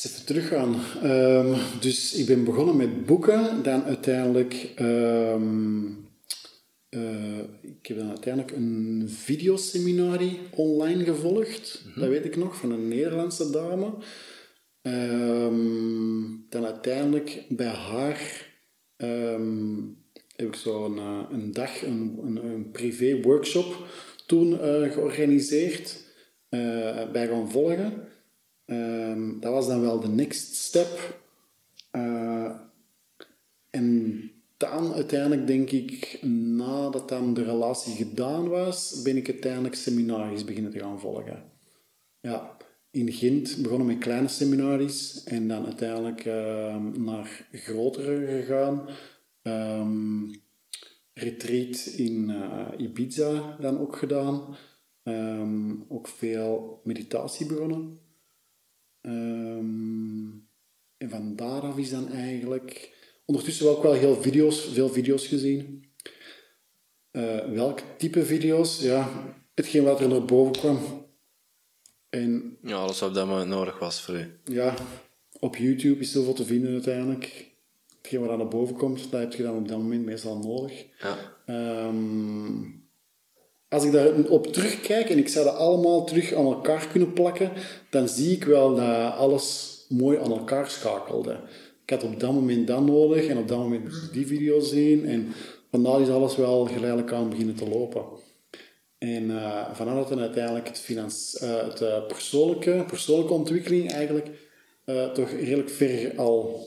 even 0.05 0.25
teruggaan. 0.25 0.75
Um, 1.03 1.55
dus 1.79 2.13
ik 2.13 2.25
ben 2.25 2.43
begonnen 2.43 2.75
met 2.75 3.05
boeken, 3.05 3.63
dan 3.63 3.83
uiteindelijk... 3.83 4.71
Um, 4.79 6.09
uh, 6.89 7.37
ik 7.61 7.85
heb 7.87 7.97
dan 7.97 8.09
uiteindelijk 8.09 8.55
een 8.55 9.09
videoseminarie 9.09 10.39
online 10.51 11.03
gevolgd. 11.03 11.81
Mm 11.85 11.91
-hmm. 11.91 12.01
Dat 12.01 12.09
weet 12.09 12.25
ik 12.25 12.35
nog, 12.35 12.55
van 12.55 12.71
een 12.71 12.87
Nederlandse 12.87 13.49
dame. 13.49 13.93
Um, 14.81 16.45
dan 16.49 16.65
uiteindelijk 16.65 17.43
bij 17.49 17.67
haar 17.67 18.49
heb 20.41 20.53
ik 20.53 20.59
zo 20.59 20.85
een, 20.85 20.97
een 21.31 21.51
dag, 21.51 21.81
een, 21.81 22.19
een, 22.23 22.45
een 22.45 22.71
privé 22.71 23.21
workshop 23.21 23.85
toen 24.25 24.59
eh, 24.59 24.91
georganiseerd 24.91 26.03
eh, 26.49 27.11
bij 27.11 27.27
gaan 27.27 27.49
volgen. 27.49 28.07
Ehm, 28.65 29.39
dat 29.39 29.51
was 29.51 29.67
dan 29.67 29.81
wel 29.81 29.99
de 29.99 30.07
next 30.07 30.55
step. 30.55 31.19
Eh, 31.91 32.51
en 33.69 34.21
dan 34.57 34.93
uiteindelijk 34.93 35.47
denk 35.47 35.71
ik, 35.71 36.19
nadat 36.55 37.09
dan 37.09 37.33
de 37.33 37.43
relatie 37.43 37.95
gedaan 37.95 38.47
was, 38.47 39.01
ben 39.01 39.17
ik 39.17 39.29
uiteindelijk 39.29 39.75
seminaries 39.75 40.45
beginnen 40.45 40.71
te 40.71 40.79
gaan 40.79 40.99
volgen. 40.99 41.43
Ja, 42.19 42.57
in 42.91 43.11
Gent 43.11 43.57
begonnen 43.61 43.87
met 43.87 43.97
kleine 43.97 44.27
seminaries 44.27 45.23
en 45.23 45.47
dan 45.47 45.65
uiteindelijk 45.65 46.25
ehm, 46.25 47.03
naar 47.03 47.47
grotere 47.51 48.25
gegaan. 48.25 48.87
Ehm, 49.41 50.33
retreat 51.13 51.85
in 51.85 52.29
uh, 52.29 52.67
Ibiza 52.77 53.57
dan 53.59 53.79
ook 53.79 53.95
gedaan. 53.95 54.55
Ehm, 55.03 55.71
ook 55.87 56.07
veel 56.07 56.81
meditatie 56.83 57.45
begonnen. 57.45 57.99
en 60.97 61.09
van 61.09 61.35
daaraf 61.35 61.77
is 61.77 61.89
dan 61.89 62.11
eigenlijk 62.11 62.99
ondertussen 63.25 63.65
wel 63.65 63.75
ook 63.75 63.83
wel 63.83 63.93
heel 63.93 64.21
video's, 64.21 64.67
veel 64.73 64.89
video's 64.89 65.27
gezien. 65.27 65.85
Uh, 67.11 67.49
welk 67.49 67.79
type 67.97 68.25
video's? 68.25 68.81
Ja, 68.81 69.09
hetgeen 69.53 69.83
wat 69.83 69.99
er 69.99 70.07
naar 70.07 70.25
boven 70.25 70.51
kwam. 70.51 71.05
En, 72.09 72.57
ja, 72.63 72.75
alles 72.75 72.99
wat 72.99 73.13
dat 73.13 73.27
moment 73.27 73.49
nodig 73.49 73.79
was 73.79 74.01
voor 74.01 74.15
u. 74.15 74.39
Ja, 74.43 74.75
op 75.39 75.55
YouTube 75.55 75.99
is 75.99 76.11
zoveel 76.11 76.33
te 76.33 76.45
vinden 76.45 76.71
uiteindelijk. 76.71 77.50
Hetgeen 78.01 78.25
wat 78.25 78.37
naar 78.37 78.47
boven 78.47 78.75
komt, 78.75 79.11
dat 79.11 79.19
heb 79.19 79.33
je 79.33 79.43
dan 79.43 79.57
op 79.57 79.67
dat 79.67 79.77
moment 79.77 80.05
meestal 80.05 80.37
nodig. 80.37 80.85
Ja. 81.45 81.85
Um, 81.87 82.79
als 83.69 83.83
ik 83.83 83.91
daarop 83.91 84.47
terugkijk 84.47 85.09
en 85.09 85.17
ik 85.17 85.27
zou 85.27 85.45
dat 85.45 85.55
allemaal 85.55 86.05
terug 86.05 86.33
aan 86.33 86.45
elkaar 86.45 86.87
kunnen 86.87 87.13
plakken, 87.13 87.51
dan 87.89 88.07
zie 88.07 88.35
ik 88.35 88.43
wel 88.43 88.75
dat 88.75 89.13
alles 89.15 89.77
mooi 89.89 90.17
aan 90.17 90.31
elkaar 90.31 90.69
schakelde 90.69 91.39
ik 91.91 92.01
had 92.01 92.11
op 92.13 92.19
dat 92.19 92.33
moment 92.33 92.67
dat 92.67 92.85
nodig 92.85 93.27
en 93.27 93.37
op 93.37 93.47
dat 93.47 93.57
moment 93.57 94.09
die 94.13 94.27
video 94.27 94.59
zien. 94.59 95.05
En 95.05 95.27
vandaar 95.71 96.01
is 96.01 96.09
alles 96.09 96.35
wel 96.35 96.65
geleidelijk 96.65 97.11
aan 97.11 97.29
beginnen 97.29 97.55
te 97.55 97.69
lopen. 97.69 98.05
En 98.97 99.23
uh, 99.23 99.73
vanaf 99.73 99.95
dat 99.95 100.09
dan 100.09 100.19
uiteindelijk 100.19 100.67
het, 100.67 100.79
finans, 100.79 101.39
uh, 101.43 101.63
het 101.63 101.81
uh, 101.81 102.05
persoonlijke, 102.07 102.83
persoonlijke 102.87 103.33
ontwikkeling 103.33 103.91
eigenlijk 103.91 104.29
toch 105.13 105.29
redelijk 105.29 105.69
ver 105.69 106.13
al 106.17 106.65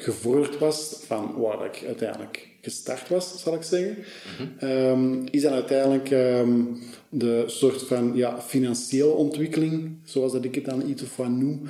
gevorderd 0.00 0.58
was 0.58 1.00
van 1.06 1.34
waar 1.40 1.64
ik 1.64 1.84
uiteindelijk 1.86 2.48
gestart 2.60 3.08
was, 3.08 3.42
zal 3.42 3.54
ik 3.54 3.62
zeggen, 3.62 4.04
um, 4.62 5.26
is 5.30 5.42
dan 5.42 5.52
uiteindelijk 5.52 6.10
um, 6.10 6.78
de 7.08 7.44
soort 7.46 7.82
van 7.82 8.16
ja, 8.16 8.40
financiële 8.40 9.12
ontwikkeling, 9.12 9.98
zoals 10.04 10.32
dat 10.32 10.44
ik 10.44 10.54
het 10.54 10.64
dan 10.64 10.88
iets 10.88 11.02
of 11.02 11.16
wat 11.16 11.28
noem, 11.28 11.62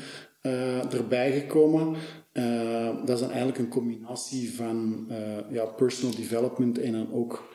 erbij 0.90 1.32
gekomen. 1.40 1.96
Uh, 2.32 2.96
dat 3.04 3.08
is 3.08 3.20
dan 3.20 3.28
eigenlijk 3.28 3.58
een 3.58 3.68
combinatie 3.68 4.54
van 4.54 5.06
uh, 5.10 5.38
ja, 5.50 5.64
personal 5.64 6.14
development 6.14 6.78
en 6.78 6.92
dan 6.92 7.12
ook 7.12 7.48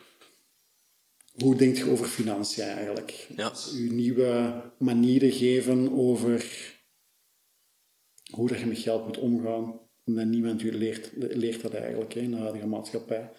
hoe 1.34 1.56
denk 1.56 1.78
je 1.78 1.90
over 1.90 2.06
financiën 2.06 2.64
eigenlijk. 2.64 3.28
Ja. 3.36 3.50
Dus 3.50 3.74
je 3.78 3.92
nieuwe 3.92 4.62
manieren 4.80 5.32
geven 5.32 5.94
over 5.94 6.46
hoe 8.32 8.48
dat 8.48 8.60
je 8.60 8.66
met 8.66 8.78
geld 8.78 9.06
moet 9.06 9.20
omgaan. 9.20 9.80
Omdat 10.06 10.26
niemand 10.26 10.64
leert, 10.64 11.10
leert 11.16 11.62
dat 11.62 11.74
eigenlijk 11.74 12.14
hè, 12.14 12.20
in 12.20 12.32
de 12.32 12.38
huidige 12.38 12.68
maatschappij. 12.68 13.30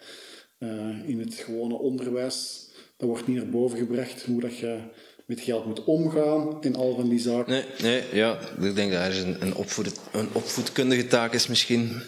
Uh, 0.59 1.09
in 1.09 1.19
het 1.19 1.33
gewone 1.33 1.77
onderwijs, 1.77 2.69
dat 2.97 3.09
wordt 3.09 3.27
niet 3.27 3.37
naar 3.37 3.49
boven 3.49 3.77
gebracht 3.77 4.23
hoe 4.23 4.41
dat 4.41 4.57
je 4.57 4.77
met 5.25 5.39
geld 5.39 5.65
moet 5.65 5.83
omgaan 5.83 6.61
en 6.61 6.75
al 6.75 6.95
van 6.95 7.09
die 7.09 7.19
zaken. 7.19 7.53
Nee, 7.53 7.63
nee 7.81 8.01
ja, 8.13 8.39
ik 8.61 8.75
denk 8.75 8.91
dat 8.91 9.01
er 9.01 9.17
een, 9.17 9.35
een, 9.39 9.55
opvoed, 9.55 9.99
een 10.11 10.27
opvoedkundige 10.33 11.07
taak 11.07 11.33
is 11.33 11.47
misschien. 11.47 12.01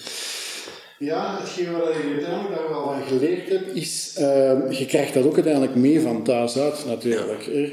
Ja, 1.00 1.40
hetgeen 1.40 1.72
wat 1.72 1.90
ik 1.90 1.96
uiteindelijk 1.96 2.56
daar 2.56 2.70
wel 2.70 2.84
van 2.84 3.04
geleerd 3.04 3.50
heb, 3.50 3.68
is, 3.68 4.16
uh, 4.20 4.72
je 4.72 4.86
krijgt 4.88 5.14
dat 5.14 5.26
ook 5.26 5.36
uiteindelijk 5.36 5.76
mee 5.76 6.00
van 6.00 6.24
thuis 6.24 6.58
uit 6.58 6.86
natuurlijk. 6.86 7.42
Ja. 7.42 7.70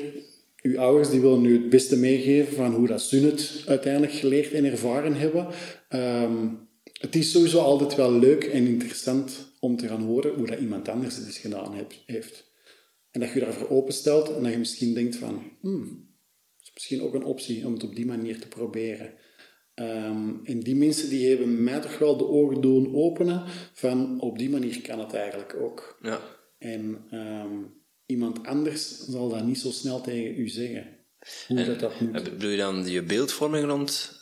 Uw 0.63 0.79
ouders 0.79 1.11
die 1.11 1.21
willen 1.21 1.41
nu 1.41 1.53
het 1.53 1.69
beste 1.69 1.97
meegeven 1.97 2.55
van 2.55 2.75
hoe 2.75 2.87
dat 2.87 3.03
ze 3.03 3.21
het 3.21 3.63
uiteindelijk 3.67 4.13
geleerd 4.13 4.53
en 4.53 4.65
ervaren 4.65 5.15
hebben. 5.15 5.47
Um, 5.89 6.64
het 7.05 7.17
is 7.17 7.31
sowieso 7.31 7.59
altijd 7.59 7.95
wel 7.95 8.13
leuk 8.13 8.45
en 8.45 8.67
interessant 8.67 9.57
om 9.61 9.77
te 9.77 9.89
gaan 9.89 10.03
horen 10.03 10.35
hoe 10.35 10.47
dat 10.47 10.59
iemand 10.59 10.89
anders 10.89 11.17
het 11.17 11.27
eens 11.27 11.39
gedaan 11.39 11.75
heeft. 12.07 12.53
En 13.11 13.21
dat 13.21 13.29
je 13.29 13.39
je 13.39 13.45
daarvoor 13.45 13.71
openstelt 13.71 14.29
en 14.29 14.43
dat 14.43 14.53
je 14.53 14.59
misschien 14.59 14.95
denkt 14.95 15.17
van, 15.17 15.43
hmm, 15.61 16.09
is 16.63 16.71
misschien 16.75 17.03
ook 17.03 17.15
een 17.15 17.25
optie 17.25 17.67
om 17.67 17.73
het 17.73 17.83
op 17.83 17.95
die 17.95 18.07
manier 18.07 18.41
te 18.41 18.49
proberen. 18.49 19.13
Um, 19.75 20.41
en 20.45 20.61
die 20.61 20.77
mensen 20.77 21.09
die 21.09 21.29
hebben 21.29 21.65
mij 21.65 21.81
toch 21.81 21.99
wel 21.99 22.17
de 22.17 22.27
ogen 22.27 22.61
doen 22.61 22.95
openen 22.95 23.43
van 23.73 24.21
op 24.21 24.39
die 24.39 24.51
manier 24.51 24.81
kan 24.81 24.99
het 24.99 25.13
eigenlijk 25.13 25.57
ook. 25.61 25.99
Ja. 26.03 26.21
En 26.59 27.05
um, 27.13 27.75
iemand 28.07 28.47
anders 28.47 28.99
zal 28.99 29.29
dat 29.29 29.45
niet 29.45 29.59
zo 29.59 29.71
snel 29.71 30.01
tegen 30.01 30.39
u 30.39 30.49
zeggen. 30.49 30.99
Hoe 31.49 31.59
en, 31.59 31.67
dat, 31.67 31.81
dat 31.81 32.01
moet. 32.01 32.23
Bedoel 32.23 32.51
je 32.51 32.57
dan 32.57 32.87
je 32.87 33.03
beeldvorming 33.03 33.67
rond 33.67 34.14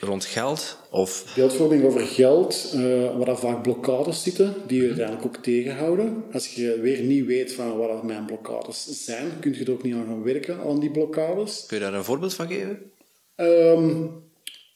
rond 0.00 0.24
geld? 0.24 0.78
Of... 0.90 1.32
Beeldvorming 1.34 1.84
over 1.84 2.00
geld, 2.00 2.72
uh, 2.74 3.16
waar 3.16 3.38
vaak 3.38 3.62
blokkades 3.62 4.22
zitten, 4.22 4.54
die 4.66 4.80
je 4.80 4.86
uiteindelijk 4.86 5.26
ook 5.26 5.42
tegenhouden. 5.42 6.24
Als 6.32 6.54
je 6.54 6.80
weer 6.80 7.00
niet 7.00 7.26
weet 7.26 7.52
van 7.52 7.76
wat 7.76 8.02
mijn 8.02 8.24
blokkades 8.24 9.04
zijn, 9.04 9.30
kun 9.40 9.54
je 9.54 9.64
er 9.64 9.72
ook 9.72 9.82
niet 9.82 9.94
aan 9.94 10.06
gaan 10.06 10.22
werken, 10.22 10.60
aan 10.60 10.80
die 10.80 10.90
blokkades. 10.90 11.64
Kun 11.66 11.76
je 11.76 11.82
daar 11.82 11.94
een 11.94 12.04
voorbeeld 12.04 12.34
van 12.34 12.46
geven? 12.46 12.90
Um, 13.36 14.22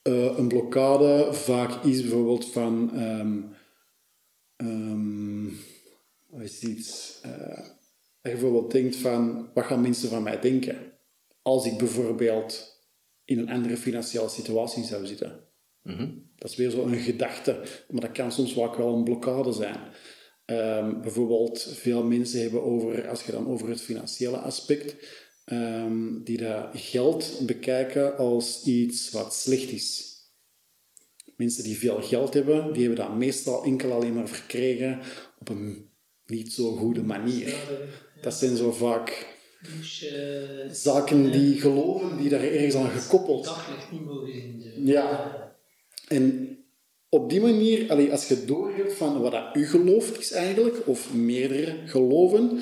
uh, 0.03 0.39
een 0.39 0.49
blokkade 0.49 1.29
vaak 1.33 1.85
is 1.85 2.01
bijvoorbeeld 2.01 2.53
van... 2.53 2.91
Um, 2.95 3.55
um, 4.57 5.59
wat 6.27 6.43
is 6.43 6.61
iets? 6.61 7.21
Uh, 7.27 7.57
dat 8.23 8.33
je 8.33 8.39
bijvoorbeeld 8.39 8.71
denkt 8.73 8.97
van, 8.97 9.49
wat 9.55 9.65
gaan 9.65 9.81
mensen 9.81 10.09
van 10.09 10.23
mij 10.23 10.41
denken? 10.41 10.77
Als 11.43 11.67
ik 11.67 11.79
bijvoorbeeld 11.79 12.72
in 13.25 13.39
een 13.39 13.51
andere 13.51 13.77
financiële 13.77 14.29
situatie 14.29 14.85
zou 14.85 15.07
zitten. 15.07 15.41
Mhm. 15.83 16.09
Dat 16.37 16.51
is 16.51 16.57
weer 16.57 16.71
zo'n 16.71 16.95
gedachte, 16.95 17.63
maar 17.89 18.01
dat 18.01 18.13
kan 18.13 18.33
soms 18.33 18.55
wel 18.55 18.95
een 18.95 19.05
blokkade 19.05 19.53
zijn. 19.53 19.79
Um, 20.47 21.01
bijvoorbeeld, 21.03 21.63
veel 21.75 22.05
mensen 22.05 22.41
hebben 22.41 22.63
over, 22.63 23.09
als 23.09 23.25
je 23.25 23.33
dan 23.33 23.49
over 23.49 23.69
het 23.69 23.81
financiële 23.81 24.37
aspect, 24.37 24.97
um, 25.45 26.25
die 26.25 26.37
dat 26.37 26.69
geld 26.73 27.41
bekijken 27.47 28.17
als 28.17 28.65
iets 28.65 29.11
wat 29.11 29.35
slecht 29.35 29.71
is. 29.71 30.11
Mensen 31.37 31.65
die 31.65 31.79
veel 31.79 32.03
geld 32.03 32.35
hebben, 32.35 32.73
die 32.73 32.87
hebben 32.87 33.07
dat 33.07 33.17
meestal 33.17 33.65
enkel 33.65 33.93
alleen 33.93 34.15
maar 34.15 34.29
verkregen 34.29 35.01
op 35.39 35.49
een 35.49 35.91
niet 36.27 36.53
zo 36.53 36.77
goede 36.77 37.03
manier. 37.03 37.55
Dat 38.21 38.35
zijn 38.35 38.57
zo 38.57 38.73
vaak 38.73 39.32
dus, 39.63 40.13
uh, 40.13 40.71
Zaken 40.71 41.33
die 41.33 41.61
geloven, 41.61 42.17
die 42.17 42.29
daar 42.29 42.43
ergens 42.43 42.75
aan 42.75 42.91
gekoppeld 42.91 43.45
daglicht 43.45 43.93
niet 43.93 44.05
mogen 44.05 44.33
zien. 44.33 44.87
Ja. 44.87 45.57
En 46.09 46.57
op 47.09 47.31
die 47.31 47.41
manier, 47.41 48.11
als 48.11 48.29
je 48.29 48.45
doorhebt 48.45 48.93
van 48.93 49.21
wat 49.21 49.33
dat 49.33 49.57
u 49.57 49.67
gelooft 49.67 50.19
is 50.19 50.33
eigenlijk, 50.33 50.89
of 50.89 51.15
meerdere 51.15 51.77
geloven, 51.87 52.61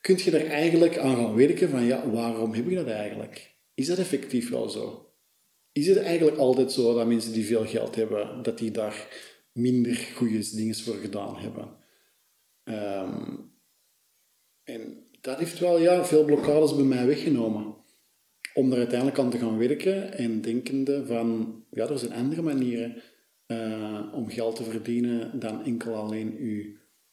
kun 0.00 0.18
je 0.24 0.38
er 0.38 0.46
eigenlijk 0.46 0.98
aan 0.98 1.16
gaan 1.16 1.34
werken 1.34 1.68
van 1.68 1.84
ja, 1.84 2.10
waarom 2.10 2.52
heb 2.52 2.68
je 2.68 2.74
dat 2.74 2.86
eigenlijk? 2.86 3.54
Is 3.74 3.86
dat 3.86 3.98
effectief 3.98 4.50
wel 4.50 4.68
zo? 4.68 5.12
Is 5.72 5.86
het 5.86 5.98
eigenlijk 5.98 6.38
altijd 6.38 6.72
zo 6.72 6.94
dat 6.94 7.06
mensen 7.06 7.32
die 7.32 7.46
veel 7.46 7.66
geld 7.66 7.94
hebben, 7.94 8.42
dat 8.42 8.58
die 8.58 8.70
daar 8.70 9.08
minder 9.52 9.96
goede 10.14 10.50
dingen 10.54 10.74
voor 10.74 10.94
gedaan 10.94 11.36
hebben? 11.36 11.76
Um, 12.64 13.52
en 14.62 15.01
dat 15.22 15.38
heeft 15.38 15.58
wel 15.58 15.78
ja, 15.78 16.04
veel 16.04 16.24
blokkades 16.24 16.74
bij 16.74 16.84
mij 16.84 17.06
weggenomen. 17.06 17.74
Om 18.54 18.72
er 18.72 18.78
uiteindelijk 18.78 19.18
aan 19.18 19.30
te 19.30 19.38
gaan 19.38 19.58
werken 19.58 20.14
en 20.14 20.40
denkende 20.40 21.06
van, 21.06 21.56
ja, 21.70 21.88
er 21.88 21.98
zijn 21.98 22.12
andere 22.12 22.42
manieren 22.42 23.02
uh, 23.46 24.14
om 24.14 24.30
geld 24.30 24.56
te 24.56 24.64
verdienen 24.64 25.40
dan 25.40 25.64
enkel 25.64 25.94
alleen 25.94 26.36
uw 26.38 26.64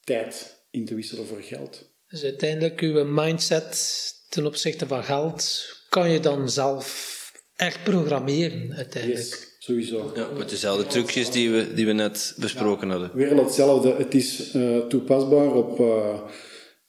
tijd 0.04 0.64
in 0.72 0.86
te 0.86 0.96
wisselen 0.96 1.26
voor 1.26 1.42
geld. 1.42 1.92
Dus 2.08 2.24
uiteindelijk 2.24 2.80
uw 2.80 3.06
mindset 3.06 4.14
ten 4.30 4.46
opzichte 4.46 4.88
van 4.88 5.04
geld 5.04 5.66
kan 5.90 6.10
je 6.10 6.20
dan 6.20 6.50
zelf 6.50 7.18
echt 7.56 7.84
programmeren 7.84 8.74
uiteindelijk. 8.74 9.28
Yes, 9.28 9.56
sowieso. 9.60 10.12
Ja, 10.16 10.28
met 10.38 10.50
dezelfde 10.50 10.88
trucjes 10.88 11.32
die 11.32 11.52
we, 11.52 11.74
die 11.74 11.86
we 11.86 11.92
net 11.92 12.36
besproken 12.38 12.90
hadden. 12.90 13.12
Weer 13.14 13.38
hetzelfde. 13.38 13.94
Het 13.94 14.14
is 14.14 14.54
uh, 14.54 14.78
toepasbaar 14.78 15.54
op... 15.54 15.80
Uh, 15.80 16.20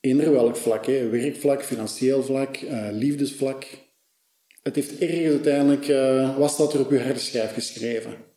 eender 0.01 0.33
welk 0.33 0.57
vlak, 0.57 0.87
hè. 0.87 1.09
werkvlak, 1.09 1.65
financieel 1.65 2.23
vlak, 2.23 2.61
uh, 2.61 2.89
liefdesvlak. 2.91 3.67
Het 4.63 4.75
heeft 4.75 4.99
ergens 4.99 5.31
uiteindelijk, 5.31 5.89
uh, 5.89 6.39
wat 6.39 6.51
staat 6.51 6.73
er 6.73 6.81
op 6.81 6.91
je 6.91 7.01
harde 7.01 7.19
schijf 7.19 7.53
geschreven? 7.53 8.29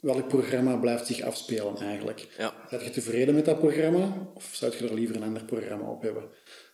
Welk 0.00 0.28
programma 0.28 0.76
blijft 0.76 1.06
zich 1.06 1.20
afspelen 1.20 1.76
eigenlijk? 1.76 2.34
Ja. 2.38 2.54
Ben 2.70 2.84
je 2.84 2.90
tevreden 2.90 3.34
met 3.34 3.44
dat 3.44 3.58
programma 3.58 4.30
of 4.34 4.50
zou 4.52 4.76
je 4.76 4.88
er 4.88 4.94
liever 4.94 5.16
een 5.16 5.22
ander 5.22 5.44
programma 5.44 5.90
op 5.90 6.02
hebben? 6.02 6.22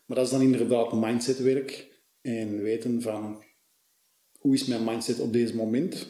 Maar 0.07 0.17
dat 0.17 0.27
is 0.27 0.33
dan 0.33 0.43
inderdaad 0.43 0.93
mindsetwerk. 0.93 1.89
En 2.21 2.63
weten 2.63 3.03
van, 3.03 3.45
hoe 4.39 4.55
is 4.55 4.65
mijn 4.65 4.85
mindset 4.85 5.21
op 5.21 5.33
deze 5.33 5.57
moment? 5.57 6.07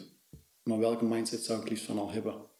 Maar 0.63 0.79
welke 0.79 1.05
mindset 1.05 1.43
zou 1.43 1.61
ik 1.61 1.69
liefst 1.69 1.85
van 1.85 1.99
al 1.99 2.11
hebben? 2.11 2.50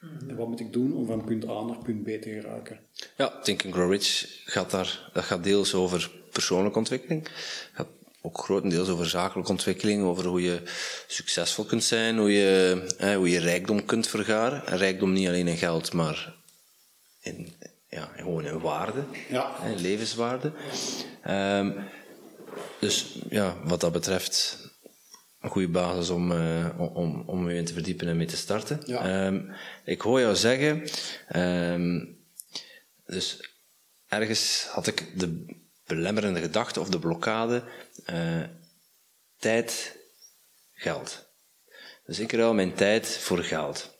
En 0.00 0.36
wat 0.36 0.48
moet 0.48 0.60
ik 0.60 0.72
doen 0.72 0.94
om 0.94 1.06
van 1.06 1.24
punt 1.24 1.48
A 1.48 1.62
naar 1.62 1.78
punt 1.78 2.02
B 2.02 2.06
te 2.06 2.30
geraken? 2.30 2.80
Ja, 3.16 3.40
Think 3.42 3.64
and 3.64 3.74
Grow 3.74 3.90
Rich 3.90 4.42
gaat 4.44 4.70
daar, 4.70 5.10
dat 5.12 5.24
gaat 5.24 5.44
deels 5.44 5.74
over 5.74 6.10
persoonlijke 6.32 6.78
ontwikkeling. 6.78 7.28
Gaat 7.72 7.88
ook 8.20 8.38
grotendeels 8.38 8.88
over 8.88 9.08
zakelijke 9.08 9.50
ontwikkeling, 9.50 10.04
over 10.04 10.26
hoe 10.26 10.42
je 10.42 10.62
succesvol 11.06 11.64
kunt 11.64 11.84
zijn, 11.84 12.18
hoe 12.18 12.32
je, 12.32 13.14
hoe 13.16 13.30
je 13.30 13.38
rijkdom 13.38 13.84
kunt 13.84 14.06
vergaren. 14.06 14.66
En 14.66 14.76
rijkdom 14.76 15.12
niet 15.12 15.28
alleen 15.28 15.48
in 15.48 15.56
geld, 15.56 15.92
maar 15.92 16.34
in, 17.20 17.52
ja, 17.88 18.10
gewoon 18.16 18.44
in 18.44 18.60
waarde, 18.60 19.04
ja. 19.28 19.56
hè, 19.60 19.74
levenswaarde. 19.74 20.52
Um, 21.28 21.74
dus 22.78 23.18
ja, 23.28 23.56
wat 23.64 23.80
dat 23.80 23.92
betreft 23.92 24.65
een 25.46 25.52
goede 25.52 25.68
basis 25.68 26.10
om, 26.10 26.32
uh, 26.32 26.94
om, 26.94 27.22
om 27.26 27.50
je 27.50 27.56
in 27.56 27.64
te 27.64 27.72
verdiepen 27.72 28.08
en 28.08 28.16
mee 28.16 28.26
te 28.26 28.36
starten. 28.36 28.80
Ja. 28.84 29.26
Um, 29.26 29.54
ik 29.84 30.00
hoor 30.00 30.20
jou 30.20 30.34
zeggen, 30.34 30.84
um, 31.36 32.18
dus 33.06 33.50
ergens 34.08 34.66
had 34.70 34.86
ik 34.86 35.18
de 35.18 35.56
belemmerende 35.86 36.40
gedachte 36.40 36.80
of 36.80 36.88
de 36.88 36.98
blokkade, 36.98 37.62
uh, 38.10 38.42
tijd, 39.38 39.98
geld. 40.72 41.24
Dus 42.06 42.18
ik 42.18 42.32
ruil 42.32 42.54
mijn 42.54 42.74
tijd 42.74 43.08
voor 43.08 43.38
geld. 43.38 43.94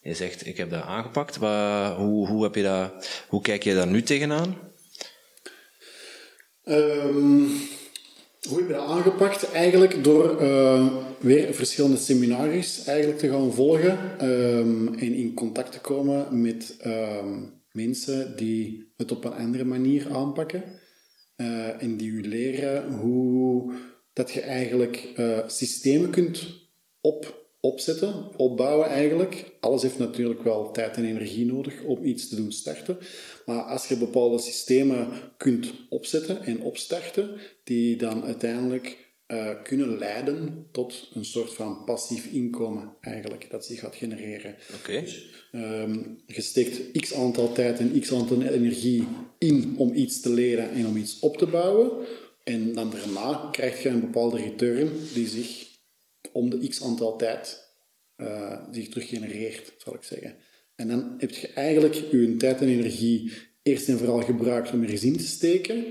Je 0.00 0.14
zegt, 0.14 0.46
ik 0.46 0.56
heb 0.56 0.70
dat 0.70 0.82
aangepakt. 0.82 1.38
Maar 1.38 1.94
hoe, 1.94 2.28
hoe, 2.28 2.42
heb 2.42 2.54
je 2.54 2.62
dat, 2.62 3.08
hoe 3.28 3.42
kijk 3.42 3.62
je 3.62 3.74
daar 3.74 3.86
nu 3.86 4.02
tegenaan? 4.02 4.58
Um, 6.64 7.68
hoe 8.48 8.58
heb 8.58 8.66
je 8.66 8.74
dat 8.74 8.86
aangepakt? 8.86 9.52
Eigenlijk 9.52 10.04
door 10.04 10.42
uh, 10.42 10.86
weer 11.18 11.54
verschillende 11.54 11.96
seminaries 11.96 12.84
eigenlijk 12.84 13.18
te 13.18 13.28
gaan 13.28 13.52
volgen 13.52 13.98
um, 14.28 14.94
en 14.94 15.14
in 15.14 15.34
contact 15.34 15.72
te 15.72 15.80
komen 15.80 16.40
met 16.40 16.76
um, 16.86 17.52
mensen 17.72 18.36
die 18.36 18.92
het 18.96 19.12
op 19.12 19.24
een 19.24 19.32
andere 19.32 19.64
manier 19.64 20.06
aanpakken 20.12 20.62
uh, 21.36 21.82
en 21.82 21.96
die 21.96 22.10
u 22.10 22.28
leren 22.28 22.92
hoe 22.92 23.72
dat 24.12 24.30
je 24.30 24.40
eigenlijk 24.40 25.12
uh, 25.16 25.38
systemen 25.46 26.10
kunt 26.10 26.46
op 27.00 27.44
opzetten, 27.60 28.38
opbouwen 28.38 28.88
eigenlijk. 28.88 29.56
Alles 29.60 29.82
heeft 29.82 29.98
natuurlijk 29.98 30.42
wel 30.42 30.70
tijd 30.70 30.96
en 30.96 31.04
energie 31.04 31.46
nodig 31.46 31.82
om 31.82 32.04
iets 32.04 32.28
te 32.28 32.36
doen 32.36 32.52
starten. 32.52 32.98
Maar 33.46 33.62
als 33.62 33.88
je 33.88 33.96
bepaalde 33.96 34.38
systemen 34.38 35.08
kunt 35.36 35.72
opzetten 35.88 36.42
en 36.42 36.60
opstarten, 36.60 37.40
die 37.64 37.96
dan 37.96 38.24
uiteindelijk 38.24 39.06
uh, 39.26 39.62
kunnen 39.62 39.98
leiden 39.98 40.66
tot 40.72 41.10
een 41.14 41.24
soort 41.24 41.52
van 41.52 41.84
passief 41.84 42.26
inkomen 42.26 42.96
eigenlijk, 43.00 43.50
dat 43.50 43.66
zich 43.66 43.80
gaat 43.80 43.94
genereren. 43.94 44.56
Oké. 44.74 45.00
Dus, 45.00 45.48
um, 45.52 46.22
je 46.26 46.40
steekt 46.40 47.00
x 47.00 47.14
aantal 47.14 47.52
tijd 47.52 47.78
en 47.78 48.00
x 48.00 48.12
aantal 48.12 48.42
energie 48.42 49.06
in 49.38 49.74
om 49.78 49.94
iets 49.94 50.20
te 50.20 50.30
leren 50.30 50.70
en 50.70 50.86
om 50.86 50.96
iets 50.96 51.18
op 51.18 51.36
te 51.36 51.46
bouwen. 51.46 52.06
En 52.44 52.74
dan 52.74 52.90
daarna 52.90 53.48
krijg 53.52 53.82
je 53.82 53.88
een 53.88 54.00
bepaalde 54.00 54.36
return 54.36 54.90
die 55.14 55.28
zich 55.28 55.66
om 56.32 56.50
de 56.50 56.68
x 56.68 56.82
aantal 56.82 57.16
tijd 57.16 57.70
uh, 58.16 58.60
zich 58.70 58.88
terug 58.88 59.08
genereert, 59.08 59.72
zal 59.78 59.94
ik 59.94 60.02
zeggen. 60.02 60.36
En 60.76 60.88
dan 60.88 61.14
heb 61.18 61.30
je 61.30 61.48
eigenlijk 61.48 61.94
je 61.94 62.36
tijd 62.36 62.60
en 62.60 62.68
energie 62.68 63.32
eerst 63.62 63.88
en 63.88 63.98
vooral 63.98 64.20
gebruikt 64.20 64.72
om 64.72 64.82
er 64.82 65.04
in 65.04 65.16
te 65.16 65.26
steken. 65.26 65.84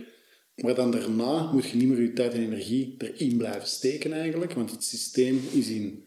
Maar 0.55 0.75
dan 0.75 0.91
daarna 0.91 1.51
moet 1.51 1.69
je 1.69 1.77
niet 1.77 1.87
meer 1.87 2.01
je 2.01 2.13
tijd 2.13 2.33
en 2.33 2.41
energie 2.41 2.95
erin 2.97 3.37
blijven 3.37 3.67
steken 3.67 4.13
eigenlijk. 4.13 4.53
Want 4.53 4.71
het 4.71 4.83
systeem 4.83 5.41
is, 5.51 5.67
in, 5.67 6.03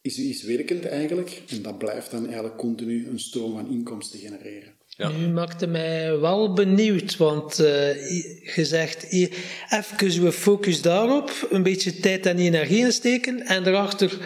is, 0.00 0.18
is 0.18 0.42
werkend 0.42 0.84
eigenlijk. 0.84 1.42
En 1.48 1.62
dat 1.62 1.78
blijft 1.78 2.10
dan 2.10 2.24
eigenlijk 2.24 2.56
continu 2.56 3.08
een 3.08 3.18
stroom 3.18 3.52
van 3.52 3.70
inkomsten 3.70 4.18
genereren. 4.18 4.74
Ja. 4.88 5.08
Nu 5.08 5.28
maakte 5.28 5.66
mij 5.66 6.18
wel 6.18 6.52
benieuwd, 6.52 7.16
want 7.16 7.60
uh, 7.60 7.66
je 8.54 8.64
zegt 8.64 9.04
even 9.70 10.22
we 10.22 10.32
focus 10.32 10.82
daarop, 10.82 11.48
een 11.50 11.62
beetje 11.62 12.00
tijd 12.00 12.26
en 12.26 12.38
energie 12.38 12.78
insteken 12.78 13.40
en 13.40 13.64
daarachter 13.64 14.18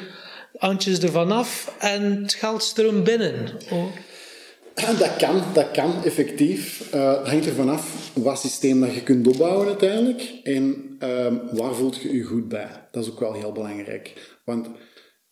handjes 0.60 0.98
ervan 0.98 1.32
af 1.32 1.74
en 1.78 2.22
het 2.22 2.34
geld 2.34 2.62
stroomt 2.62 3.04
binnen. 3.04 3.48
Oh. 3.70 3.84
Dat 4.74 5.16
kan, 5.16 5.42
dat 5.54 5.70
kan 5.70 6.04
effectief. 6.04 6.94
Uh, 6.94 7.18
het 7.18 7.28
hangt 7.28 7.46
ervan 7.46 7.68
af 7.68 8.10
wat 8.14 8.40
systeem 8.40 8.80
dat 8.80 8.94
je 8.94 9.02
kunt 9.02 9.26
opbouwen 9.26 9.66
uiteindelijk 9.66 10.32
en 10.42 10.96
uh, 11.02 11.34
waar 11.52 11.74
voelt 11.74 11.96
je 11.96 12.16
je 12.16 12.22
goed 12.22 12.48
bij. 12.48 12.88
Dat 12.90 13.04
is 13.04 13.10
ook 13.10 13.20
wel 13.20 13.32
heel 13.32 13.52
belangrijk. 13.52 14.38
Want 14.44 14.68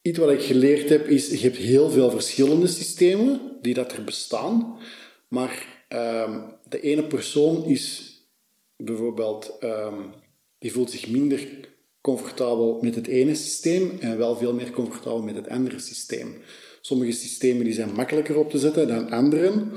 iets 0.02 0.18
wat 0.18 0.30
ik 0.30 0.42
geleerd 0.42 0.88
heb 0.88 1.06
is, 1.06 1.30
je 1.30 1.38
hebt 1.38 1.56
heel 1.56 1.90
veel 1.90 2.10
verschillende 2.10 2.66
systemen 2.66 3.40
die 3.62 3.74
dat 3.74 3.92
er 3.92 4.04
bestaan. 4.04 4.78
Maar 5.28 5.66
um, 5.88 6.54
de 6.68 6.80
ene 6.80 7.04
persoon 7.04 7.64
is 7.64 8.12
bijvoorbeeld, 8.76 9.56
um, 9.60 10.12
die 10.58 10.72
voelt 10.72 10.90
zich 10.90 11.08
minder 11.08 11.46
comfortabel 12.08 12.78
met 12.80 12.94
het 12.94 13.06
ene 13.06 13.34
systeem 13.34 13.98
en 14.00 14.18
wel 14.18 14.36
veel 14.36 14.54
meer 14.54 14.70
comfortabel 14.70 15.22
met 15.22 15.34
het 15.34 15.48
andere 15.48 15.78
systeem. 15.78 16.36
Sommige 16.80 17.12
systemen 17.12 17.64
die 17.64 17.74
zijn 17.74 17.92
makkelijker 17.92 18.38
op 18.38 18.50
te 18.50 18.58
zetten 18.58 18.88
dan 18.88 19.10
anderen. 19.10 19.72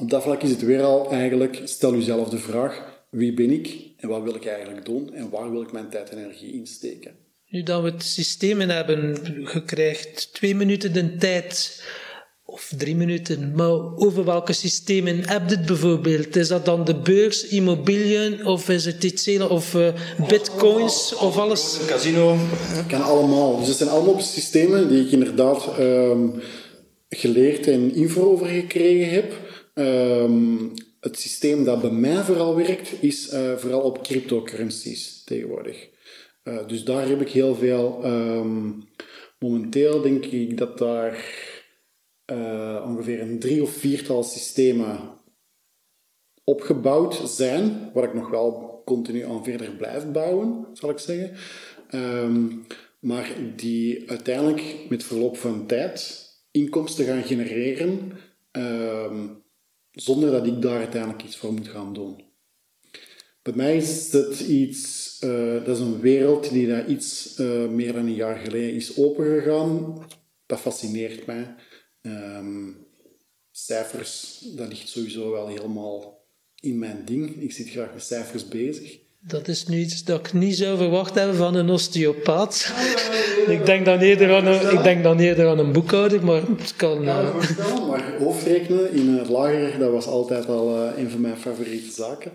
Op 0.00 0.10
dat 0.10 0.22
vlak 0.22 0.42
is 0.42 0.50
het 0.50 0.64
weer 0.64 0.82
al 0.82 1.10
eigenlijk, 1.10 1.60
stel 1.64 1.94
jezelf 1.94 2.28
de 2.28 2.38
vraag, 2.38 3.04
wie 3.10 3.34
ben 3.34 3.50
ik 3.50 3.92
en 3.96 4.08
wat 4.08 4.22
wil 4.22 4.34
ik 4.34 4.46
eigenlijk 4.46 4.84
doen 4.84 5.14
en 5.14 5.30
waar 5.30 5.50
wil 5.50 5.62
ik 5.62 5.72
mijn 5.72 5.88
tijd 5.88 6.10
en 6.10 6.18
energie 6.18 6.52
insteken? 6.52 7.14
Nu 7.48 7.62
dat 7.62 7.82
we 7.82 7.90
het 7.90 8.02
systemen 8.02 8.68
hebben, 8.68 9.16
gekregen 9.46 10.30
twee 10.32 10.54
minuten 10.54 10.92
de 10.92 11.16
tijd 11.16 11.82
of 12.52 12.72
drie 12.76 12.96
minuten. 12.96 13.52
Maar 13.54 13.96
over 13.96 14.24
welke 14.24 14.52
systemen 14.52 15.28
heb 15.28 15.48
je 15.48 15.56
het 15.56 15.66
bijvoorbeeld? 15.66 16.36
Is 16.36 16.48
dat 16.48 16.64
dan 16.64 16.84
de 16.84 16.94
beurs, 16.94 17.48
immobiliën 17.48 18.46
of 18.46 18.68
is 18.68 18.84
het 18.84 19.04
iets 19.04 19.38
of 19.38 19.74
uh, 19.74 19.88
bitcoins 20.28 21.14
of 21.14 21.38
alles? 21.38 21.78
Casino. 21.86 22.36
Het 22.38 22.86
kan 22.86 23.02
allemaal. 23.02 23.58
Dus 23.58 23.68
het 23.68 23.76
zijn 23.76 23.88
allemaal 23.88 24.20
systemen 24.20 24.88
die 24.88 25.04
ik 25.04 25.12
inderdaad 25.12 25.68
um, 25.78 26.40
geleerd 27.08 27.66
en 27.66 27.94
info 27.94 28.30
over 28.30 28.46
gekregen 28.46 29.14
heb. 29.14 29.32
Um, 29.74 30.72
het 31.00 31.20
systeem 31.20 31.64
dat 31.64 31.80
bij 31.80 31.90
mij 31.90 32.22
vooral 32.22 32.56
werkt, 32.56 32.88
is 33.00 33.32
uh, 33.32 33.56
vooral 33.56 33.80
op 33.80 34.02
cryptocurrencies 34.02 35.22
tegenwoordig. 35.24 35.88
Uh, 36.44 36.58
dus 36.66 36.84
daar 36.84 37.08
heb 37.08 37.20
ik 37.20 37.28
heel 37.28 37.54
veel. 37.54 38.00
Um, 38.04 38.84
momenteel 39.38 40.00
denk 40.00 40.24
ik 40.24 40.58
dat 40.58 40.78
daar 40.78 41.24
uh, 42.26 42.84
ongeveer 42.86 43.20
een 43.20 43.38
drie 43.38 43.62
of 43.62 43.70
viertal 43.70 44.22
systemen 44.22 44.98
opgebouwd 46.44 47.22
zijn, 47.24 47.90
waar 47.94 48.04
ik 48.04 48.14
nog 48.14 48.30
wel 48.30 48.82
continu 48.84 49.24
aan 49.24 49.44
verder 49.44 49.70
blijf 49.70 50.10
bouwen, 50.10 50.66
zal 50.72 50.90
ik 50.90 50.98
zeggen. 50.98 51.36
Um, 51.94 52.66
maar 52.98 53.34
die 53.56 54.10
uiteindelijk 54.10 54.76
met 54.88 55.04
verloop 55.04 55.36
van 55.36 55.66
tijd 55.66 56.26
inkomsten 56.50 57.04
gaan 57.04 57.22
genereren, 57.22 58.12
um, 58.52 59.42
zonder 59.90 60.30
dat 60.30 60.46
ik 60.46 60.62
daar 60.62 60.78
uiteindelijk 60.78 61.24
iets 61.24 61.36
voor 61.36 61.52
moet 61.52 61.68
gaan 61.68 61.92
doen. 61.92 62.30
Bij 63.42 63.52
mij 63.56 63.76
is 63.76 64.10
dat 64.10 64.40
iets, 64.40 65.18
uh, 65.24 65.64
dat 65.64 65.76
is 65.76 65.82
een 65.82 66.00
wereld 66.00 66.50
die 66.50 66.66
daar 66.66 66.88
iets 66.88 67.38
uh, 67.38 67.68
meer 67.68 67.92
dan 67.92 68.06
een 68.06 68.14
jaar 68.14 68.36
geleden 68.36 68.74
is 68.74 68.98
opengegaan. 68.98 69.98
Dat 70.46 70.60
fascineert 70.60 71.26
mij. 71.26 71.54
Um, 72.02 72.86
cijfers, 73.50 74.38
dat 74.54 74.68
ligt 74.68 74.88
sowieso 74.88 75.30
wel 75.30 75.48
helemaal 75.48 76.26
in 76.60 76.78
mijn 76.78 77.04
ding. 77.04 77.36
Ik 77.36 77.52
zit 77.52 77.68
graag 77.68 77.92
met 77.92 78.02
cijfers 78.02 78.48
bezig. 78.48 79.01
Dat 79.26 79.48
is 79.48 79.66
nu 79.66 79.78
iets 79.78 80.04
dat 80.04 80.18
ik 80.18 80.32
niet 80.32 80.56
zou 80.56 80.76
verwacht 80.76 81.14
hebben 81.14 81.36
van 81.36 81.54
een 81.54 81.70
osteopaat. 81.70 82.72
ik, 83.46 83.66
denk 83.66 83.84
dan 83.84 83.98
eerder 83.98 84.36
aan 84.36 84.46
een, 84.46 84.72
ik 84.72 84.82
denk 84.82 85.02
dan 85.02 85.18
eerder 85.18 85.48
aan 85.48 85.58
een 85.58 85.72
boekhouder, 85.72 86.24
maar 86.24 86.42
het 86.58 86.76
kan... 86.76 87.02
Ja, 87.02 87.22
uh... 87.22 87.88
maar 87.88 88.16
hoofdrekenen 88.18 88.92
in 88.92 89.08
het 89.08 89.28
lager, 89.28 89.78
dat 89.78 89.90
was 89.90 90.06
altijd 90.06 90.46
al 90.46 90.76
uh, 90.76 90.98
een 90.98 91.10
van 91.10 91.20
mijn 91.20 91.36
favoriete 91.36 91.92
zaken. 91.92 92.32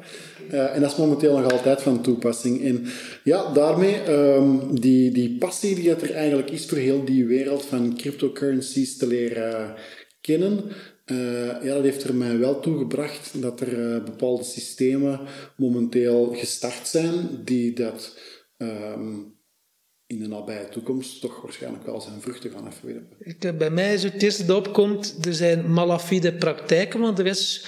Uh, 0.52 0.76
en 0.76 0.82
dat 0.82 0.92
is 0.92 0.98
momenteel 0.98 1.38
nog 1.38 1.52
altijd 1.52 1.82
van 1.82 2.02
toepassing. 2.02 2.64
En 2.66 2.86
ja, 3.24 3.54
daarmee, 3.54 4.10
um, 4.10 4.80
die, 4.80 5.12
die 5.12 5.38
passie 5.38 5.76
die 5.76 5.96
er 5.96 6.14
eigenlijk 6.14 6.50
is 6.50 6.66
voor 6.66 6.78
heel 6.78 7.06
die 7.06 7.26
wereld 7.26 7.66
van 7.66 7.96
cryptocurrencies 7.98 8.98
te 8.98 9.08
leren 9.08 9.74
kennen, 10.22 10.64
uh, 11.12 11.64
ja, 11.64 11.74
dat 11.74 11.84
heeft 11.84 12.04
er 12.04 12.16
mij 12.16 12.38
wel 12.38 12.60
toe 12.60 12.78
gebracht 12.78 13.42
dat 13.42 13.62
er 13.62 13.80
uh, 13.80 14.04
bepaalde 14.04 14.44
systemen 14.44 15.20
momenteel 15.58 16.34
gestart 16.34 16.88
zijn 16.88 17.44
die 17.44 17.74
dat 17.74 18.18
um, 18.58 19.36
in 20.08 20.20
de 20.20 20.28
nabije 20.28 20.70
toekomst 20.70 21.22
toch 21.22 21.42
waarschijnlijk 21.42 21.86
wel 21.86 22.02
zijn 22.02 22.22
vruchten 22.22 22.52
gaan 22.52 22.68
afwerpen. 22.68 23.58
Bij 23.58 23.70
mij 23.70 23.94
is 23.94 24.04
het 24.04 24.24
eerste 24.24 24.46
dat 24.46 24.68
opkomt, 24.68 25.26
er 25.26 25.34
zijn 25.34 25.74
malafide 25.74 26.34
praktijken, 26.34 27.00
want 27.00 27.20
er 27.20 27.26
is 27.26 27.66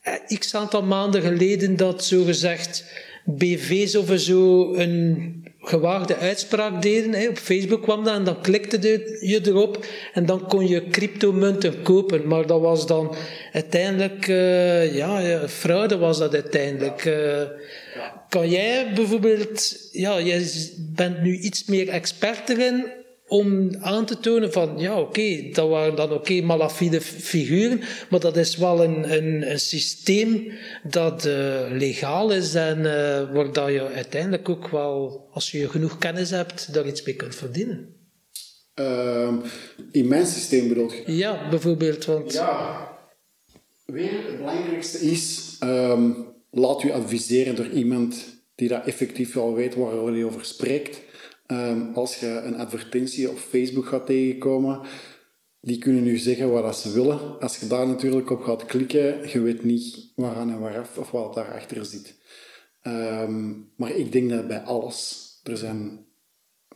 eh, 0.00 0.38
x 0.38 0.54
aantal 0.54 0.82
maanden 0.82 1.22
geleden 1.22 1.76
dat 1.76 2.04
zogezegd 2.04 2.84
BV's 3.24 3.94
of 3.94 4.20
zo 4.20 4.74
een 4.74 5.41
gewaagde 5.62 6.16
uitspraak 6.16 6.82
deden. 6.82 7.12
Hè. 7.12 7.28
Op 7.28 7.38
Facebook 7.38 7.82
kwam 7.82 8.04
dat 8.04 8.14
en 8.14 8.24
dan 8.24 8.40
klikte 8.40 8.78
je 9.20 9.40
erop 9.46 9.86
en 10.12 10.26
dan 10.26 10.48
kon 10.48 10.68
je 10.68 10.88
cryptomunten 10.88 11.82
kopen. 11.82 12.28
Maar 12.28 12.46
dat 12.46 12.60
was 12.60 12.86
dan 12.86 13.14
uiteindelijk, 13.52 14.26
uh, 14.26 14.94
ja, 14.94 15.48
fraude 15.48 15.98
was 15.98 16.18
dat 16.18 16.34
uiteindelijk. 16.34 17.04
Uh, 17.04 17.42
kan 18.28 18.50
jij 18.50 18.92
bijvoorbeeld, 18.94 19.88
ja, 19.92 20.20
jij 20.20 20.46
bent 20.78 21.22
nu 21.22 21.38
iets 21.38 21.64
meer 21.64 21.88
expert 21.88 22.48
erin 22.48 22.84
om 23.32 23.76
aan 23.80 24.06
te 24.06 24.18
tonen 24.18 24.52
van, 24.52 24.78
ja 24.78 25.00
oké, 25.00 25.48
dat 25.52 25.68
waren 25.68 25.96
dan 25.96 26.12
oké 26.12 26.40
malafide 26.40 27.00
figuren, 27.00 27.80
maar 28.10 28.20
dat 28.20 28.36
is 28.36 28.56
wel 28.56 28.84
een, 28.84 29.12
een, 29.16 29.50
een 29.50 29.60
systeem 29.60 30.52
dat 30.82 31.26
uh, 31.26 31.60
legaal 31.70 32.32
is 32.32 32.54
en 32.54 32.78
uh, 32.78 32.84
waar 33.34 33.52
dat 33.52 33.68
je 33.68 33.88
uiteindelijk 33.94 34.48
ook 34.48 34.68
wel, 34.68 35.28
als 35.30 35.50
je 35.50 35.68
genoeg 35.68 35.98
kennis 35.98 36.30
hebt, 36.30 36.74
daar 36.74 36.86
iets 36.86 37.02
mee 37.02 37.14
kunt 37.14 37.34
verdienen. 37.34 37.96
Uh, 38.74 39.34
in 39.92 40.08
mijn 40.08 40.26
systeem 40.26 40.68
bedoel 40.68 40.92
je? 40.92 41.02
Ja, 41.06 41.48
bijvoorbeeld. 41.48 42.04
Want... 42.04 42.32
Ja, 42.32 42.88
weer 43.86 44.26
het 44.26 44.36
belangrijkste 44.36 44.98
is, 44.98 45.56
um, 45.64 46.26
laat 46.50 46.82
u 46.82 46.90
adviseren 46.90 47.56
door 47.56 47.68
iemand 47.68 48.24
die 48.54 48.68
dat 48.68 48.86
effectief 48.86 49.32
wel 49.32 49.54
weet 49.54 49.74
waar 49.74 50.12
hij 50.12 50.24
over 50.24 50.44
spreekt. 50.44 51.00
Um, 51.52 51.94
als 51.94 52.20
je 52.20 52.26
een 52.26 52.56
advertentie 52.56 53.30
op 53.30 53.38
Facebook 53.38 53.86
gaat 53.86 54.06
tegenkomen, 54.06 54.80
die 55.60 55.78
kunnen 55.78 56.02
nu 56.02 56.16
zeggen 56.16 56.50
wat 56.50 56.78
ze 56.78 56.92
willen. 56.92 57.40
Als 57.40 57.58
je 57.58 57.66
daar 57.66 57.86
natuurlijk 57.86 58.30
op 58.30 58.42
gaat 58.42 58.66
klikken, 58.66 59.28
je 59.28 59.40
weet 59.40 59.64
niet 59.64 60.12
waaraan 60.16 60.50
en 60.50 60.60
waaraf 60.60 60.98
of 60.98 61.10
wat 61.10 61.34
daarachter 61.34 61.84
zit. 61.84 62.14
Um, 62.82 63.72
maar 63.76 63.90
ik 63.90 64.12
denk 64.12 64.30
dat 64.30 64.48
bij 64.48 64.60
alles, 64.60 65.30
er 65.42 65.56
zijn 65.56 66.06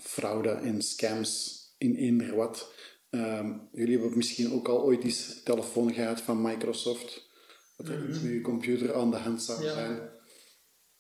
fraude 0.01 0.51
en 0.51 0.83
scams 0.83 1.65
in 1.79 1.95
eender 1.95 2.37
wat. 2.37 2.73
Um, 3.11 3.69
jullie 3.73 3.99
hebben 3.99 4.17
misschien 4.17 4.53
ook 4.53 4.69
al 4.69 4.83
ooit 4.83 5.05
eens 5.05 5.43
telefoon 5.43 5.93
gehad 5.93 6.21
van 6.21 6.43
Microsoft. 6.43 7.31
Dat 7.77 7.89
er 7.89 8.09
iets 8.09 8.21
met 8.21 8.33
je 8.33 8.41
computer 8.41 8.95
aan 8.95 9.11
de 9.11 9.17
hand 9.17 9.43
zou 9.43 9.63
zijn. 9.63 10.15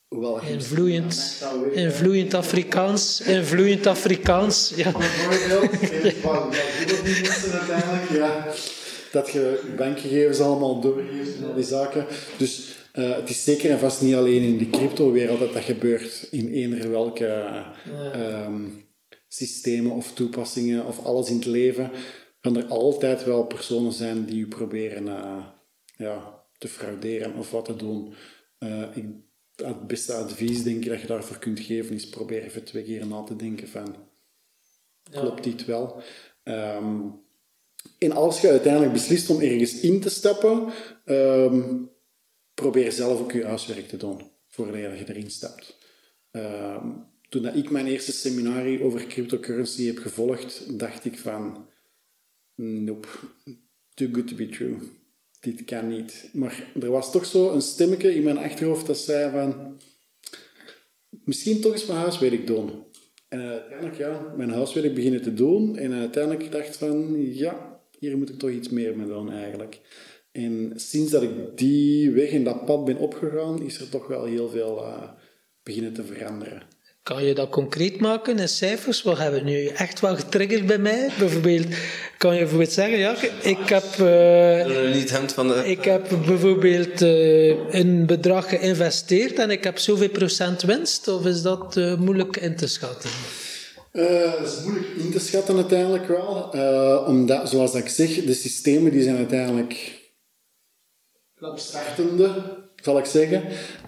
Hoewel 0.09 0.41
in 0.41 0.63
vloeiend, 0.63 1.45
in 1.73 1.91
vloeiend 1.91 2.35
Afrikaans, 2.35 3.21
in 3.21 3.45
vloeiend 3.45 3.87
Afrikaans, 3.87 4.73
ja. 4.77 4.93
ja. 8.13 8.47
Dat 9.13 9.31
je 9.31 9.73
bankgegevens 9.77 10.41
allemaal 10.41 10.81
doorgeeft 10.81 11.37
en 11.37 11.45
al 11.49 11.55
die 11.55 11.65
zaken. 11.65 12.07
Dus 12.39 12.77
uh, 12.95 13.17
het 13.17 13.31
is 13.31 13.45
zeker 13.45 13.71
en 13.71 13.79
vast 13.79 14.03
niet 14.03 14.15
alleen 14.15 14.43
in 14.43 14.59
de 14.59 14.71
crypto-wereld 14.71 15.39
dat 15.39 15.53
dat 15.53 15.63
gebeurt. 15.63 16.29
In 16.31 16.49
eender 16.49 16.91
welke 16.91 17.65
um, 18.15 18.85
systemen 19.29 19.93
of 19.93 20.13
toepassingen 20.13 20.87
of 20.87 21.05
alles 21.05 21.31
in 21.31 21.37
het 21.37 21.47
leven. 21.47 21.91
Kan 22.41 22.57
er 22.57 22.67
altijd 22.67 23.25
wel 23.25 23.47
personen 23.47 23.93
zijn 23.93 24.25
die 24.25 24.39
je 24.39 24.47
proberen 24.47 25.07
uh, 25.07 25.47
ja, 25.97 26.45
te 26.59 26.69
frauderen 26.69 27.35
of 27.35 27.51
wat 27.51 27.65
te 27.65 27.77
doen. 27.77 28.15
Uh, 28.59 28.83
ik 28.95 29.05
het 29.57 29.87
beste 29.87 30.13
advies, 30.13 30.63
denk 30.63 30.85
ik, 30.85 30.91
dat 30.91 31.01
je 31.01 31.07
daarvoor 31.07 31.39
kunt 31.39 31.61
geven, 31.61 31.95
is 31.95 32.09
probeer 32.09 32.43
even 32.43 32.65
twee 32.65 32.85
keer 32.85 33.07
na 33.07 33.23
te 33.23 33.37
denken 33.37 33.69
van, 33.69 33.97
klopt 35.11 35.45
dit 35.45 35.65
wel? 35.65 36.03
Um, 36.45 37.25
en 37.99 38.13
als 38.13 38.41
je 38.41 38.49
uiteindelijk 38.49 38.93
beslist 38.93 39.31
om 39.31 39.41
ergens 39.41 39.81
in 39.81 40.01
te 40.01 40.11
stappen, 40.11 40.73
um, 41.05 41.91
probeer 42.55 42.93
zelf 42.93 43.21
ook 43.21 43.33
je 43.33 43.45
huiswerk 43.45 43.89
te 43.89 43.97
doen, 43.97 44.31
voordat 44.49 44.99
je 44.99 45.09
erin 45.09 45.31
stapt. 45.31 45.79
Um, 46.31 47.15
toen 47.29 47.43
dat 47.43 47.57
ik 47.57 47.71
mijn 47.71 47.87
eerste 47.87 48.13
seminarie 48.13 48.83
over 48.83 49.07
cryptocurrency 49.07 49.87
heb 49.87 49.99
gevolgd, 49.99 50.79
dacht 50.79 51.05
ik 51.05 51.19
van, 51.19 51.69
nope, 52.55 53.09
too 53.95 54.09
good 54.13 54.29
to 54.29 54.37
be 54.37 54.49
true 54.49 54.79
dit 55.47 55.65
kan 55.65 55.89
niet. 55.89 56.31
Maar 56.33 56.73
er 56.81 56.91
was 56.91 57.13
toch 57.13 57.27
zo 57.27 57.51
een 57.51 57.63
stemmetje 57.63 58.15
in 58.15 58.23
mijn 58.23 58.39
achterhoofd 58.39 58.87
dat 58.87 58.99
zei 58.99 59.31
van, 59.31 59.81
misschien 61.25 61.61
toch 61.61 61.73
eens 61.73 61.87
mijn 61.87 61.99
huiswerk 61.99 62.47
doen. 62.47 62.71
En 63.29 63.41
uiteindelijk, 63.41 63.97
ja, 63.97 64.35
mijn 64.37 64.51
huiswerk 64.51 64.95
beginnen 64.95 65.23
te 65.23 65.35
doen. 65.35 65.77
En 65.77 65.93
uiteindelijk 65.93 66.53
dacht 66.53 66.77
van, 66.77 67.15
ja, 67.35 67.81
hier 67.99 68.19
moet 68.19 68.29
ik 68.29 68.39
toch 68.39 68.51
iets 68.51 68.69
meer 68.69 68.97
mee 68.97 69.07
doen 69.07 69.33
eigenlijk. 69.33 69.81
En 70.33 70.73
sinds 70.75 71.11
dat 71.11 71.23
ik 71.23 71.31
die 71.55 72.11
weg 72.11 72.31
en 72.31 72.45
dat 72.45 72.65
pad 72.65 72.85
ben 72.85 72.97
opgegaan, 72.97 73.63
is 73.63 73.81
er 73.81 73.89
toch 73.89 74.07
wel 74.07 74.25
heel 74.25 74.49
veel 74.49 74.79
uh, 74.79 75.11
beginnen 75.63 75.93
te 75.93 76.05
veranderen. 76.05 76.63
Kan 77.07 77.25
je 77.25 77.35
dat 77.35 77.51
concreet 77.51 78.01
maken 78.01 78.39
in 78.39 78.49
cijfers? 78.49 79.03
Wat 79.03 79.19
hebben 79.19 79.45
we 79.45 79.51
nu 79.51 79.67
echt 79.67 80.01
wel 80.01 80.17
getriggerd 80.17 80.67
bij 80.67 80.79
mij? 80.79 81.11
Bijvoorbeeld, 81.19 81.67
kan 82.19 82.35
je 82.35 82.41
bijvoorbeeld 82.41 82.73
zeggen, 82.73 82.99
ja, 82.99 83.17
ik 83.43 83.69
heb... 83.69 83.85
Uh, 84.01 85.27
van 85.27 85.49
de... 85.49 85.63
Ik 85.67 85.85
heb 85.85 86.09
bijvoorbeeld 86.27 87.03
uh, 87.03 87.75
een 87.75 88.07
bedrag 88.07 88.49
geïnvesteerd 88.49 89.39
en 89.39 89.51
ik 89.51 89.65
heb 89.65 89.79
zoveel 89.79 90.09
procent 90.09 90.63
winst, 90.63 91.09
of 91.09 91.27
is 91.27 91.43
dat 91.43 91.77
uh, 91.77 91.97
moeilijk 91.97 92.37
in 92.37 92.57
te 92.57 92.67
schatten? 92.67 93.11
dat 93.93 94.47
is 94.47 94.65
moeilijk 94.65 94.89
in 94.97 95.11
te 95.11 95.19
schatten 95.19 95.57
uiteindelijk 95.57 96.09
wel, 96.09 96.51
omdat, 97.07 97.49
zoals 97.49 97.75
ik 97.75 97.89
zeg, 97.89 98.25
de 98.25 98.35
systemen 98.35 98.93
die 98.93 99.03
zijn 99.03 99.17
uiteindelijk 99.17 100.01
startende 101.55 102.66
zal 102.87 102.99
ik 102.99 103.05
zeggen. 103.05 103.43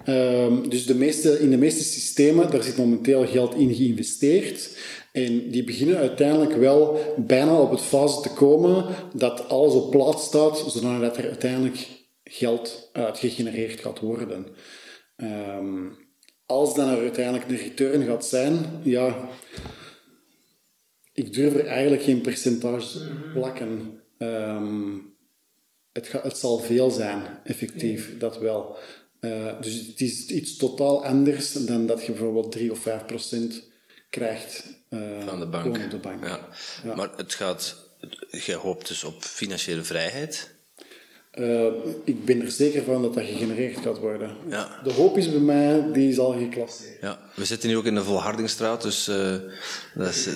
Um, 0.07 0.69
dus 0.69 0.87
de 0.87 0.95
meeste, 0.95 1.41
in 1.41 1.51
de 1.51 1.57
meeste 1.57 1.85
systemen, 1.85 2.51
daar 2.51 2.63
zit 2.63 2.77
momenteel 2.77 3.27
geld 3.27 3.55
in 3.55 3.75
geïnvesteerd. 3.75 4.79
En 5.13 5.51
die 5.51 5.65
beginnen 5.65 5.97
uiteindelijk 5.97 6.57
wel 6.57 6.99
bijna 7.17 7.61
op 7.61 7.71
het 7.71 7.81
fase 7.81 8.21
te 8.21 8.33
komen 8.33 8.85
dat 9.15 9.49
alles 9.49 9.75
op 9.75 9.91
plaats 9.91 10.25
staat, 10.25 10.59
zodat 10.59 11.17
er 11.17 11.25
uiteindelijk 11.25 11.87
geld 12.25 12.91
uit 12.93 13.19
gegenereerd 13.19 13.81
gaat 13.81 14.01
worden. 14.01 14.47
Um, 15.17 15.97
als 16.47 16.75
dan 16.75 16.89
er 16.89 16.99
uiteindelijk 16.99 17.49
een 17.49 17.57
return 17.57 18.07
gaat 18.07 18.27
zijn, 18.27 18.67
ja, 18.83 19.29
ik 21.13 21.33
durf 21.33 21.55
er 21.55 21.67
eigenlijk 21.67 22.03
geen 22.03 22.21
percentage 22.21 22.99
plakken. 23.33 24.01
Um, 24.19 25.17
het, 25.99 26.23
het 26.23 26.37
zal 26.37 26.59
veel 26.59 26.91
zijn, 26.91 27.23
effectief, 27.45 28.19
dat 28.19 28.39
wel. 28.39 28.77
Uh, 29.21 29.61
dus 29.61 29.75
het 29.75 30.01
is 30.01 30.27
iets 30.27 30.57
totaal 30.57 31.05
anders 31.05 31.53
dan 31.53 31.87
dat 31.87 32.05
je 32.05 32.13
bijvoorbeeld 32.13 32.53
3 32.53 32.71
of 32.71 32.79
5 32.79 33.07
procent 33.07 33.63
krijgt 34.11 34.65
uh, 34.91 35.01
van 35.27 35.41
de 35.41 35.47
bank. 35.47 35.77
Op 35.77 35.91
de 35.91 35.97
bank. 35.97 36.25
Ja. 36.25 36.49
ja. 36.85 36.95
Maar 36.95 37.11
het 37.17 37.35
gaat, 37.35 37.77
je 38.31 38.55
hoopt 38.55 38.89
dus 38.89 39.05
op 39.05 39.23
financiële 39.23 39.83
vrijheid. 39.83 40.57
Uh, 41.35 41.67
ik 42.05 42.25
ben 42.25 42.43
er 42.43 42.51
zeker 42.51 42.83
van 42.85 43.03
dat 43.03 43.15
dat 43.15 43.25
gegenereerd 43.25 43.79
gaat 43.79 43.99
worden. 43.99 44.37
Ja. 44.49 44.81
De 44.85 44.93
hoop 44.93 45.17
is 45.17 45.31
bij 45.31 45.41
mij, 45.41 45.93
die 45.93 46.11
is 46.11 46.19
al 46.19 46.33
geklasseerd. 46.33 47.01
Ja, 47.01 47.21
we 47.35 47.45
zitten 47.45 47.69
nu 47.69 47.77
ook 47.77 47.85
in 47.85 47.95
de 47.95 48.05
Volhardingsstraat, 48.05 48.83
dus 48.83 49.09
uh, 49.09 49.37
dat 49.95 50.09
is... 50.09 50.29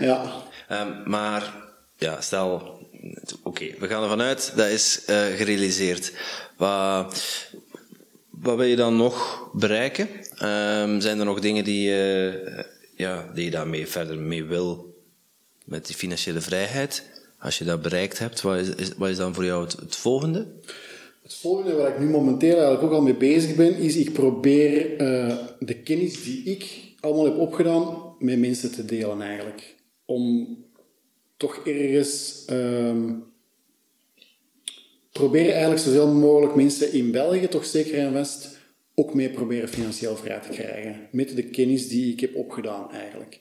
ja. 0.08 0.47
Um, 0.72 1.02
maar 1.10 1.54
ja, 1.96 2.20
stel, 2.20 2.78
oké, 3.42 3.64
we 3.78 3.86
gaan 3.86 4.02
ervan 4.02 4.20
uit, 4.20 4.52
dat 4.56 4.66
is 4.66 5.02
uh, 5.10 5.26
gerealiseerd. 5.26 6.12
Wat, 6.56 7.50
wat 8.30 8.56
wil 8.56 8.66
je 8.66 8.76
dan 8.76 8.96
nog 8.96 9.48
bereiken? 9.52 10.08
Um, 10.42 11.00
zijn 11.00 11.18
er 11.18 11.24
nog 11.24 11.40
dingen 11.40 11.64
die, 11.64 11.90
uh, 11.90 12.34
ja, 12.96 13.30
die 13.34 13.44
je 13.44 13.50
daarmee 13.50 13.86
verder 13.86 14.18
mee 14.18 14.44
wil 14.44 14.96
met 15.64 15.86
die 15.86 15.96
financiële 15.96 16.40
vrijheid? 16.40 17.02
Als 17.38 17.58
je 17.58 17.64
dat 17.64 17.82
bereikt 17.82 18.18
hebt, 18.18 18.40
wat 18.40 18.56
is, 18.56 18.90
wat 18.96 19.08
is 19.08 19.16
dan 19.16 19.34
voor 19.34 19.44
jou 19.44 19.64
het, 19.64 19.96
volgende? 19.96 20.46
Het 21.22 21.34
volgende 21.34 21.74
waar 21.74 21.88
ik 21.88 21.98
nu 21.98 22.06
momenteel 22.06 22.54
eigenlijk 22.54 22.82
ook 22.82 22.92
al 22.92 23.02
mee 23.02 23.14
bezig 23.14 23.54
ben, 23.56 23.76
is 23.76 23.96
ik 23.96 24.12
probeer 24.12 25.00
uh, 25.00 25.36
de 25.58 25.74
kennis 25.74 26.22
die 26.22 26.42
ik 26.42 26.66
allemaal 27.00 27.24
heb 27.24 27.38
opgedaan 27.38 28.14
met 28.18 28.38
mensen 28.38 28.72
te 28.72 28.84
delen 28.84 29.22
eigenlijk 29.22 29.76
om 30.08 30.56
toch 31.36 31.56
ergens 31.66 32.44
um, 32.50 33.24
proberen 35.12 35.52
eigenlijk 35.52 35.80
zoveel 35.80 36.08
mogelijk 36.08 36.54
mensen 36.54 36.92
in 36.92 37.10
België, 37.10 37.48
toch 37.48 37.64
zeker 37.64 37.98
en 37.98 38.12
West, 38.12 38.58
ook 38.94 39.14
mee 39.14 39.30
proberen 39.30 39.68
financieel 39.68 40.16
vrij 40.16 40.40
te 40.40 40.48
krijgen. 40.48 41.08
Met 41.12 41.36
de 41.36 41.50
kennis 41.50 41.88
die 41.88 42.12
ik 42.12 42.20
heb 42.20 42.36
opgedaan 42.36 42.90
eigenlijk. 42.90 43.40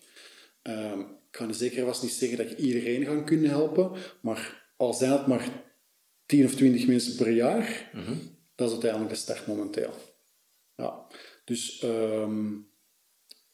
Um, 0.63 0.99
ik 0.99 1.31
kan 1.31 1.53
zeker 1.53 1.85
vast 1.85 2.01
niet 2.01 2.11
zeggen 2.11 2.37
dat 2.37 2.51
ik 2.51 2.57
iedereen 2.57 3.05
ga 3.05 3.21
kunnen 3.21 3.49
helpen, 3.49 3.91
maar 4.21 4.71
al 4.77 4.93
zijn 4.93 5.11
het 5.11 5.27
maar 5.27 5.63
10 6.25 6.45
of 6.45 6.55
20 6.55 6.87
mensen 6.87 7.15
per 7.15 7.31
jaar, 7.31 7.89
mm 7.93 8.03
-hmm. 8.03 8.19
dat 8.55 8.67
is 8.67 8.73
uiteindelijk 8.73 9.11
de 9.11 9.19
start 9.19 9.47
momenteel. 9.47 9.93
Ja. 10.75 11.07
Dus 11.45 11.81
um, 11.83 12.67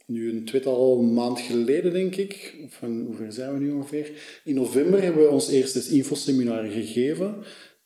nu 0.05 0.29
een 0.29 0.45
tweetal 0.45 1.01
maand 1.01 1.39
geleden, 1.39 1.93
denk 1.93 2.15
ik, 2.15 2.55
of 2.65 2.73
van, 2.73 3.01
hoe 3.01 3.15
ver 3.15 3.33
zijn 3.33 3.53
we 3.53 3.59
nu 3.59 3.71
ongeveer? 3.71 4.11
In 4.43 4.55
november 4.55 5.01
hebben 5.01 5.23
we 5.23 5.29
ons 5.29 5.49
eerste 5.49 5.95
infoseminar 5.95 6.63
gegeven, 6.63 7.35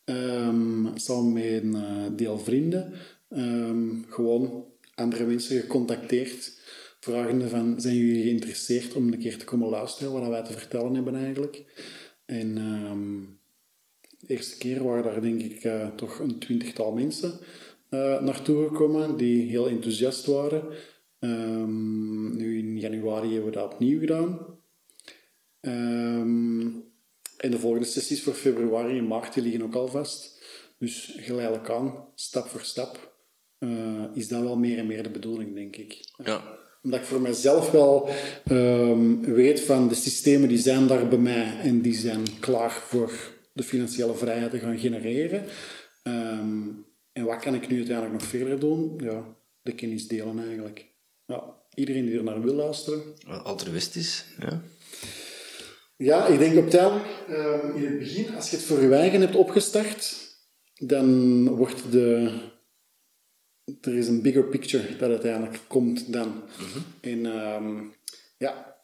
um, 0.05 0.91
samen 0.95 1.33
met 1.33 1.43
een 1.43 1.75
uh, 1.75 2.05
deel 2.15 2.39
vrienden. 2.39 2.93
Um, 3.29 4.05
gewoon 4.09 4.65
andere 4.95 5.25
mensen 5.25 5.61
gecontacteerd, 5.61 6.59
vragende 6.99 7.47
van, 7.47 7.81
zijn 7.81 7.95
jullie 7.95 8.23
geïnteresseerd 8.23 8.93
om 8.93 9.07
een 9.07 9.19
keer 9.19 9.37
te 9.37 9.45
komen 9.45 9.69
luisteren 9.69 10.11
wat 10.13 10.27
wij 10.27 10.43
te 10.43 10.53
vertellen 10.53 10.95
hebben 10.95 11.15
eigenlijk? 11.15 11.63
En 12.25 12.57
um, 12.57 13.39
de 14.19 14.33
eerste 14.33 14.57
keer 14.57 14.83
waren 14.83 15.03
daar 15.03 15.21
denk 15.21 15.41
ik 15.41 15.63
uh, 15.63 15.87
toch 15.95 16.19
een 16.19 16.39
twintigtal 16.39 16.93
mensen 16.93 17.39
uh, 17.89 18.21
naartoe 18.21 18.67
gekomen 18.67 19.17
die 19.17 19.49
heel 19.49 19.67
enthousiast 19.67 20.25
waren. 20.25 20.63
Um, 21.19 22.37
nu 22.37 22.57
in 22.57 22.79
januari 22.79 23.27
hebben 23.33 23.45
we 23.45 23.57
dat 23.57 23.73
opnieuw 23.73 23.99
gedaan. 23.99 24.39
Um, 25.61 26.85
en 27.37 27.51
de 27.51 27.59
volgende 27.59 27.87
sessies 27.87 28.23
voor 28.23 28.33
februari 28.33 28.97
en 28.97 29.07
maart 29.07 29.33
die 29.33 29.43
liggen 29.43 29.61
ook 29.61 29.75
al 29.75 29.87
vast. 29.87 30.41
Dus 30.79 31.17
geleidelijk 31.17 31.69
aan, 31.69 32.05
stap 32.15 32.47
voor 32.47 32.61
stap, 32.61 33.15
uh, 33.59 34.03
is 34.13 34.27
dat 34.27 34.41
wel 34.41 34.57
meer 34.57 34.77
en 34.77 34.87
meer 34.87 35.03
de 35.03 35.09
bedoeling, 35.09 35.53
denk 35.53 35.75
ik. 35.75 36.09
Ja. 36.23 36.57
Omdat 36.83 36.99
ik 36.99 37.05
voor 37.05 37.21
mezelf 37.21 37.71
wel 37.71 38.09
um, 38.51 39.21
weet 39.21 39.61
van 39.61 39.87
de 39.87 39.95
systemen 39.95 40.49
die 40.49 40.57
zijn 40.57 40.87
daar 40.87 41.07
bij 41.07 41.17
mij 41.17 41.59
en 41.59 41.81
die 41.81 41.93
zijn 41.93 42.39
klaar 42.39 42.71
voor 42.71 43.11
de 43.53 43.63
financiële 43.63 44.15
vrijheid 44.15 44.51
te 44.51 44.59
gaan 44.59 44.77
genereren. 44.77 45.45
en 47.11 47.25
wat 47.25 47.39
kan 47.39 47.55
ik 47.55 47.67
nu 47.67 47.77
uiteindelijk 47.77 48.19
nog 48.19 48.29
verder 48.29 48.59
doen? 48.59 48.99
Ja, 49.03 49.35
de 49.61 49.75
kennis 49.75 50.07
delen 50.07 50.39
eigenlijk. 50.39 50.95
Ja, 51.27 51.55
iedereen 51.73 52.05
die 52.05 52.17
er 52.17 52.23
naar 52.23 52.41
wil 52.41 52.53
luisteren. 52.53 53.01
Altruïstisch, 53.43 54.25
ja. 54.39 54.61
Ja, 55.97 56.27
ik 56.27 56.39
denk 56.39 56.57
op 56.57 56.69
tijd, 56.69 57.01
uh, 57.29 57.75
in 57.75 57.85
het 57.85 57.99
begin, 57.99 58.35
als 58.35 58.49
je 58.49 58.55
het 58.55 58.65
voor 58.65 58.81
je 58.81 58.93
eigen 58.93 59.21
hebt 59.21 59.35
opgestart, 59.35 60.15
dan 60.73 61.49
wordt 61.49 61.91
de... 61.91 62.39
Er 63.81 63.97
is 63.97 64.07
een 64.07 64.21
bigger 64.21 64.43
picture 64.43 64.95
dat 64.97 65.09
uiteindelijk 65.09 65.59
komt 65.67 66.13
dan. 66.13 66.27
Mhm. 66.27 66.79
En 67.01 67.25
um, 67.25 67.93
ja, 68.37 68.77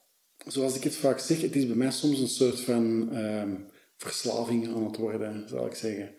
zoals 0.47 0.75
ik 0.75 0.83
het 0.83 0.95
vaak 0.95 1.19
zeg, 1.19 1.41
het 1.41 1.55
is 1.55 1.67
bij 1.67 1.75
mij 1.75 1.91
soms 1.91 2.19
een 2.19 2.27
soort 2.27 2.59
van 2.59 3.17
um, 3.17 3.65
verslaving 3.97 4.67
aan 4.67 4.85
het 4.85 4.97
worden, 4.97 5.49
zal 5.49 5.65
ik 5.65 5.75
zeggen. 5.75 6.15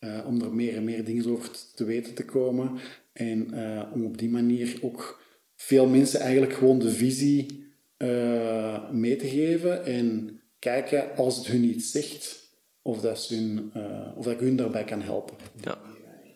Uh, 0.00 0.26
om 0.26 0.42
er 0.42 0.54
meer 0.54 0.76
en 0.76 0.84
meer 0.84 1.04
dingen 1.04 1.30
over 1.30 1.50
te 1.74 1.84
weten 1.84 2.14
te 2.14 2.24
komen. 2.24 2.78
En 3.12 3.54
uh, 3.54 3.92
om 3.94 4.04
op 4.04 4.18
die 4.18 4.30
manier 4.30 4.78
ook 4.82 5.22
veel 5.64 5.86
mensen 5.86 6.20
eigenlijk 6.20 6.52
gewoon 6.52 6.78
de 6.78 6.90
visie 6.90 7.66
uh, 7.98 8.90
mee 8.90 9.16
te 9.16 9.26
geven 9.26 9.84
en 9.84 10.40
kijken 10.58 11.16
als 11.16 11.36
het 11.36 11.46
hun 11.46 11.64
iets 11.64 11.90
zegt, 11.90 12.50
of 12.82 13.00
dat, 13.00 13.20
ze 13.20 13.34
hun, 13.34 13.70
uh, 13.76 14.16
of 14.16 14.24
dat 14.24 14.32
ik 14.32 14.40
hun 14.40 14.56
daarbij 14.56 14.84
kan 14.84 15.02
helpen. 15.02 15.36
Ja. 15.60 15.78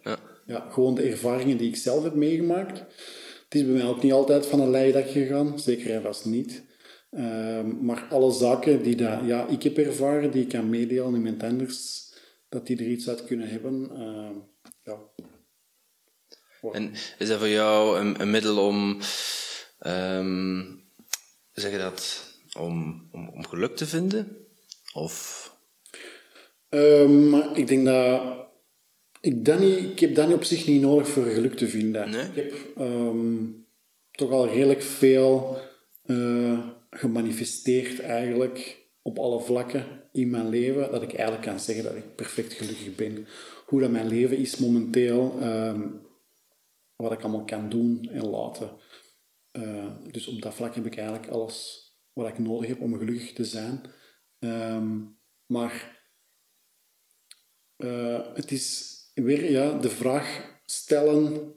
ja. 0.02 0.18
Ja, 0.46 0.66
gewoon 0.70 0.94
de 0.94 1.02
ervaringen 1.02 1.56
die 1.56 1.68
ik 1.68 1.76
zelf 1.76 2.02
heb 2.02 2.14
meegemaakt. 2.14 2.78
Het 3.44 3.54
is 3.54 3.64
bij 3.64 3.72
mij 3.72 3.86
ook 3.86 4.02
niet 4.02 4.12
altijd 4.12 4.46
van 4.46 4.60
een 4.60 4.70
leidak 4.70 5.08
gegaan, 5.08 5.60
zeker 5.60 5.90
en 5.90 6.02
vast 6.02 6.24
niet. 6.24 6.62
Uh, 7.10 7.64
maar 7.80 8.06
alle 8.10 8.32
zaken 8.32 8.82
die 8.82 8.96
dat, 8.96 9.20
ja, 9.24 9.46
ik 9.46 9.62
heb 9.62 9.78
ervaren, 9.78 10.30
die 10.30 10.42
ik 10.42 10.48
kan 10.48 10.70
meedelen 10.70 11.14
in 11.14 11.22
mijn 11.22 11.38
tenders, 11.38 12.12
dat 12.48 12.66
die 12.66 12.76
er 12.76 12.86
iets 12.86 13.08
uit 13.08 13.24
kunnen 13.24 13.48
hebben. 13.48 13.90
En 16.72 16.92
is 17.18 17.28
dat 17.28 17.38
voor 17.38 17.48
jou 17.48 17.98
een, 17.98 18.20
een 18.20 18.30
middel 18.30 18.66
om, 18.66 18.98
um, 19.86 20.82
zeg 21.52 21.72
je 21.72 21.78
dat, 21.78 22.24
om, 22.58 23.08
om, 23.12 23.28
om, 23.28 23.46
geluk 23.46 23.76
te 23.76 23.86
vinden? 23.86 24.36
Of? 24.92 25.46
Um, 26.68 27.34
ik 27.34 27.66
denk 27.66 27.84
dat 27.84 28.36
ik, 29.20 29.44
dat 29.44 29.60
niet, 29.60 29.78
ik 29.78 30.00
heb 30.00 30.14
dat 30.14 30.26
niet 30.26 30.36
op 30.36 30.44
zich 30.44 30.66
niet 30.66 30.80
nodig 30.80 31.08
voor 31.08 31.24
geluk 31.24 31.56
te 31.56 31.68
vinden. 31.68 32.10
Nee? 32.10 32.24
Ik 32.24 32.34
heb 32.34 32.52
um, 32.78 33.66
toch 34.10 34.30
al 34.30 34.48
redelijk 34.48 34.82
veel 34.82 35.58
uh, 36.06 36.58
gemanifesteerd 36.90 38.00
eigenlijk 38.00 38.86
op 39.02 39.18
alle 39.18 39.40
vlakken 39.40 39.84
in 40.12 40.30
mijn 40.30 40.48
leven, 40.48 40.90
dat 40.90 41.02
ik 41.02 41.12
eigenlijk 41.12 41.46
kan 41.46 41.60
zeggen 41.60 41.84
dat 41.84 41.94
ik 41.94 42.14
perfect 42.14 42.52
gelukkig 42.52 42.94
ben. 42.94 43.26
Hoe 43.66 43.80
dat 43.80 43.90
mijn 43.90 44.08
leven 44.08 44.36
is 44.36 44.56
momenteel, 44.56 45.38
um, 45.42 46.00
wat 47.02 47.12
ik 47.12 47.22
allemaal 47.22 47.44
kan 47.44 47.68
doen 47.68 48.08
en 48.10 48.26
laten. 48.26 48.70
Uh, 49.52 49.86
dus 50.10 50.26
op 50.26 50.42
dat 50.42 50.54
vlak 50.54 50.74
heb 50.74 50.86
ik 50.86 50.96
eigenlijk 50.96 51.28
alles 51.28 51.86
wat 52.12 52.28
ik 52.28 52.38
nodig 52.38 52.68
heb 52.68 52.80
om 52.80 52.98
gelukkig 52.98 53.32
te 53.32 53.44
zijn. 53.44 53.80
Um, 54.38 55.18
maar 55.46 56.02
uh, 57.76 58.34
het 58.34 58.50
is 58.50 58.96
weer 59.14 59.50
ja, 59.50 59.78
de 59.78 59.90
vraag 59.90 60.58
stellen: 60.64 61.54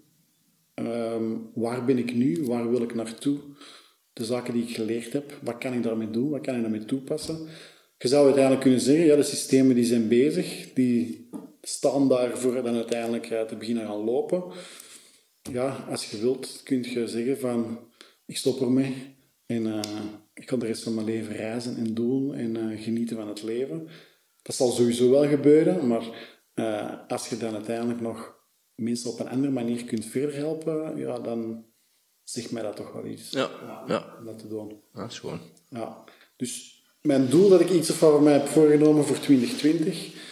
um, 0.75 1.51
waar 1.53 1.85
ben 1.85 1.97
ik 1.97 2.13
nu? 2.13 2.45
Waar 2.45 2.69
wil 2.69 2.81
ik 2.81 2.93
naartoe? 2.93 3.39
De 4.13 4.25
zaken 4.25 4.53
die 4.53 4.63
ik 4.63 4.75
geleerd 4.75 5.13
heb, 5.13 5.37
wat 5.41 5.57
kan 5.57 5.73
ik 5.73 5.83
daarmee 5.83 6.09
doen? 6.09 6.29
Wat 6.29 6.41
kan 6.41 6.55
ik 6.55 6.61
daarmee 6.61 6.85
toepassen? 6.85 7.47
Je 7.97 8.07
zou 8.07 8.23
uiteindelijk 8.25 8.63
kunnen 8.63 8.81
zeggen: 8.81 9.05
ja, 9.05 9.15
de 9.15 9.23
systemen 9.23 9.75
die 9.75 9.85
zijn 9.85 10.07
bezig, 10.07 10.73
die 10.73 11.29
staan 11.61 12.09
daarvoor 12.09 12.63
dan 12.63 12.75
uiteindelijk 12.75 13.47
te 13.47 13.55
beginnen 13.55 13.85
gaan 13.85 14.03
lopen 14.03 14.43
ja, 15.41 15.85
als 15.89 16.11
je 16.11 16.19
wilt, 16.19 16.61
kun 16.63 16.83
je 16.83 17.07
zeggen 17.07 17.39
van 17.39 17.79
ik 18.25 18.37
stop 18.37 18.61
ermee 18.61 19.15
en 19.45 19.65
uh, 19.65 19.79
ik 20.33 20.45
kan 20.45 20.59
de 20.59 20.65
rest 20.65 20.83
van 20.83 20.93
mijn 20.93 21.05
leven 21.05 21.35
reizen 21.35 21.77
en 21.77 21.93
doen 21.93 22.33
en 22.33 22.55
uh, 22.55 22.83
genieten 22.83 23.15
van 23.15 23.27
het 23.27 23.43
leven. 23.43 23.87
Dat 24.41 24.55
zal 24.55 24.71
sowieso 24.71 25.09
wel 25.09 25.27
gebeuren, 25.27 25.87
maar 25.87 26.03
uh, 26.55 26.93
als 27.07 27.27
je 27.27 27.37
dan 27.37 27.53
uiteindelijk 27.53 28.01
nog 28.01 28.35
mensen 28.75 29.11
op 29.11 29.19
een 29.19 29.29
andere 29.29 29.51
manier 29.51 29.85
kunt 29.85 30.05
verder 30.05 30.35
helpen, 30.35 30.97
ja, 30.97 31.19
dan 31.19 31.65
zegt 32.23 32.51
mij 32.51 32.63
dat 32.63 32.75
toch 32.75 32.91
wel 32.93 33.05
iets. 33.05 33.31
Ja, 33.31 33.49
ja. 33.87 34.15
Om 34.19 34.25
dat 34.25 34.39
te 34.39 34.47
doen. 34.47 34.81
Dat 34.93 35.11
is 35.11 35.19
gewoon. 35.19 35.39
Ja. 35.69 36.03
Dus 36.37 36.83
mijn 37.01 37.29
doel 37.29 37.49
dat 37.49 37.61
ik 37.61 37.69
iets 37.69 37.89
of 37.89 37.95
voor 37.95 38.21
mij 38.21 38.33
heb 38.33 38.47
voorgenomen 38.47 39.05
voor 39.05 39.19
2020 39.19 40.29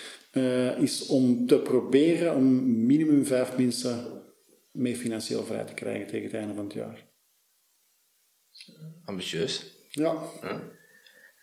is 0.78 1.05
om 1.05 1.47
te 1.47 1.57
proberen 1.57 2.36
om 2.36 2.86
minimum 2.86 3.26
vijf 3.26 3.57
mensen 3.57 4.19
mee 4.72 4.96
financieel 4.96 5.46
vrij 5.46 5.64
te 5.64 5.74
krijgen 5.74 6.08
tegen 6.08 6.26
het 6.26 6.34
einde 6.34 6.54
van 6.54 6.64
het 6.64 6.74
jaar. 6.74 7.08
Ambitieus. 9.06 9.66
Ja. 9.90 10.16
ja. 10.42 10.62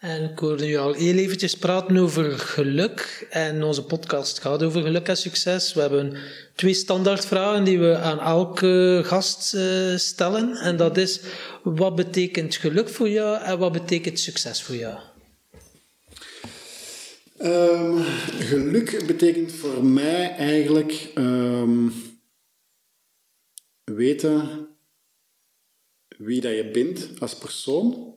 En 0.00 0.30
ik 0.30 0.38
hoorde 0.38 0.70
u 0.70 0.76
al 0.76 0.92
heel 0.92 1.16
eventjes 1.16 1.56
praten 1.56 1.96
over 1.96 2.38
geluk. 2.38 3.26
En 3.30 3.62
onze 3.62 3.84
podcast 3.84 4.40
gaat 4.40 4.62
over 4.62 4.82
geluk 4.82 5.08
en 5.08 5.16
succes. 5.16 5.74
We 5.74 5.80
hebben 5.80 6.16
twee 6.54 6.74
standaardvragen 6.74 7.64
die 7.64 7.78
we 7.78 7.96
aan 7.96 8.20
elke 8.20 9.00
gast 9.04 9.54
uh, 9.54 9.96
stellen. 9.96 10.56
En 10.56 10.76
dat 10.76 10.96
is, 10.96 11.20
wat 11.62 11.94
betekent 11.94 12.56
geluk 12.56 12.88
voor 12.88 13.08
jou 13.08 13.42
en 13.42 13.58
wat 13.58 13.72
betekent 13.72 14.18
succes 14.18 14.62
voor 14.62 14.76
jou? 14.76 14.98
Um, 17.42 18.02
geluk 18.38 19.06
betekent 19.06 19.52
voor 19.52 19.84
mij 19.84 20.34
eigenlijk... 20.36 21.10
Um, 21.14 21.92
weten 23.94 24.68
wie 26.08 26.40
dat 26.40 26.56
je 26.56 26.70
bent 26.70 27.20
als 27.20 27.38
persoon 27.38 28.14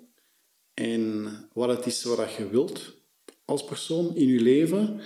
en 0.73 1.25
wat 1.53 1.69
het 1.69 1.85
is 1.85 2.03
wat 2.03 2.33
je 2.33 2.49
wilt 2.49 2.97
als 3.45 3.63
persoon 3.63 4.15
in 4.15 4.27
je 4.27 4.41
leven 4.41 5.01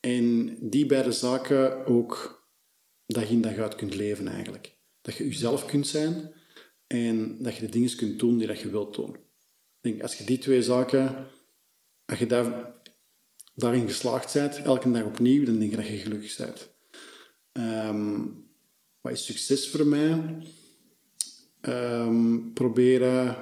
en 0.00 0.56
die 0.60 0.86
beide 0.86 1.12
zaken 1.12 1.86
ook 1.86 2.42
dag 3.06 3.28
in 3.30 3.40
dag 3.40 3.56
uit 3.56 3.74
kunt 3.74 3.94
leven 3.94 4.28
eigenlijk. 4.28 4.76
Dat 5.00 5.14
je 5.14 5.24
jezelf 5.24 5.66
kunt 5.66 5.86
zijn 5.86 6.32
en 6.86 7.42
dat 7.42 7.54
je 7.54 7.60
de 7.60 7.68
dingen 7.68 7.96
kunt 7.96 8.18
doen 8.18 8.38
die 8.38 8.46
dat 8.46 8.60
je 8.60 8.70
wilt 8.70 8.94
doen. 8.94 9.16
Denk, 9.80 10.02
als 10.02 10.18
je 10.18 10.24
die 10.24 10.38
twee 10.38 10.62
zaken, 10.62 11.26
als 12.04 12.18
je 12.18 12.26
daar, 12.26 12.74
daarin 13.54 13.86
geslaagd 13.86 14.32
bent, 14.32 14.62
elke 14.62 14.90
dag 14.90 15.04
opnieuw, 15.04 15.44
dan 15.44 15.58
denk 15.58 15.70
je 15.70 15.76
dat 15.76 15.86
je 15.86 15.96
gelukkig 15.96 16.36
bent. 16.36 16.70
Um, 17.52 18.47
wat 19.08 19.16
is 19.16 19.24
succes 19.24 19.68
voor 19.68 19.86
mij? 19.86 20.36
Um, 21.60 22.52
proberen 22.52 23.36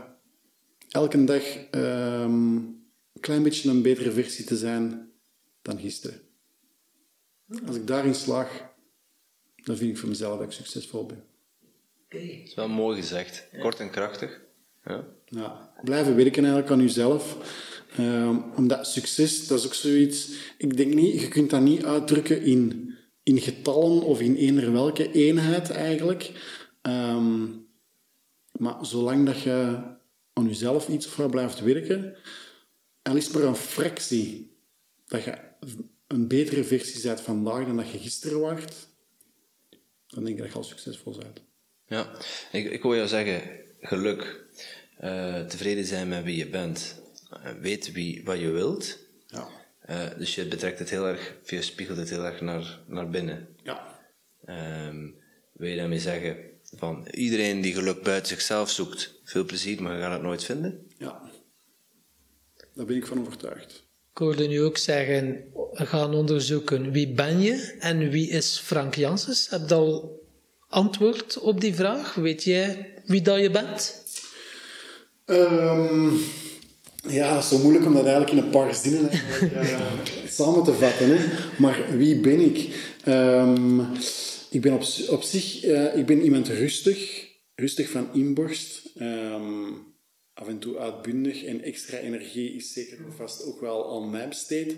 elke 0.91 1.25
dag 1.25 1.43
um, 1.71 2.55
een 3.13 3.21
klein 3.21 3.43
beetje 3.43 3.71
een 3.71 3.83
betere 3.83 4.13
versie 4.13 4.45
te 4.45 4.57
zijn 4.57 5.11
dan 5.63 5.79
gisteren. 5.79 6.21
Als 7.67 7.77
ik 7.77 7.87
daarin 7.87 8.15
slaag, 8.15 8.75
dan 9.55 9.77
vind 9.77 9.91
ik 9.91 9.99
voor 9.99 10.09
mezelf 10.09 10.39
dat 10.39 10.47
ik 10.47 10.53
succesvol 10.53 11.07
ben. 11.07 11.25
Dat 12.09 12.21
is 12.21 12.55
wel 12.55 12.69
mooi 12.69 13.01
gezegd. 13.01 13.49
Kort 13.61 13.81
en 13.81 13.91
krachtig. 13.91 14.41
Ja. 14.85 15.07
ja 15.25 15.73
blijven 15.83 16.17
werken 16.17 16.45
eigenlijk 16.45 16.73
aan 16.73 16.81
jezelf. 16.81 17.37
Um, 17.99 18.43
omdat 18.57 18.87
succes, 18.87 19.47
dat 19.47 19.59
is 19.59 19.67
ook 19.67 19.75
zoiets... 19.75 20.31
Ik 20.59 20.77
denk 20.77 20.95
niet, 20.95 21.21
je 21.21 21.29
kunt 21.29 21.51
dat 21.51 21.61
niet 21.61 21.85
uitdrukken 21.85 22.43
in 22.43 22.95
in 23.27 23.41
getallen 23.41 24.03
of 24.03 24.21
in 24.21 24.37
eender 24.37 24.73
welke 24.73 25.13
eenheid 25.13 25.71
eigenlijk. 25.71 26.31
Um, 26.83 27.65
Maar 28.59 28.87
zolang 28.87 29.27
dat 29.27 29.41
je 29.41 29.79
aan 30.33 30.47
jezelf 30.47 30.89
iets 30.89 31.07
voor 31.07 31.31
blijft 31.31 31.61
werken, 31.61 32.17
al 33.03 33.17
is 33.17 33.31
maar 33.31 33.43
een 33.43 33.57
fractie 33.57 34.57
dat 35.07 35.25
je 35.25 35.39
een 36.07 36.29
betere 36.29 36.65
versie 36.65 37.03
bent 37.03 37.21
vandaag 37.21 37.67
dan 37.67 37.77
dat 37.77 37.91
je 37.91 37.99
gisteren 37.99 38.41
was, 38.41 38.63
dan 40.07 40.25
denk 40.25 40.37
ik 40.37 40.43
dat 40.43 40.53
je 40.53 40.59
al 40.59 40.65
succesvol 40.65 41.17
bent. 41.19 41.43
Ja, 41.87 42.11
ik, 42.53 42.71
ik 42.71 42.83
wil 42.83 42.95
jou 42.95 43.09
zeggen, 43.09 43.43
geluk, 43.81 44.45
uh, 45.01 45.41
tevreden 45.45 45.85
zijn 45.85 46.09
met 46.09 46.25
wie 46.25 46.37
je 46.37 46.49
bent, 46.49 47.03
uh, 47.33 47.53
weet 47.61 47.93
wie, 47.93 48.25
wat 48.25 48.39
je 48.39 48.51
wilt. 48.51 48.99
Uh, 49.91 50.07
dus 50.19 50.35
je 50.35 50.47
betrekt 50.47 50.79
het 50.79 50.91
heel 50.91 51.07
erg, 51.07 51.35
je 51.45 51.63
spiegelt 51.63 51.99
het 51.99 52.11
heel 52.11 52.25
erg 52.25 52.41
naar, 52.41 52.81
naar 52.87 53.09
binnen. 53.09 53.49
Ja. 53.63 54.01
Um, 54.89 55.17
wil 55.53 55.69
je 55.69 55.77
daarmee 55.77 55.99
zeggen, 55.99 56.37
van 56.63 57.09
iedereen 57.11 57.61
die 57.61 57.75
geluk 57.75 58.03
buiten 58.03 58.29
zichzelf 58.29 58.71
zoekt, 58.71 59.21
veel 59.25 59.45
plezier, 59.45 59.83
maar 59.83 59.95
je 59.95 60.03
gaat 60.03 60.13
het 60.13 60.23
nooit 60.23 60.45
vinden? 60.45 60.87
Ja. 60.99 61.31
Daar 62.75 62.87
ben 62.87 62.97
ik 62.97 63.07
van 63.07 63.21
overtuigd. 63.21 63.85
Ik 64.11 64.19
hoorde 64.19 64.49
nu 64.49 64.63
ook 64.63 64.77
zeggen, 64.77 65.45
gaan 65.73 66.15
onderzoeken 66.15 66.91
wie 66.91 67.13
ben 67.13 67.41
je 67.41 67.77
en 67.79 68.11
wie 68.11 68.29
is 68.29 68.59
Frank 68.59 68.95
Janssens. 68.95 69.49
Heb 69.49 69.69
je 69.69 69.75
al 69.75 70.25
antwoord 70.69 71.39
op 71.39 71.61
die 71.61 71.75
vraag? 71.75 72.15
Weet 72.15 72.45
jij 72.45 72.95
wie 73.05 73.23
dat 73.23 73.41
je 73.41 73.51
bent? 73.51 74.05
Um, 75.27 76.21
ja, 77.09 77.41
zo 77.41 77.59
moeilijk 77.59 77.87
om 77.87 77.95
dat 77.95 78.05
eigenlijk 78.05 78.33
in 78.33 78.45
een 78.45 78.51
paar 78.51 78.75
zinnen 78.75 79.11
samen 80.29 80.65
te 80.65 80.73
vatten. 80.73 81.17
Hè. 81.17 81.25
Maar 81.59 81.99
wie 81.99 82.21
ben 82.21 82.41
ik? 82.41 82.69
Um, 83.09 83.81
ik 84.51 84.61
ben 84.61 84.73
op, 84.73 84.83
op 85.09 85.23
zich 85.23 85.65
uh, 85.65 85.97
ik 85.97 86.07
ben 86.07 86.23
iemand 86.23 86.49
rustig, 86.49 87.29
rustig 87.55 87.91
van 87.91 88.09
inborst. 88.13 88.91
Um, 89.01 89.95
af 90.35 90.49
en 90.49 90.59
toe 90.59 90.79
uitbundig 90.79 91.45
en 91.45 91.63
extra 91.63 91.99
energie 91.99 92.57
is 92.57 92.73
zeker 92.73 92.99
vast 93.17 93.45
ook 93.47 93.61
wel 93.61 93.97
aan 93.97 94.11
mij 94.11 94.29
besteed. 94.29 94.77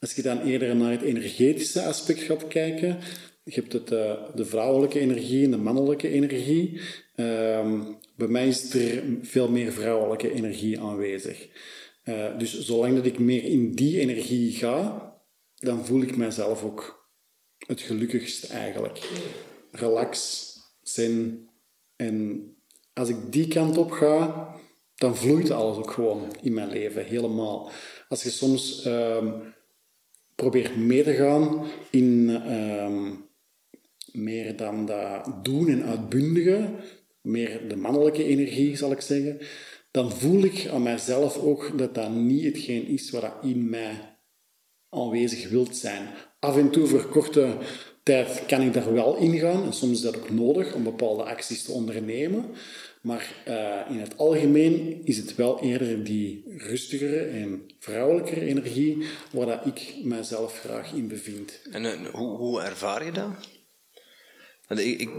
Als 0.00 0.14
je 0.14 0.22
dan 0.22 0.40
eerder 0.40 0.76
naar 0.76 0.90
het 0.90 1.02
energetische 1.02 1.82
aspect 1.82 2.20
gaat 2.20 2.48
kijken, 2.48 2.98
je 3.44 3.54
hebt 3.54 3.72
het, 3.72 3.90
uh, 3.90 4.12
de 4.34 4.44
vrouwelijke 4.44 5.00
energie 5.00 5.44
en 5.44 5.50
de 5.50 5.56
mannelijke 5.56 6.08
energie. 6.08 6.80
Um, 7.16 7.96
bij 8.16 8.28
mij 8.28 8.48
is 8.48 8.74
er 8.74 9.02
veel 9.22 9.48
meer 9.48 9.72
vrouwelijke 9.72 10.32
energie 10.32 10.80
aanwezig. 10.80 11.48
Uh, 12.04 12.38
dus 12.38 12.60
zolang 12.60 12.94
dat 12.94 13.06
ik 13.06 13.18
meer 13.18 13.44
in 13.44 13.72
die 13.72 14.00
energie 14.00 14.52
ga, 14.52 15.12
dan 15.54 15.86
voel 15.86 16.02
ik 16.02 16.16
mijzelf 16.16 16.64
ook 16.64 17.08
het 17.66 17.80
gelukkigst 17.80 18.44
eigenlijk. 18.50 19.10
Relax, 19.70 20.44
zin. 20.82 21.48
En 21.96 22.44
als 22.92 23.08
ik 23.08 23.16
die 23.32 23.48
kant 23.48 23.76
op 23.76 23.90
ga, 23.90 24.48
dan 24.94 25.16
vloeit 25.16 25.50
alles 25.50 25.76
ook 25.76 25.90
gewoon 25.90 26.36
in 26.42 26.54
mijn 26.54 26.68
leven, 26.68 27.04
helemaal. 27.04 27.70
Als 28.08 28.22
je 28.22 28.30
soms 28.30 28.84
um, 28.86 29.54
probeert 30.34 30.76
mee 30.76 31.02
te 31.02 31.14
gaan 31.14 31.66
in 31.90 32.28
um, 32.52 33.24
meer 34.12 34.56
dan 34.56 34.86
dat 34.86 35.44
doen 35.44 35.68
en 35.68 35.84
uitbundigen, 35.84 36.76
meer 37.24 37.68
de 37.68 37.76
mannelijke 37.76 38.24
energie, 38.24 38.76
zal 38.76 38.92
ik 38.92 39.00
zeggen, 39.00 39.38
dan 39.90 40.12
voel 40.12 40.42
ik 40.42 40.68
aan 40.72 40.82
mijzelf 40.82 41.38
ook 41.38 41.78
dat 41.78 41.94
dat 41.94 42.10
niet 42.10 42.44
hetgeen 42.44 42.86
is 42.86 43.10
wat 43.10 43.32
in 43.42 43.70
mij 43.70 44.16
aanwezig 44.88 45.48
wilt 45.48 45.76
zijn. 45.76 46.08
Af 46.38 46.56
en 46.56 46.70
toe 46.70 46.86
voor 46.86 47.08
korte 47.08 47.56
tijd 48.02 48.42
kan 48.46 48.60
ik 48.60 48.72
daar 48.72 48.92
wel 48.92 49.16
in 49.16 49.38
gaan 49.38 49.64
en 49.64 49.72
soms 49.72 49.92
is 49.92 50.00
dat 50.00 50.16
ook 50.16 50.30
nodig 50.30 50.74
om 50.74 50.82
bepaalde 50.82 51.22
acties 51.22 51.62
te 51.62 51.72
ondernemen. 51.72 52.44
Maar 53.00 53.44
uh, 53.48 53.80
in 53.90 53.98
het 53.98 54.18
algemeen 54.18 55.00
is 55.04 55.16
het 55.16 55.34
wel 55.34 55.60
eerder 55.62 56.04
die 56.04 56.44
rustigere 56.56 57.18
en 57.18 57.62
vrouwelijkere 57.78 58.40
energie 58.40 59.06
waar 59.32 59.46
dat 59.46 59.66
ik 59.66 59.94
mijzelf 60.02 60.58
graag 60.58 60.92
in 60.92 61.08
bevind. 61.08 61.60
En 61.70 61.84
uh, 61.84 62.06
hoe, 62.12 62.36
hoe 62.36 62.60
ervaar 62.62 63.04
je 63.04 63.12
dat? 63.12 63.30
Ik, 64.68 65.00
ik, 65.00 65.10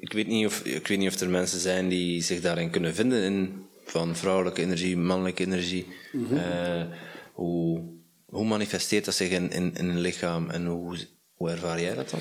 ik, 0.00 0.12
weet 0.12 0.26
niet 0.26 0.46
of, 0.46 0.64
ik 0.64 0.86
weet 0.86 0.98
niet 0.98 1.14
of 1.14 1.20
er 1.20 1.30
mensen 1.30 1.60
zijn 1.60 1.88
die 1.88 2.22
zich 2.22 2.40
daarin 2.40 2.70
kunnen 2.70 2.94
vinden, 2.94 3.22
in, 3.22 3.66
van 3.84 4.16
vrouwelijke 4.16 4.62
energie, 4.62 4.96
mannelijke 4.96 5.44
energie. 5.44 5.86
Mm 6.12 6.26
-hmm. 6.26 6.36
uh, 6.36 6.84
hoe, 7.32 7.82
hoe 8.26 8.44
manifesteert 8.44 9.04
dat 9.04 9.14
zich 9.14 9.30
in, 9.30 9.50
in, 9.50 9.74
in 9.74 9.88
een 9.88 10.00
lichaam 10.00 10.50
en 10.50 10.66
hoe, 10.66 10.96
hoe 11.34 11.50
ervaar 11.50 11.80
jij 11.80 11.94
dat 11.94 12.10
dan? 12.10 12.20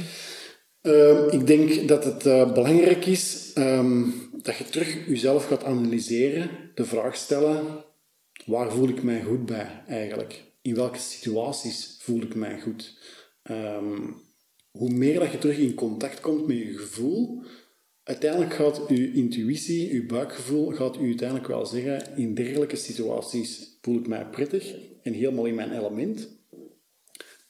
Uh, 0.82 1.34
ik 1.34 1.48
denk 1.48 1.88
dat 1.88 2.04
het 2.04 2.26
uh, 2.26 2.54
belangrijk 2.54 3.06
is 3.06 3.52
um, 3.56 4.14
dat 4.42 4.58
je 4.58 4.64
terug 4.64 5.08
jezelf 5.08 5.46
gaat 5.48 5.64
analyseren, 5.64 6.50
de 6.76 6.86
vraag 6.86 7.16
stellen: 7.16 7.84
waar 8.46 8.72
voel 8.72 8.90
ik 8.90 9.04
mij 9.04 9.22
goed 9.22 9.46
bij 9.46 9.84
eigenlijk? 9.88 10.44
In 10.62 10.76
welke 10.76 11.00
situaties 11.00 11.98
voel 12.00 12.22
ik 12.22 12.36
mij 12.36 12.60
goed? 12.60 12.98
Um, 13.44 14.22
hoe 14.78 14.90
meer 14.90 15.20
dat 15.20 15.32
je 15.32 15.38
terug 15.38 15.58
in 15.58 15.74
contact 15.74 16.20
komt 16.20 16.48
met 16.48 16.58
je 16.58 16.78
gevoel, 16.78 17.44
uiteindelijk 18.04 18.54
gaat 18.54 18.82
je 18.88 19.14
intuïtie, 19.14 19.94
je 19.94 20.06
buikgevoel, 20.06 20.72
gaat 20.72 20.98
u 20.98 21.06
uiteindelijk 21.06 21.48
wel 21.48 21.66
zeggen: 21.66 22.18
in 22.18 22.34
dergelijke 22.34 22.76
situaties 22.76 23.78
voel 23.82 24.00
ik 24.00 24.08
mij 24.08 24.26
prettig 24.26 24.76
en 25.02 25.14
helemaal 25.14 25.46
in 25.46 25.56
mijn 25.56 25.72
element 25.72 26.42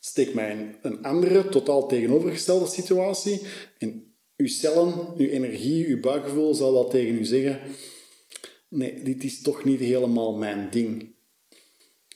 steek 0.05 0.33
mij 0.33 0.51
in 0.51 0.75
een 0.81 1.03
andere, 1.03 1.49
totaal 1.49 1.87
tegenovergestelde 1.87 2.67
situatie. 2.67 3.41
En 3.77 4.13
uw 4.37 4.47
cellen, 4.47 4.93
uw 5.17 5.27
energie, 5.27 5.87
uw 5.87 5.99
buikgevoel 5.99 6.53
zal 6.53 6.73
wel 6.73 6.89
tegen 6.89 7.15
u 7.15 7.25
zeggen: 7.25 7.59
Nee, 8.69 9.03
dit 9.03 9.23
is 9.23 9.41
toch 9.41 9.63
niet 9.63 9.79
helemaal 9.79 10.37
mijn 10.37 10.67
ding. 10.71 11.11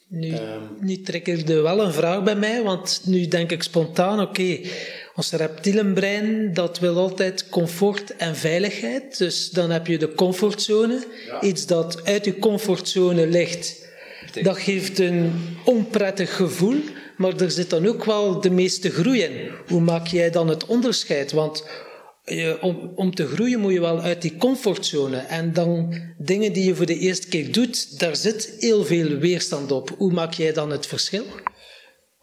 Nu, 0.09 0.33
um, 0.33 0.61
nu 0.79 1.01
triggerde 1.01 1.61
wel 1.61 1.81
een 1.81 1.93
vraag 1.93 2.23
bij 2.23 2.35
mij, 2.35 2.63
want 2.63 3.01
nu 3.05 3.27
denk 3.27 3.51
ik 3.51 3.63
spontaan: 3.63 4.19
oké, 4.19 4.29
okay, 4.29 4.65
ons 5.17 5.31
reptielenbrein 5.31 6.53
dat 6.53 6.79
wil 6.79 6.97
altijd 6.97 7.49
comfort 7.49 8.15
en 8.15 8.35
veiligheid. 8.35 9.17
Dus 9.17 9.49
dan 9.49 9.69
heb 9.69 9.87
je 9.87 9.97
de 9.97 10.13
comfortzone, 10.13 11.05
ja. 11.27 11.41
iets 11.41 11.65
dat 11.65 12.05
uit 12.05 12.25
je 12.25 12.39
comfortzone 12.39 13.27
ligt. 13.27 13.85
Dat 14.41 14.57
geeft 14.57 14.99
een 14.99 15.33
onprettig 15.63 16.35
gevoel 16.35 16.75
maar 17.17 17.41
er 17.41 17.51
zit 17.51 17.69
dan 17.69 17.87
ook 17.87 18.05
wel 18.05 18.41
de 18.41 18.49
meeste 18.49 18.89
groei 18.89 19.21
in. 19.21 19.51
Hoe 19.67 19.81
maak 19.81 20.07
jij 20.07 20.29
dan 20.29 20.47
het 20.47 20.65
onderscheid? 20.65 21.31
Want 21.31 21.63
je, 22.23 22.57
om, 22.61 22.91
om 22.95 23.15
te 23.15 23.27
groeien 23.27 23.59
moet 23.59 23.73
je 23.73 23.79
wel 23.79 23.99
uit 23.99 24.21
die 24.21 24.37
comfortzone. 24.37 25.17
En 25.17 25.53
dan 25.53 25.93
dingen 26.17 26.53
die 26.53 26.65
je 26.65 26.75
voor 26.75 26.85
de 26.85 26.99
eerste 26.99 27.27
keer 27.27 27.51
doet, 27.51 27.99
daar 27.99 28.15
zit 28.15 28.55
heel 28.59 28.85
veel 28.85 29.17
weerstand 29.17 29.71
op. 29.71 29.93
Hoe 29.97 30.13
maak 30.13 30.33
jij 30.33 30.53
dan 30.53 30.71
het 30.71 30.87
verschil? 30.87 31.25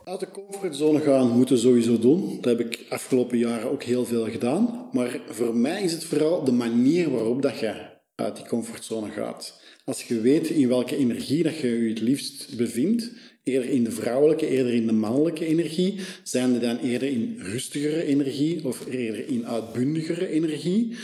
Uit 0.05 0.21
de 0.21 0.31
comfortzone 0.31 1.01
gaan 1.01 1.29
moeten 1.29 1.59
sowieso 1.59 1.99
doen. 1.99 2.39
Dat 2.41 2.59
heb 2.59 2.67
ik 2.67 2.85
afgelopen 2.89 3.39
jaren 3.39 3.71
ook 3.71 3.83
heel 3.83 4.05
veel 4.05 4.25
gedaan. 4.25 4.89
Maar 4.93 5.21
voor 5.29 5.57
mij 5.57 5.83
is 5.83 5.93
het 5.93 6.05
vooral 6.05 6.45
de 6.45 6.53
manier 6.53 7.11
waarop 7.11 7.43
dat 7.43 7.59
je 7.59 7.75
uit 8.15 8.37
die 8.37 8.47
comfortzone 8.47 9.11
gaat. 9.11 9.61
Als 9.85 10.03
je 10.03 10.21
weet 10.21 10.49
in 10.49 10.69
welke 10.69 10.97
energie 10.97 11.43
dat 11.43 11.57
je 11.57 11.69
je 11.69 11.89
het 11.89 12.01
liefst 12.01 12.57
bevindt, 12.57 13.11
eerder 13.43 13.71
in 13.71 13.85
de 13.85 13.91
vrouwelijke, 13.91 14.49
eerder 14.49 14.75
in 14.75 14.87
de 14.87 14.93
mannelijke 14.93 15.47
energie? 15.47 16.01
Zijn 16.23 16.55
er 16.55 16.61
dan 16.61 16.79
eerder 16.79 17.09
in 17.09 17.37
rustigere 17.39 18.05
energie 18.05 18.65
of 18.65 18.87
eerder 18.87 19.29
in 19.29 19.47
uitbundigere 19.47 20.29
energie? 20.29 20.97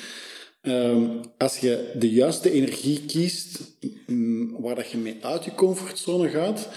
Um, 0.63 1.21
als 1.39 1.59
je 1.59 1.93
de 1.99 2.11
juiste 2.11 2.51
energie 2.51 3.01
kiest 3.07 3.61
um, 4.07 4.61
waar 4.61 4.75
dat 4.75 4.91
je 4.91 4.99
mee 4.99 5.17
uit 5.21 5.45
je 5.45 5.55
comfortzone 5.55 6.29
gaat, 6.29 6.69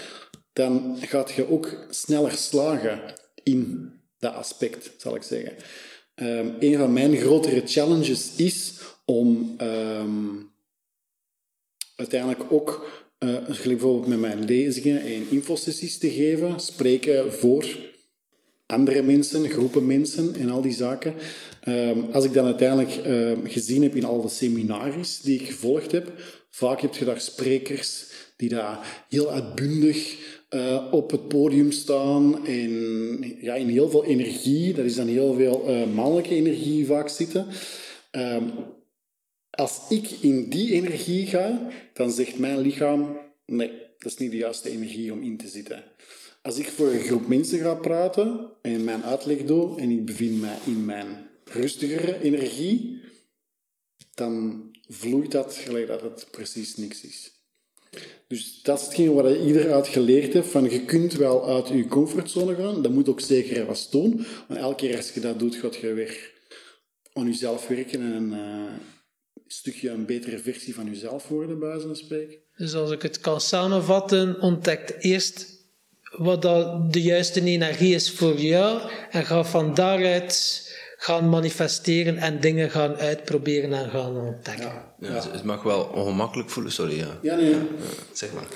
dan 0.54 0.96
gaat 1.00 1.30
je 1.30 1.50
ook 1.50 1.86
sneller 1.90 2.32
slagen 2.32 3.00
in 3.42 3.90
dat 4.18 4.34
aspect, 4.34 4.90
zal 4.96 5.14
ik 5.14 5.22
zeggen. 5.22 5.52
Um, 6.14 6.56
een 6.58 6.78
van 6.78 6.92
mijn 6.92 7.16
grotere 7.16 7.62
challenges 7.64 8.30
is 8.36 8.72
om 9.04 9.56
uiteindelijk 11.96 12.52
ook 12.52 12.90
uh, 13.18 13.46
bijvoorbeeld 13.46 14.06
met 14.06 14.18
mijn 14.18 14.44
lezingen 14.44 15.00
en 15.00 15.30
infosessies 15.30 15.98
te 15.98 16.10
geven, 16.10 16.60
spreken 16.60 17.32
voor 17.32 17.66
andere 18.66 19.02
mensen, 19.02 19.50
groepen 19.50 19.86
mensen 19.86 20.34
en 20.34 20.50
al 20.50 20.60
die 20.60 20.72
zaken. 20.72 21.14
Um, 21.68 22.10
als 22.12 22.24
ik 22.24 22.32
dan 22.32 22.44
uiteindelijk 22.44 22.90
gezien 23.52 23.82
heb 23.82 23.94
in 23.94 24.04
al 24.04 24.22
de 24.22 24.28
seminaries 24.28 25.20
die 25.20 25.40
ik 25.40 25.46
gevolgd 25.46 25.92
heb, 25.92 26.12
vaak 26.50 26.80
heb 26.80 26.94
je 26.94 27.04
daar 27.04 27.20
sprekers 27.20 28.06
die 28.36 28.48
daar 28.48 29.04
heel 29.08 29.30
uitbundig 29.30 30.16
uh, 30.54 30.88
op 30.90 31.10
het 31.10 31.28
podium 31.28 31.72
staan 31.72 32.46
en 32.46 32.70
ja, 33.40 33.54
in 33.54 33.68
heel 33.68 33.90
veel 33.90 34.04
energie, 34.04 34.74
dat 34.74 34.84
is 34.84 34.94
dan 34.94 35.06
heel 35.06 35.34
veel 35.34 35.64
uh, 35.68 35.94
mannelijke 35.94 36.34
energie 36.34 36.86
vaak 36.86 37.08
zitten. 37.08 37.46
Um, 38.12 38.52
als 39.50 39.80
ik 39.88 40.10
in 40.10 40.48
die 40.48 40.72
energie 40.72 41.26
ga, 41.26 41.70
dan 41.92 42.12
zegt 42.12 42.38
mijn 42.38 42.58
lichaam: 42.58 43.18
nee, 43.46 43.70
dat 43.98 44.12
is 44.12 44.18
niet 44.18 44.30
de 44.30 44.36
juiste 44.36 44.70
energie 44.70 45.12
om 45.12 45.22
in 45.22 45.36
te 45.36 45.48
zitten. 45.48 45.84
Als 46.42 46.58
ik 46.58 46.68
voor 46.68 46.88
een 46.88 47.00
groep 47.00 47.26
mensen 47.26 47.58
ga 47.58 47.74
praten 47.74 48.50
en 48.62 48.84
mijn 48.84 49.02
uitleg 49.02 49.44
doe 49.44 49.80
en 49.80 49.90
ik 49.90 50.04
bevind 50.04 50.40
mij 50.40 50.56
in 50.66 50.84
mijn 50.84 51.06
rustigere 51.44 52.22
energie, 52.22 53.00
dan 54.14 54.62
vloeit 54.88 55.30
dat 55.30 55.54
gelijk 55.54 55.86
dat 55.86 56.00
het 56.00 56.26
precies 56.30 56.76
niks 56.76 57.04
is. 57.04 57.33
Dus 58.28 58.62
dat 58.62 58.80
is 58.80 58.84
hetgeen 58.84 59.14
wat 59.14 59.36
ieder 59.36 59.72
uit 59.72 59.88
geleerd 59.88 60.46
van 60.46 60.70
je 60.70 60.84
kunt 60.84 61.12
wel 61.12 61.48
uit 61.48 61.68
je 61.68 61.86
comfortzone 61.86 62.54
gaan, 62.54 62.82
dat 62.82 62.92
moet 62.92 63.08
ook 63.08 63.20
zeker 63.20 63.66
was 63.66 63.90
doen, 63.90 64.26
maar 64.48 64.58
elke 64.58 64.74
keer 64.74 64.96
als 64.96 65.10
je 65.10 65.20
dat 65.20 65.38
doet, 65.38 65.54
gaat 65.54 65.76
je 65.76 65.92
weer 65.92 66.32
aan 67.12 67.26
jezelf 67.26 67.68
werken 67.68 68.00
en 68.00 68.12
een 68.12 68.80
stukje 69.46 69.90
een 69.90 70.06
betere 70.06 70.38
versie 70.38 70.74
van 70.74 70.84
jezelf 70.84 71.28
worden, 71.28 71.58
bij 71.58 71.80
van 71.80 71.96
spreken. 71.96 72.38
Dus 72.56 72.74
als 72.74 72.90
ik 72.90 73.02
het 73.02 73.20
kan 73.20 73.40
samenvatten, 73.40 74.40
ontdekt 74.40 75.02
eerst 75.04 75.62
wat 76.16 76.42
dat 76.42 76.92
de 76.92 77.02
juiste 77.02 77.44
energie 77.44 77.94
is 77.94 78.10
voor 78.10 78.40
jou 78.40 78.90
en 79.10 79.24
ga 79.24 79.44
van 79.44 79.74
daaruit 79.74 80.63
gaan 81.04 81.28
manifesteren 81.28 82.16
en 82.16 82.40
dingen 82.40 82.70
gaan 82.70 82.94
uitproberen 82.94 83.72
en 83.72 83.90
gaan 83.90 84.16
ontdekken. 84.16 84.72
Ja, 84.98 85.08
ja. 85.08 85.30
Het 85.30 85.44
mag 85.44 85.62
wel 85.62 85.84
ongemakkelijk 85.84 86.50
voelen, 86.50 86.72
sorry. 86.72 86.96
Ja, 86.96 87.18
ja 87.22 87.36
nee. 87.36 87.54
zeg 88.12 88.32
maar. 88.32 88.46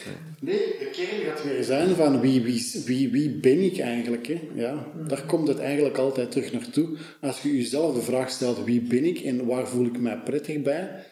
Nee, 0.40 0.58
de 0.58 0.90
kern 0.92 1.22
gaat 1.24 1.44
weer 1.44 1.64
zijn 1.64 1.94
van 1.94 2.20
wie, 2.20 2.42
wie, 2.42 2.82
wie, 2.84 3.10
wie 3.10 3.30
ben 3.30 3.64
ik 3.64 3.78
eigenlijk. 3.78 4.26
Hè? 4.26 4.40
Ja, 4.54 4.86
daar 5.08 5.22
komt 5.26 5.48
het 5.48 5.58
eigenlijk 5.58 5.96
altijd 5.96 6.30
terug 6.30 6.52
naartoe. 6.52 6.96
Als 7.20 7.42
je 7.42 7.56
jezelf 7.56 7.94
de 7.94 8.02
vraag 8.02 8.30
stelt 8.30 8.64
wie 8.64 8.80
ben 8.80 9.04
ik 9.04 9.18
en 9.18 9.46
waar 9.46 9.68
voel 9.68 9.86
ik 9.86 10.00
mij 10.00 10.18
prettig 10.18 10.62
bij, 10.62 11.04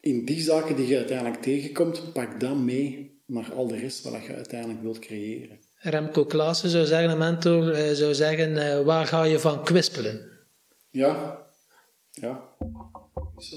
in 0.00 0.24
die 0.24 0.40
zaken 0.40 0.76
die 0.76 0.86
je 0.86 0.96
uiteindelijk 0.96 1.42
tegenkomt, 1.42 2.12
pak 2.12 2.40
dan 2.40 2.64
mee 2.64 3.20
naar 3.26 3.52
al 3.52 3.66
de 3.66 3.76
rest 3.76 4.04
wat 4.04 4.24
je 4.24 4.34
uiteindelijk 4.34 4.82
wilt 4.82 4.98
creëren. 4.98 5.58
Remco 5.90 6.24
Klaassen 6.24 6.70
zou 6.70 6.86
zeggen, 6.86 7.10
een 7.10 7.18
mentor, 7.18 7.72
eh, 7.72 7.92
zou 7.92 8.14
zeggen, 8.14 8.56
eh, 8.56 8.84
waar 8.84 9.06
ga 9.06 9.22
je 9.22 9.38
van 9.38 9.64
kwispelen? 9.64 10.30
Ja, 10.90 11.38
ja. 12.10 12.48
Zo. 13.36 13.56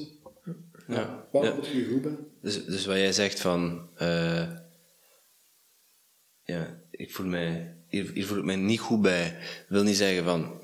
Ja. 0.88 1.28
Wat 1.32 1.44
ja. 1.44 1.54
moet 1.54 1.68
je 1.68 1.88
goed 1.92 2.02
bij? 2.02 2.18
Dus, 2.42 2.66
dus 2.66 2.86
wat 2.86 2.96
jij 2.96 3.14
zegt 3.14 3.40
van, 3.40 3.90
uh, 4.02 4.50
ja, 6.44 6.82
ik 6.92 7.12
voel 7.12 7.26
mij, 7.26 7.78
hier, 7.88 8.12
hier, 8.14 8.26
voel 8.26 8.38
ik 8.38 8.44
mij 8.44 8.56
niet 8.56 8.80
goed 8.80 9.02
bij. 9.02 9.32
Dat 9.32 9.66
wil 9.68 9.84
niet 9.84 9.98
zeggen 9.98 10.24
van, 10.24 10.62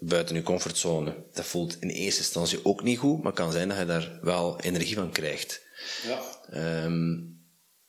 buiten 0.00 0.36
je 0.36 0.42
comfortzone. 0.42 1.14
Dat 1.32 1.44
voelt 1.44 1.76
in 1.80 1.88
eerste 1.88 2.20
instantie 2.20 2.64
ook 2.64 2.82
niet 2.82 2.98
goed, 2.98 3.16
maar 3.16 3.32
het 3.32 3.40
kan 3.40 3.52
zijn 3.52 3.68
dat 3.68 3.78
je 3.78 3.84
daar 3.84 4.18
wel 4.22 4.60
energie 4.60 4.94
van 4.94 5.10
krijgt. 5.10 5.62
Ja. 6.02 6.84
Um, 6.84 7.37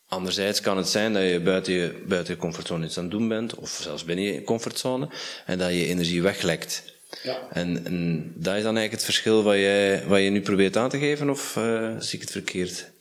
Anderzijds 0.09 0.61
kan 0.61 0.77
het 0.77 0.87
zijn 0.87 1.13
dat 1.13 1.23
je 1.23 1.39
buiten 1.39 1.73
je, 1.73 2.03
buiten 2.07 2.33
je 2.33 2.39
comfortzone 2.39 2.85
iets 2.85 2.97
aan 2.97 3.03
het 3.03 3.11
doen 3.11 3.27
bent, 3.27 3.55
of 3.55 3.79
zelfs 3.81 4.05
binnen 4.05 4.25
je 4.25 4.43
comfortzone, 4.43 5.09
en 5.45 5.57
dat 5.57 5.69
je 5.69 5.85
energie 5.85 6.21
weglekt. 6.21 6.83
Ja. 7.23 7.47
En, 7.51 7.85
en 7.85 8.31
dat 8.35 8.55
is 8.55 8.63
dan 8.63 8.77
eigenlijk 8.77 8.91
het 8.91 9.03
verschil 9.03 9.43
wat, 9.43 9.55
jij, 9.55 10.03
wat 10.07 10.21
je 10.21 10.29
nu 10.29 10.41
probeert 10.41 10.77
aan 10.77 10.89
te 10.89 10.97
geven, 10.97 11.29
of 11.29 11.55
uh, 11.55 11.95
zie 11.99 12.15
ik 12.15 12.21
het 12.21 12.31
verkeerd? 12.31 12.91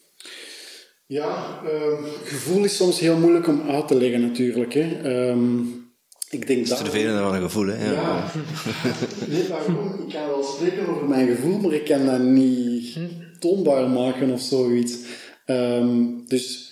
Ja, 1.06 1.61
uh, 1.64 2.12
gevoel 2.24 2.64
is 2.64 2.76
soms 2.76 3.00
heel 3.00 3.16
moeilijk 3.16 3.46
om 3.46 3.70
uit 3.70 3.88
te 3.88 3.94
leggen 3.94 4.20
natuurlijk. 4.20 4.74
Hè. 4.74 5.00
Um, 5.28 5.92
ik 6.30 6.46
denk 6.46 6.68
dat... 6.68 6.78
Het 6.78 6.88
vervelende 6.88 7.22
van 7.22 7.34
een 7.34 7.42
gevoel, 7.42 7.66
hè? 7.66 7.84
Ja. 7.84 7.92
ja. 7.92 8.30
nee, 9.28 9.48
waarom? 9.48 10.04
Ik 10.06 10.14
kan 10.14 10.26
wel 10.26 10.42
spreken 10.42 10.88
over 10.88 11.09
mijn 11.09 11.28
gevoel, 11.28 11.59
maar 11.59 11.72
ik 11.72 11.84
kan 11.84 12.06
dat 12.06 12.20
niet 12.20 12.98
toonbaar 13.38 13.88
maken 13.88 14.30
of 14.30 14.40
zoiets. 14.40 14.96
Um, 15.46 16.24
dus 16.26 16.67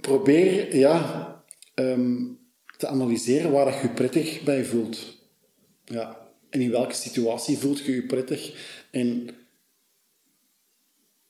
probeer 0.00 0.76
ja, 0.76 1.44
ehm, 1.74 2.22
te 2.76 2.86
analyseren 2.86 3.50
waar 3.50 3.64
dat 3.64 3.80
je 3.80 3.88
prettig 3.88 4.42
bij 4.42 4.64
voelt. 4.64 5.18
Ja. 5.84 6.28
En 6.50 6.60
in 6.60 6.70
welke 6.70 6.94
situatie 6.94 7.58
voelt 7.58 7.78
je 7.78 7.94
je 7.94 8.02
prettig? 8.02 8.54
En 8.90 9.28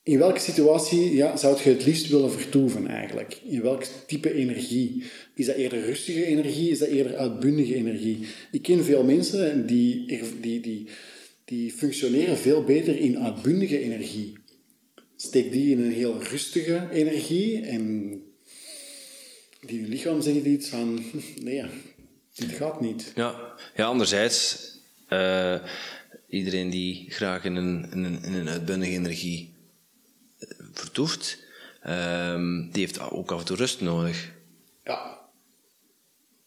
in 0.03 0.17
welke 0.17 0.39
situatie 0.39 1.15
ja, 1.15 1.37
zou 1.37 1.57
je 1.63 1.69
het 1.69 1.85
liefst 1.85 2.07
willen 2.07 2.31
vertoeven 2.31 2.87
eigenlijk? 2.87 3.39
In 3.43 3.61
welk 3.61 3.83
type 3.83 4.33
energie? 4.33 5.03
Is 5.35 5.45
dat 5.45 5.55
eerder 5.55 5.85
rustige 5.85 6.25
energie? 6.25 6.69
Is 6.69 6.79
dat 6.79 6.87
eerder 6.87 7.15
uitbundige 7.15 7.75
energie? 7.75 8.27
Ik 8.51 8.61
ken 8.61 8.83
veel 8.83 9.03
mensen 9.03 9.67
die, 9.67 10.05
die, 10.41 10.59
die, 10.59 10.87
die 11.45 11.71
functioneren 11.71 12.37
veel 12.37 12.63
beter 12.63 12.99
in 12.99 13.19
uitbundige 13.19 13.79
energie. 13.79 14.37
Steek 15.15 15.51
die 15.51 15.71
in 15.71 15.79
een 15.79 15.91
heel 15.91 16.23
rustige 16.23 16.87
energie 16.91 17.61
en 17.61 18.11
die 19.67 19.87
lichaam 19.87 20.21
zegt 20.21 20.45
iets 20.45 20.69
van, 20.69 21.03
nee, 21.43 21.63
dit 22.35 22.51
gaat 22.51 22.81
niet. 22.81 23.11
Ja, 23.15 23.53
ja 23.75 23.85
anderzijds, 23.85 24.69
uh, 25.09 25.55
iedereen 26.27 26.69
die 26.69 27.05
graag 27.09 27.43
in 27.43 27.55
een, 27.55 27.91
in 27.91 28.03
een, 28.03 28.23
in 28.23 28.33
een 28.33 28.49
uitbundige 28.49 28.91
energie 28.91 29.53
eh, 30.39 30.47
vertoeft, 30.73 31.39
uh, 31.85 32.69
die 32.71 32.81
heeft 32.85 32.99
ook 32.99 33.31
af 33.31 33.39
en 33.39 33.45
toe 33.45 33.57
rust 33.57 33.81
nodig. 33.81 34.31
Ja, 34.83 35.19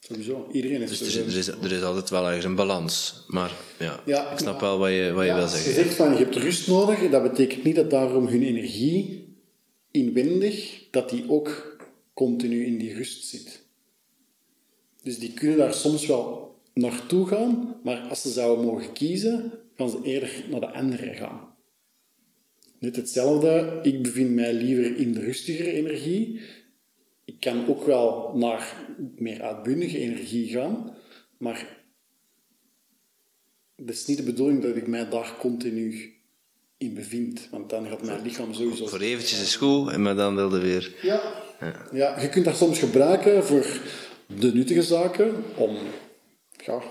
sowieso. 0.00 0.48
Iedereen 0.52 0.80
heeft 0.80 0.98
dus 0.98 1.16
er, 1.16 1.26
er, 1.26 1.36
is, 1.36 1.46
er 1.46 1.72
is 1.72 1.82
altijd 1.82 2.10
wel 2.10 2.26
ergens 2.26 2.44
een 2.44 2.54
balans. 2.54 3.24
Maar 3.26 3.50
ja, 3.78 4.02
ja 4.06 4.30
ik 4.30 4.38
snap 4.38 4.60
wel 4.60 4.78
wat 4.78 4.90
je, 4.90 5.12
wat 5.12 5.26
je 5.26 5.34
wil 5.34 5.48
zeggen. 5.48 5.70
Je 5.70 5.82
zegt 5.82 5.94
van, 5.94 6.12
je 6.12 6.18
hebt 6.18 6.36
rust 6.36 6.68
nodig, 6.68 7.10
dat 7.10 7.22
betekent 7.22 7.64
niet 7.64 7.76
dat 7.76 7.90
daarom 7.90 8.26
hun 8.26 8.42
energie 8.42 9.28
inwendig, 9.90 10.84
dat 10.90 11.10
die 11.10 11.24
ook 11.28 11.69
continu 12.26 12.64
in 12.64 12.78
die 12.78 12.94
rust 12.94 13.24
zit. 13.24 13.64
Dus 15.02 15.18
die 15.18 15.32
kunnen 15.32 15.56
daar 15.56 15.74
soms 15.74 16.06
wel 16.06 16.54
naartoe 16.74 17.26
gaan, 17.26 17.80
maar 17.84 18.00
als 18.00 18.22
ze 18.22 18.30
zouden 18.30 18.64
mogen 18.64 18.92
kiezen, 18.92 19.52
gaan 19.76 19.90
ze 19.90 20.00
eerder 20.02 20.44
naar 20.50 20.60
de 20.60 20.72
andere 20.72 21.14
gaan. 21.14 21.54
Net 22.78 22.96
hetzelfde, 22.96 23.80
ik 23.82 24.02
bevind 24.02 24.30
mij 24.30 24.54
liever 24.54 24.96
in 24.96 25.12
de 25.12 25.20
rustigere 25.20 25.72
energie. 25.72 26.40
Ik 27.24 27.40
kan 27.40 27.66
ook 27.68 27.84
wel 27.86 28.32
naar 28.36 28.86
meer 29.16 29.42
uitbundige 29.42 29.98
energie 29.98 30.48
gaan, 30.48 30.96
maar 31.38 31.84
het 33.76 33.90
is 33.90 34.06
niet 34.06 34.16
de 34.16 34.22
bedoeling 34.22 34.62
dat 34.62 34.76
ik 34.76 34.86
mij 34.86 35.08
daar 35.08 35.36
continu 35.38 36.14
in 36.78 36.94
bevind, 36.94 37.48
want 37.50 37.70
dan 37.70 37.86
gaat 37.86 38.02
mijn 38.02 38.22
lichaam 38.22 38.54
sowieso... 38.54 38.86
Voor 38.86 39.00
eventjes 39.00 39.42
is 39.42 39.56
goed, 39.56 39.96
maar 39.96 40.16
dan 40.16 40.34
wilde 40.34 40.60
weer... 40.60 40.94
Ja, 41.02 41.48
ja. 41.92 42.20
je 42.20 42.28
kunt 42.28 42.44
dat 42.44 42.56
soms 42.56 42.78
gebruiken 42.78 43.44
voor 43.44 43.80
de 44.26 44.52
nuttige 44.52 44.82
zaken, 44.82 45.34
om 45.56 45.76
ja, 46.64 46.82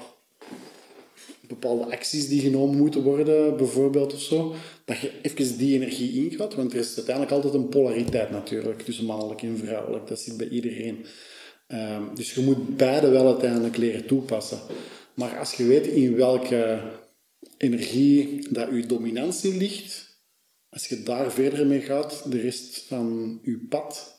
bepaalde 1.50 1.92
acties 1.92 2.28
die 2.28 2.42
genomen 2.42 2.78
moeten 2.78 3.04
worden, 3.04 3.58
bijvoorbeeld 3.58 4.14
of 4.14 4.22
zo, 4.22 4.56
dat 4.86 5.00
je 5.00 5.12
even 5.22 5.58
die 5.58 5.76
energie 5.76 6.30
ingaat, 6.30 6.56
want 6.56 6.74
er 6.74 6.80
is 6.80 6.96
uiteindelijk 6.96 7.36
altijd 7.36 7.54
een 7.54 7.70
polariteit 7.70 8.30
natuurlijk 8.30 8.82
tussen 8.82 9.06
mannelijk 9.06 9.42
en 9.42 9.58
vrouwelijk, 9.58 10.08
dat 10.08 10.20
zit 10.20 10.38
bij 10.38 10.48
iedereen. 10.48 11.06
Ehm, 11.68 12.16
dus 12.16 12.34
je 12.34 12.42
moet 12.42 12.78
beide 12.78 13.10
wel 13.10 13.28
uiteindelijk 13.28 13.78
leren 13.78 14.06
toepassen. 14.06 14.60
Maar 15.14 15.40
als 15.40 15.54
je 15.54 15.64
weet 15.64 15.88
in 15.88 16.16
welke 16.16 16.82
energie 17.58 18.48
dat 18.50 18.70
je 18.72 18.86
dominantie 18.86 19.58
ligt, 19.58 20.18
als 20.70 20.88
je 20.88 21.04
daar 21.04 21.32
verder 21.32 21.68
mee 21.68 21.82
gaat, 21.82 22.32
de 22.32 22.42
rest 22.42 22.84
van 22.88 23.40
je 23.44 23.66
pad, 23.70 24.19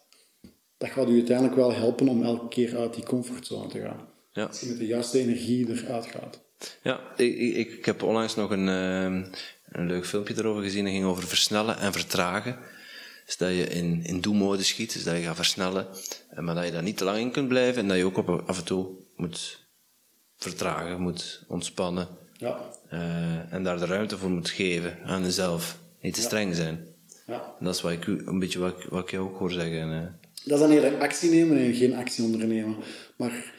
dat 0.81 0.91
gaat 0.91 1.09
u 1.09 1.13
uiteindelijk 1.13 1.57
wel 1.57 1.73
helpen 1.73 2.09
om 2.09 2.23
elke 2.23 2.49
keer 2.49 2.77
uit 2.77 2.95
die 2.95 3.05
comfortzone 3.05 3.69
te 3.69 3.81
gaan. 3.81 4.09
Ja. 4.33 4.45
Als 4.45 4.61
je 4.61 4.67
met 4.67 4.79
de 4.79 4.87
juiste 4.87 5.19
energie 5.19 5.69
eruit 5.69 6.07
gaat. 6.07 6.41
Ja, 6.83 7.01
ik, 7.17 7.39
ik, 7.39 7.73
ik 7.73 7.85
heb 7.85 8.03
onlangs 8.03 8.35
nog 8.35 8.51
een, 8.51 8.69
ehm, 8.69 9.25
een 9.69 9.87
leuk 9.87 10.07
filmpje 10.07 10.35
erover 10.37 10.63
gezien. 10.63 10.85
Dat 10.85 10.93
ging 10.93 11.05
over 11.05 11.25
versnellen 11.27 11.79
en 11.79 11.93
vertragen. 11.93 12.59
Dus 13.27 13.37
dat 13.37 13.49
je 13.49 13.67
in, 13.69 14.05
in 14.05 14.21
do-mode 14.21 14.63
schiet, 14.63 14.93
dus 14.93 15.05
dat 15.05 15.17
je 15.17 15.23
gaat 15.23 15.37
versnellen, 15.37 15.87
eh, 16.31 16.39
maar 16.39 16.55
dat 16.55 16.65
je 16.65 16.73
daar 16.73 16.83
niet 16.83 16.97
te 16.97 17.05
lang 17.05 17.19
in 17.19 17.31
kunt 17.31 17.49
blijven 17.49 17.83
en 17.83 17.89
dat 17.89 17.97
je 17.97 18.05
ook 18.05 18.17
op, 18.17 18.29
af 18.47 18.59
en 18.59 18.65
toe 18.65 18.89
moet 19.17 19.67
vertragen, 20.37 21.01
moet 21.01 21.45
ontspannen. 21.49 22.09
Ja. 22.37 22.61
Uh, 22.93 23.53
en 23.53 23.63
daar 23.65 23.79
de 23.79 23.87
ruimte 23.87 24.19
voor 24.19 24.31
moet 24.31 24.51
geven 24.51 24.99
aan 25.05 25.23
jezelf. 25.23 25.79
Niet 26.01 26.15
te 26.15 26.21
streng 26.21 26.55
zijn. 26.55 26.87
Ja. 27.27 27.55
En 27.59 27.65
dat 27.65 27.75
is 27.75 27.81
wat 27.81 27.93
ik, 27.93 28.07
een 28.07 28.39
beetje 28.39 28.59
wat, 28.59 28.85
wat 28.85 29.03
ik 29.03 29.11
jou 29.11 29.29
ook 29.29 29.39
hoor 29.39 29.51
zeggen. 29.51 30.20
Dat 30.45 30.61
is 30.61 30.67
dan 30.67 30.75
eerder 30.75 30.99
actie 30.99 31.31
nemen 31.31 31.59
en 31.59 31.75
geen 31.75 31.95
actie 31.95 32.25
ondernemen. 32.25 32.77
Maar... 33.17 33.59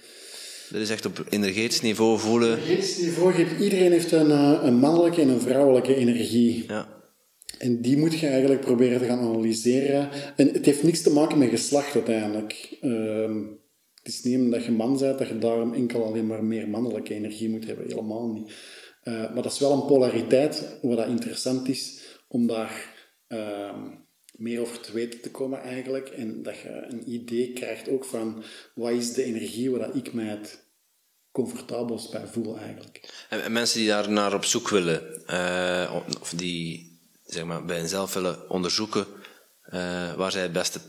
Dat 0.69 0.81
is 0.81 0.89
echt 0.89 1.05
op 1.05 1.25
energetisch 1.29 1.81
niveau 1.81 2.19
voelen. 2.19 2.57
Energetisch 2.57 2.97
niveau 2.97 3.45
iedereen 3.59 3.91
heeft 3.91 4.11
een, 4.11 4.31
eh, 4.31 4.59
een 4.63 4.75
mannelijke 4.75 5.21
en 5.21 5.29
een 5.29 5.41
vrouwelijke 5.41 5.95
energie. 5.95 6.63
Ja. 6.67 6.99
En 7.57 7.81
die 7.81 7.97
moet 7.97 8.19
je 8.19 8.27
eigenlijk 8.27 8.61
proberen 8.61 8.99
te 8.99 9.05
gaan 9.05 9.19
analyseren. 9.19 10.09
En 10.35 10.47
het 10.47 10.65
heeft 10.65 10.83
niks 10.83 11.01
te 11.01 11.11
maken 11.11 11.37
met 11.37 11.49
geslacht 11.49 11.93
uiteindelijk. 11.93 12.77
Uh, 12.81 13.35
het 14.03 14.13
is 14.13 14.23
niet 14.23 14.37
omdat 14.37 14.65
je 14.65 14.71
man 14.71 14.97
bent 14.97 15.17
dat 15.17 15.27
je 15.27 15.37
daarom 15.37 15.73
enkel 15.73 16.05
alleen 16.05 16.27
maar 16.27 16.43
meer 16.43 16.69
mannelijke 16.69 17.13
energie 17.13 17.49
moet 17.49 17.65
hebben. 17.65 17.87
Helemaal 17.87 18.27
niet. 18.27 18.51
Uh, 19.03 19.13
maar 19.13 19.43
dat 19.43 19.51
is 19.51 19.59
wel 19.59 19.71
een 19.71 19.85
polariteit, 19.85 20.77
wat 20.81 20.97
dat 20.97 21.07
interessant 21.07 21.69
is 21.69 21.99
om 22.27 22.47
daar 22.47 22.95
uh, 23.27 23.77
meer 24.31 24.61
over 24.61 24.79
te 24.79 24.91
weten 24.91 25.21
te 25.21 25.31
komen 25.31 25.61
eigenlijk. 25.61 26.09
En 26.09 26.43
dat 26.43 26.57
je 26.57 26.85
een 26.89 27.11
idee 27.11 27.53
krijgt 27.53 27.89
ook 27.89 28.05
van 28.05 28.43
wat 28.73 28.91
is 28.91 29.13
de 29.13 29.23
energie 29.23 29.71
waar 29.71 29.95
ik 29.95 30.13
mij 30.13 30.25
het 30.25 30.63
comfortabelst 31.31 32.11
bij 32.11 32.27
voel 32.27 32.57
eigenlijk. 32.57 33.25
En, 33.29 33.51
mensen 33.51 33.79
die 33.79 33.87
daar 33.87 34.11
naar 34.11 34.33
op 34.33 34.45
zoek 34.45 34.69
willen, 34.69 35.23
uh, 35.27 35.95
of 36.21 36.29
die 36.29 36.99
zeg 37.25 37.43
maar, 37.43 37.65
bij 37.65 37.77
henzelf 37.77 38.13
willen 38.13 38.49
onderzoeken 38.49 39.05
eh, 39.61 40.13
waar 40.13 40.31
zij 40.31 40.41
het 40.41 40.51
beste 40.51 40.79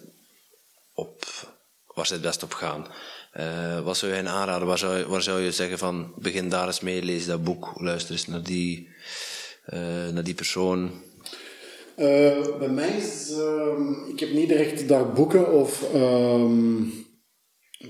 op, 0.94 1.24
waar 1.86 2.06
zij 2.06 2.16
het 2.16 2.24
beste 2.24 2.44
op 2.44 2.52
gaan. 2.52 2.86
Uh, 3.36 3.80
wat 3.80 3.96
zou 3.96 4.10
je 4.10 4.16
hen 4.16 4.28
aanraden? 4.28 4.66
Waar 4.66 4.78
zou, 4.78 5.06
waar 5.06 5.22
zou 5.22 5.40
je 5.40 5.52
zeggen 5.52 5.78
van 5.78 6.12
begin 6.16 6.48
daar 6.48 6.66
eens 6.66 6.80
mee, 6.80 7.02
lees 7.02 7.26
dat 7.26 7.44
boek, 7.44 7.80
luister 7.80 8.12
eens 8.12 8.26
naar 8.26 8.42
die, 8.42 8.88
naar 10.12 10.24
die 10.24 10.34
persoon? 10.34 11.02
Uh, 11.98 12.58
bij 12.58 12.68
mij 12.68 12.96
is, 12.96 13.30
uh, 13.30 14.08
ik 14.08 14.20
heb 14.20 14.32
niet 14.32 14.48
direct 14.48 14.88
daar 14.88 15.12
boeken 15.12 15.52
of 15.52 15.94
um, 15.94 16.92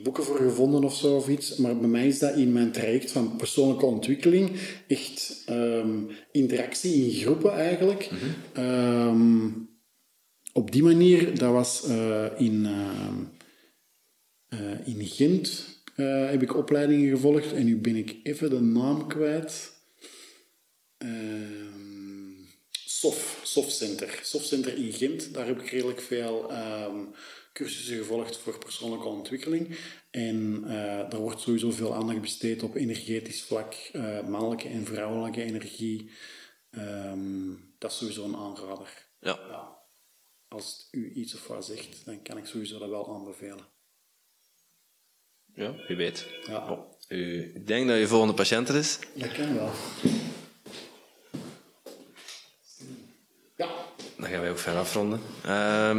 boeken 0.02 0.24
voor 0.24 0.36
gevonden 0.36 0.84
of 0.84 0.94
zo 0.94 1.16
of 1.16 1.28
iets, 1.28 1.56
maar 1.56 1.76
bij 1.76 1.88
mij 1.88 2.06
is 2.06 2.18
dat 2.18 2.36
in 2.36 2.52
mijn 2.52 2.72
traject 2.72 3.10
van 3.10 3.36
persoonlijke 3.36 3.86
ontwikkeling 3.86 4.50
echt 4.88 5.44
um, 5.50 6.08
interactie 6.32 7.04
in 7.04 7.20
groepen 7.20 7.52
eigenlijk. 7.52 8.10
Mm 8.10 8.18
-hmm. 8.18 8.64
um, 8.64 9.70
op 10.52 10.72
die 10.72 10.82
manier, 10.82 11.38
dat 11.38 11.52
was 11.52 11.88
uh, 11.88 12.26
in, 12.36 12.66
in 14.84 15.06
Gent, 15.06 15.80
heb 15.94 16.42
ik 16.42 16.56
opleidingen 16.56 17.10
gevolgd 17.10 17.52
en 17.52 17.64
nu 17.64 17.76
ben 17.76 17.96
ik 17.96 18.16
even 18.22 18.50
de 18.50 18.60
naam 18.60 19.06
kwijt. 19.06 19.72
SOF, 22.70 23.31
SOF 23.52 23.70
Center. 23.70 24.20
SOF 24.22 24.44
Center 24.44 24.76
in 24.76 24.92
Gent, 24.92 25.34
daar 25.34 25.46
heb 25.46 25.60
ik 25.60 25.70
redelijk 25.70 26.00
veel 26.00 26.52
um, 26.52 27.14
cursussen 27.52 27.96
gevolgd 27.96 28.36
voor 28.36 28.58
persoonlijke 28.58 29.06
ontwikkeling. 29.06 29.78
En 30.10 30.62
uh, 30.64 30.70
daar 31.10 31.20
wordt 31.20 31.40
sowieso 31.40 31.70
veel 31.70 31.94
aandacht 31.94 32.20
besteed 32.20 32.62
op 32.62 32.74
energetisch 32.74 33.42
vlak, 33.42 33.74
uh, 33.92 34.20
mannelijke 34.26 34.68
en 34.68 34.86
vrouwelijke 34.86 35.42
energie. 35.42 36.10
Um, 36.70 37.74
dat 37.78 37.90
is 37.90 37.96
sowieso 37.96 38.24
een 38.24 38.36
aanrader. 38.36 39.08
Ja. 39.20 39.38
ja. 39.48 39.78
Als 40.48 40.76
het 40.76 40.88
u 40.90 41.12
iets 41.12 41.34
of 41.34 41.46
wat 41.46 41.64
zegt, 41.64 42.04
dan 42.04 42.22
kan 42.22 42.38
ik 42.38 42.46
sowieso 42.46 42.78
dat 42.78 42.88
wel 42.88 43.14
aanbevelen. 43.14 43.66
Ja, 45.54 45.74
wie 45.88 45.96
weet. 45.96 46.26
Ja. 46.46 46.70
Oh, 46.70 46.92
u, 47.08 47.52
ik 47.54 47.66
denk 47.66 47.88
dat 47.88 47.98
je 47.98 48.06
volgende 48.06 48.34
patiënt 48.34 48.68
er 48.68 48.76
is. 48.76 48.98
Dat 49.14 49.32
kan 49.32 49.54
wel. 49.54 49.70
Gaan 54.32 54.40
wij 54.40 54.50
ook 54.50 54.58
verder 54.58 54.80
afronden. 54.80 55.20
Uh, 55.46 55.96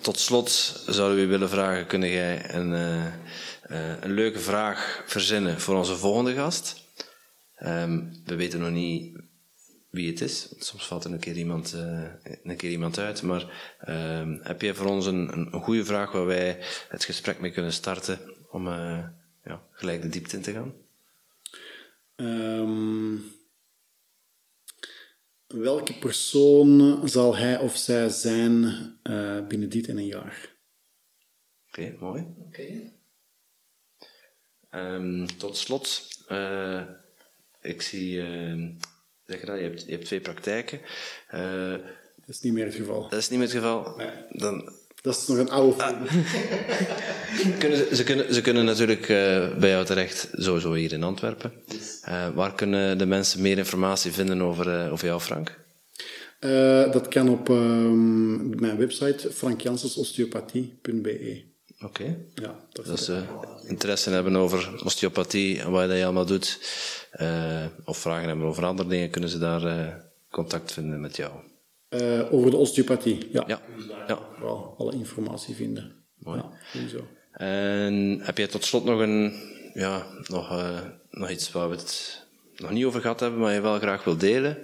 tot 0.00 0.18
slot 0.18 0.50
zouden 0.86 1.18
we 1.18 1.26
willen 1.26 1.48
vragen: 1.48 1.86
kunnen 1.86 2.08
jij 2.08 2.54
een, 2.54 2.72
uh, 2.72 3.06
uh, 3.70 4.00
een 4.00 4.12
leuke 4.12 4.38
vraag 4.38 5.02
verzinnen 5.06 5.60
voor 5.60 5.76
onze 5.76 5.96
volgende 5.96 6.34
gast? 6.34 6.80
Um, 7.62 8.22
we 8.24 8.34
weten 8.34 8.60
nog 8.60 8.70
niet 8.70 9.18
wie 9.90 10.10
het 10.10 10.20
is. 10.20 10.54
Soms 10.58 10.86
valt 10.86 11.04
er 11.04 11.12
een 11.12 11.18
keer 11.18 11.36
iemand, 11.36 11.74
uh, 11.76 12.04
een 12.42 12.56
keer 12.56 12.70
iemand 12.70 12.98
uit. 12.98 13.22
Maar 13.22 13.74
ehm, 13.78 14.38
heb 14.42 14.60
jij 14.60 14.74
voor 14.74 14.86
ons 14.86 15.06
een, 15.06 15.48
goede 15.52 15.84
vraag 15.84 16.12
waar 16.12 16.26
wij 16.26 16.58
het 16.88 17.04
gesprek 17.04 17.40
mee 17.40 17.50
kunnen 17.50 17.72
starten 17.72 18.18
om 18.50 18.68
ja, 19.44 19.62
gelijk 19.70 20.02
de 20.02 20.08
diepte 20.08 20.36
in 20.36 20.42
te 20.42 20.52
gaan? 20.52 20.72
Welke 25.52 25.98
persoon 25.98 27.00
zal 27.08 27.36
hij 27.36 27.58
of 27.58 27.76
zij 27.76 28.08
zijn 28.08 28.62
uh, 29.02 29.46
binnen 29.46 29.68
dit 29.68 29.88
en 29.88 29.96
een 29.96 30.06
jaar? 30.06 30.56
Oké, 31.68 31.80
okay, 31.80 31.96
mooi. 32.00 32.26
Oké. 32.38 32.92
Okay. 34.68 34.94
Um, 34.94 35.26
tot 35.36 35.56
slot, 35.56 36.08
uh, 36.28 36.82
ik 37.60 37.82
zie, 37.82 38.16
uh, 38.16 38.68
zeg 39.24 39.40
je 39.40 39.46
dat, 39.46 39.58
je 39.58 39.62
hebt, 39.62 39.84
je 39.84 39.90
hebt 39.90 40.04
twee 40.04 40.20
praktijken. 40.20 40.80
dat 42.16 42.28
is 42.28 42.40
niet 42.40 42.52
meer 42.52 42.64
het 42.64 42.74
geval. 42.74 43.08
Dat 43.08 43.18
is 43.18 43.28
niet 43.28 43.38
meer 43.38 43.48
het 43.48 43.56
geval. 43.56 43.96
Nee. 43.96 44.10
Dan, 44.28 44.72
dat 45.02 45.16
is 45.16 45.26
nog 45.26 45.38
een 45.38 45.50
oude 45.50 45.82
ah. 45.82 45.88
kunnen 47.58 47.78
ze, 47.78 47.88
ze, 47.92 48.04
kunnen, 48.04 48.34
ze 48.34 48.40
kunnen 48.40 48.64
natuurlijk 48.64 49.08
uh, 49.08 49.56
bij 49.56 49.70
jou 49.70 49.84
terecht, 49.84 50.28
sowieso 50.32 50.72
hier 50.72 50.92
in 50.92 51.02
Antwerpen. 51.02 51.52
Uh, 52.08 52.28
waar 52.34 52.54
kunnen 52.54 52.98
de 52.98 53.06
mensen 53.06 53.42
meer 53.42 53.58
informatie 53.58 54.12
vinden 54.12 54.42
over, 54.42 54.84
uh, 54.84 54.92
over 54.92 55.06
jou, 55.06 55.20
Frank? 55.20 55.60
dat 56.92 57.08
kan 57.08 57.28
op 57.28 57.48
um, 57.48 58.60
mijn 58.60 58.76
website 58.76 59.32
frankjansensosteopathie.be. 59.32 61.42
Oké. 61.74 61.84
Okay. 61.84 62.18
Ja, 62.34 62.54
dat 62.72 62.88
Als 62.88 63.04
ze 63.04 63.22
interesse 63.66 64.10
hebben 64.10 64.36
over 64.36 64.84
osteopathie 64.84 65.60
en 65.60 65.70
wat 65.70 65.90
je 65.90 66.04
allemaal 66.04 66.26
doet, 66.26 66.58
of 67.84 67.98
vragen 67.98 68.28
hebben 68.28 68.46
over 68.46 68.64
andere 68.64 68.88
dingen, 68.88 69.10
kunnen 69.10 69.30
ze 69.30 69.38
daar 69.38 69.96
contact 70.30 70.72
vinden 70.72 71.00
met 71.00 71.16
jou. 71.16 71.32
Uh, 71.94 72.32
over 72.32 72.50
de 72.50 72.56
osteopathie, 72.56 73.28
ja. 73.32 73.44
Ja. 73.46 73.60
ja. 74.06 74.18
Wel 74.40 74.74
alle 74.78 74.92
informatie 74.92 75.54
vinden. 75.54 76.04
Mooi. 76.18 76.38
Ja, 76.38 76.50
sowieso. 76.72 77.06
En 77.32 78.20
heb 78.22 78.38
jij 78.38 78.46
tot 78.46 78.64
slot 78.64 78.84
nog, 78.84 79.00
een, 79.00 79.32
ja, 79.74 80.06
nog, 80.26 80.50
uh, 80.50 80.80
nog 81.10 81.30
iets 81.30 81.52
waar 81.52 81.68
we 81.68 81.76
het 81.76 82.24
nog 82.56 82.70
niet 82.70 82.84
over 82.84 83.00
gehad 83.00 83.20
hebben, 83.20 83.40
maar 83.40 83.54
je 83.54 83.60
wel 83.60 83.78
graag 83.78 84.04
wil 84.04 84.16
delen? 84.16 84.58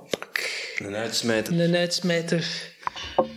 Een 0.78 0.94
uitsmijter. 0.94 1.60
Een 1.60 1.74
uitsmijter. 1.74 2.70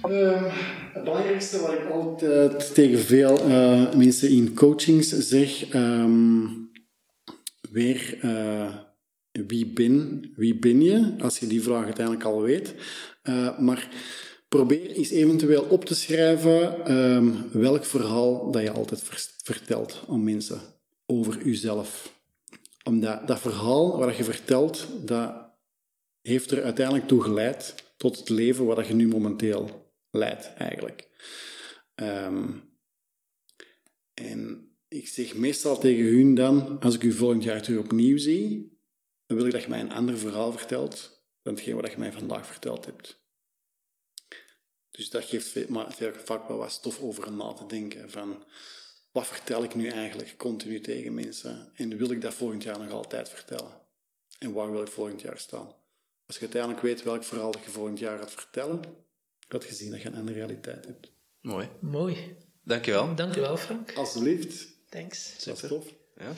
Uh, 0.10 0.54
het 0.94 1.04
belangrijkste 1.04 1.60
wat 1.60 1.72
ik 1.72 1.90
altijd 1.90 2.74
tegen 2.74 3.00
veel 3.00 3.48
uh, 3.48 3.94
mensen 3.94 4.30
in 4.30 4.54
coachings 4.54 5.10
zeg... 5.10 5.74
Um, 5.74 6.65
weer 7.76 8.20
uh, 8.26 8.76
wie, 9.32 9.66
ben, 9.66 10.32
wie 10.36 10.60
ben 10.60 10.82
je, 10.82 11.16
als 11.20 11.40
je 11.40 11.48
die 11.48 11.62
vraag 11.62 11.84
uiteindelijk 11.84 12.26
al 12.26 12.42
weet. 12.42 12.76
Uh, 13.24 13.60
maar 13.60 13.90
probeer 14.48 14.92
eens 14.92 15.10
eventueel 15.10 15.64
op 15.64 15.86
te 15.86 15.96
schrijven 15.96 16.92
um, 16.92 17.50
welk 17.52 17.86
verhaal 17.86 18.52
dat 18.52 18.62
je 18.62 18.72
altijd 18.72 19.02
vertelt 19.44 20.04
aan 20.10 20.24
mensen 20.24 20.62
over 21.06 21.46
jezelf. 21.46 22.14
Omdat 22.84 23.28
dat 23.28 23.40
verhaal 23.40 23.98
wat 23.98 24.18
je 24.18 24.24
vertelt, 24.24 24.88
dat 25.06 25.34
heeft 26.22 26.52
er 26.52 26.64
uiteindelijk 26.64 27.08
toe 27.08 27.22
geleid 27.22 27.76
tot 27.98 28.18
het 28.18 28.30
leven 28.30 28.66
wat 28.66 28.88
je 28.88 28.94
nu 28.94 29.08
momenteel 29.08 29.94
leidt, 30.12 30.54
eigenlijk. 30.58 31.10
Um, 31.96 32.64
en 34.14 34.65
ik 34.96 35.08
zeg 35.08 35.36
meestal 35.36 35.80
tegen 35.80 36.06
hun 36.06 36.36
dan, 36.36 36.80
als 36.80 36.96
ik 36.96 37.04
u 37.04 37.12
volgend 37.12 37.44
jaar 37.44 37.62
terug 37.62 37.80
opnieuw 37.80 38.18
zie, 38.18 38.80
dan 39.26 39.38
wil 39.38 39.46
ik 39.46 39.52
dat 39.52 39.62
je 39.62 39.70
mij 39.70 39.80
een 39.80 39.92
ander 39.92 40.18
verhaal 40.18 40.52
vertelt 40.52 41.24
dan 41.42 41.54
hetgeen 41.54 41.76
wat 41.76 41.92
je 41.92 41.98
mij 41.98 42.12
vandaag 42.12 42.48
verteld 42.48 42.86
hebt. 42.86 43.24
Dus 44.92 45.10
dat 45.10 45.24
geeft 45.24 45.60
vaak 46.24 46.48
wel 46.48 46.58
wat 46.58 46.72
stof 46.72 47.02
over 47.02 47.32
na 47.32 47.54
te 47.54 47.66
denken 47.66 48.10
van 48.12 48.44
wat 49.12 49.28
vertel 49.28 49.64
ik 49.64 49.76
nu 49.76 49.88
eigenlijk 49.88 50.38
continu 50.38 50.80
tegen 50.80 51.14
mensen 51.14 51.72
en 51.74 51.98
wil 51.98 52.12
ik 52.12 52.22
dat 52.22 52.34
volgend 52.34 52.64
jaar 52.64 52.80
nog 52.80 52.92
altijd 52.92 53.30
vertellen? 53.30 53.82
En 54.40 54.54
waar 54.54 54.72
wil 54.72 54.82
ik 54.82 54.88
volgend 54.88 55.22
jaar 55.22 55.40
staan? 55.40 55.76
Als 56.26 56.36
je 56.36 56.42
uiteindelijk 56.42 56.82
weet 56.82 57.04
welk 57.04 57.24
verhaal 57.24 57.54
je 57.64 57.70
volgend 57.70 58.00
jaar 58.00 58.18
gaat 58.18 58.32
vertellen, 58.32 58.82
gaat 59.48 59.64
je 59.64 59.74
zien 59.74 59.92
dat 59.92 60.02
je 60.02 60.08
een 60.08 60.16
andere 60.16 60.38
realiteit 60.38 60.86
hebt. 60.86 61.12
Mooi. 61.42 61.70
Mooi. 61.82 62.36
Dankjewel. 62.64 63.16
Dankjewel, 63.16 63.58
Frank. 63.58 63.94
Alsjeblieft. 63.94 64.75
Thanks. 64.96 65.36
Superproff. 65.40 65.88
Ja. 66.22 66.36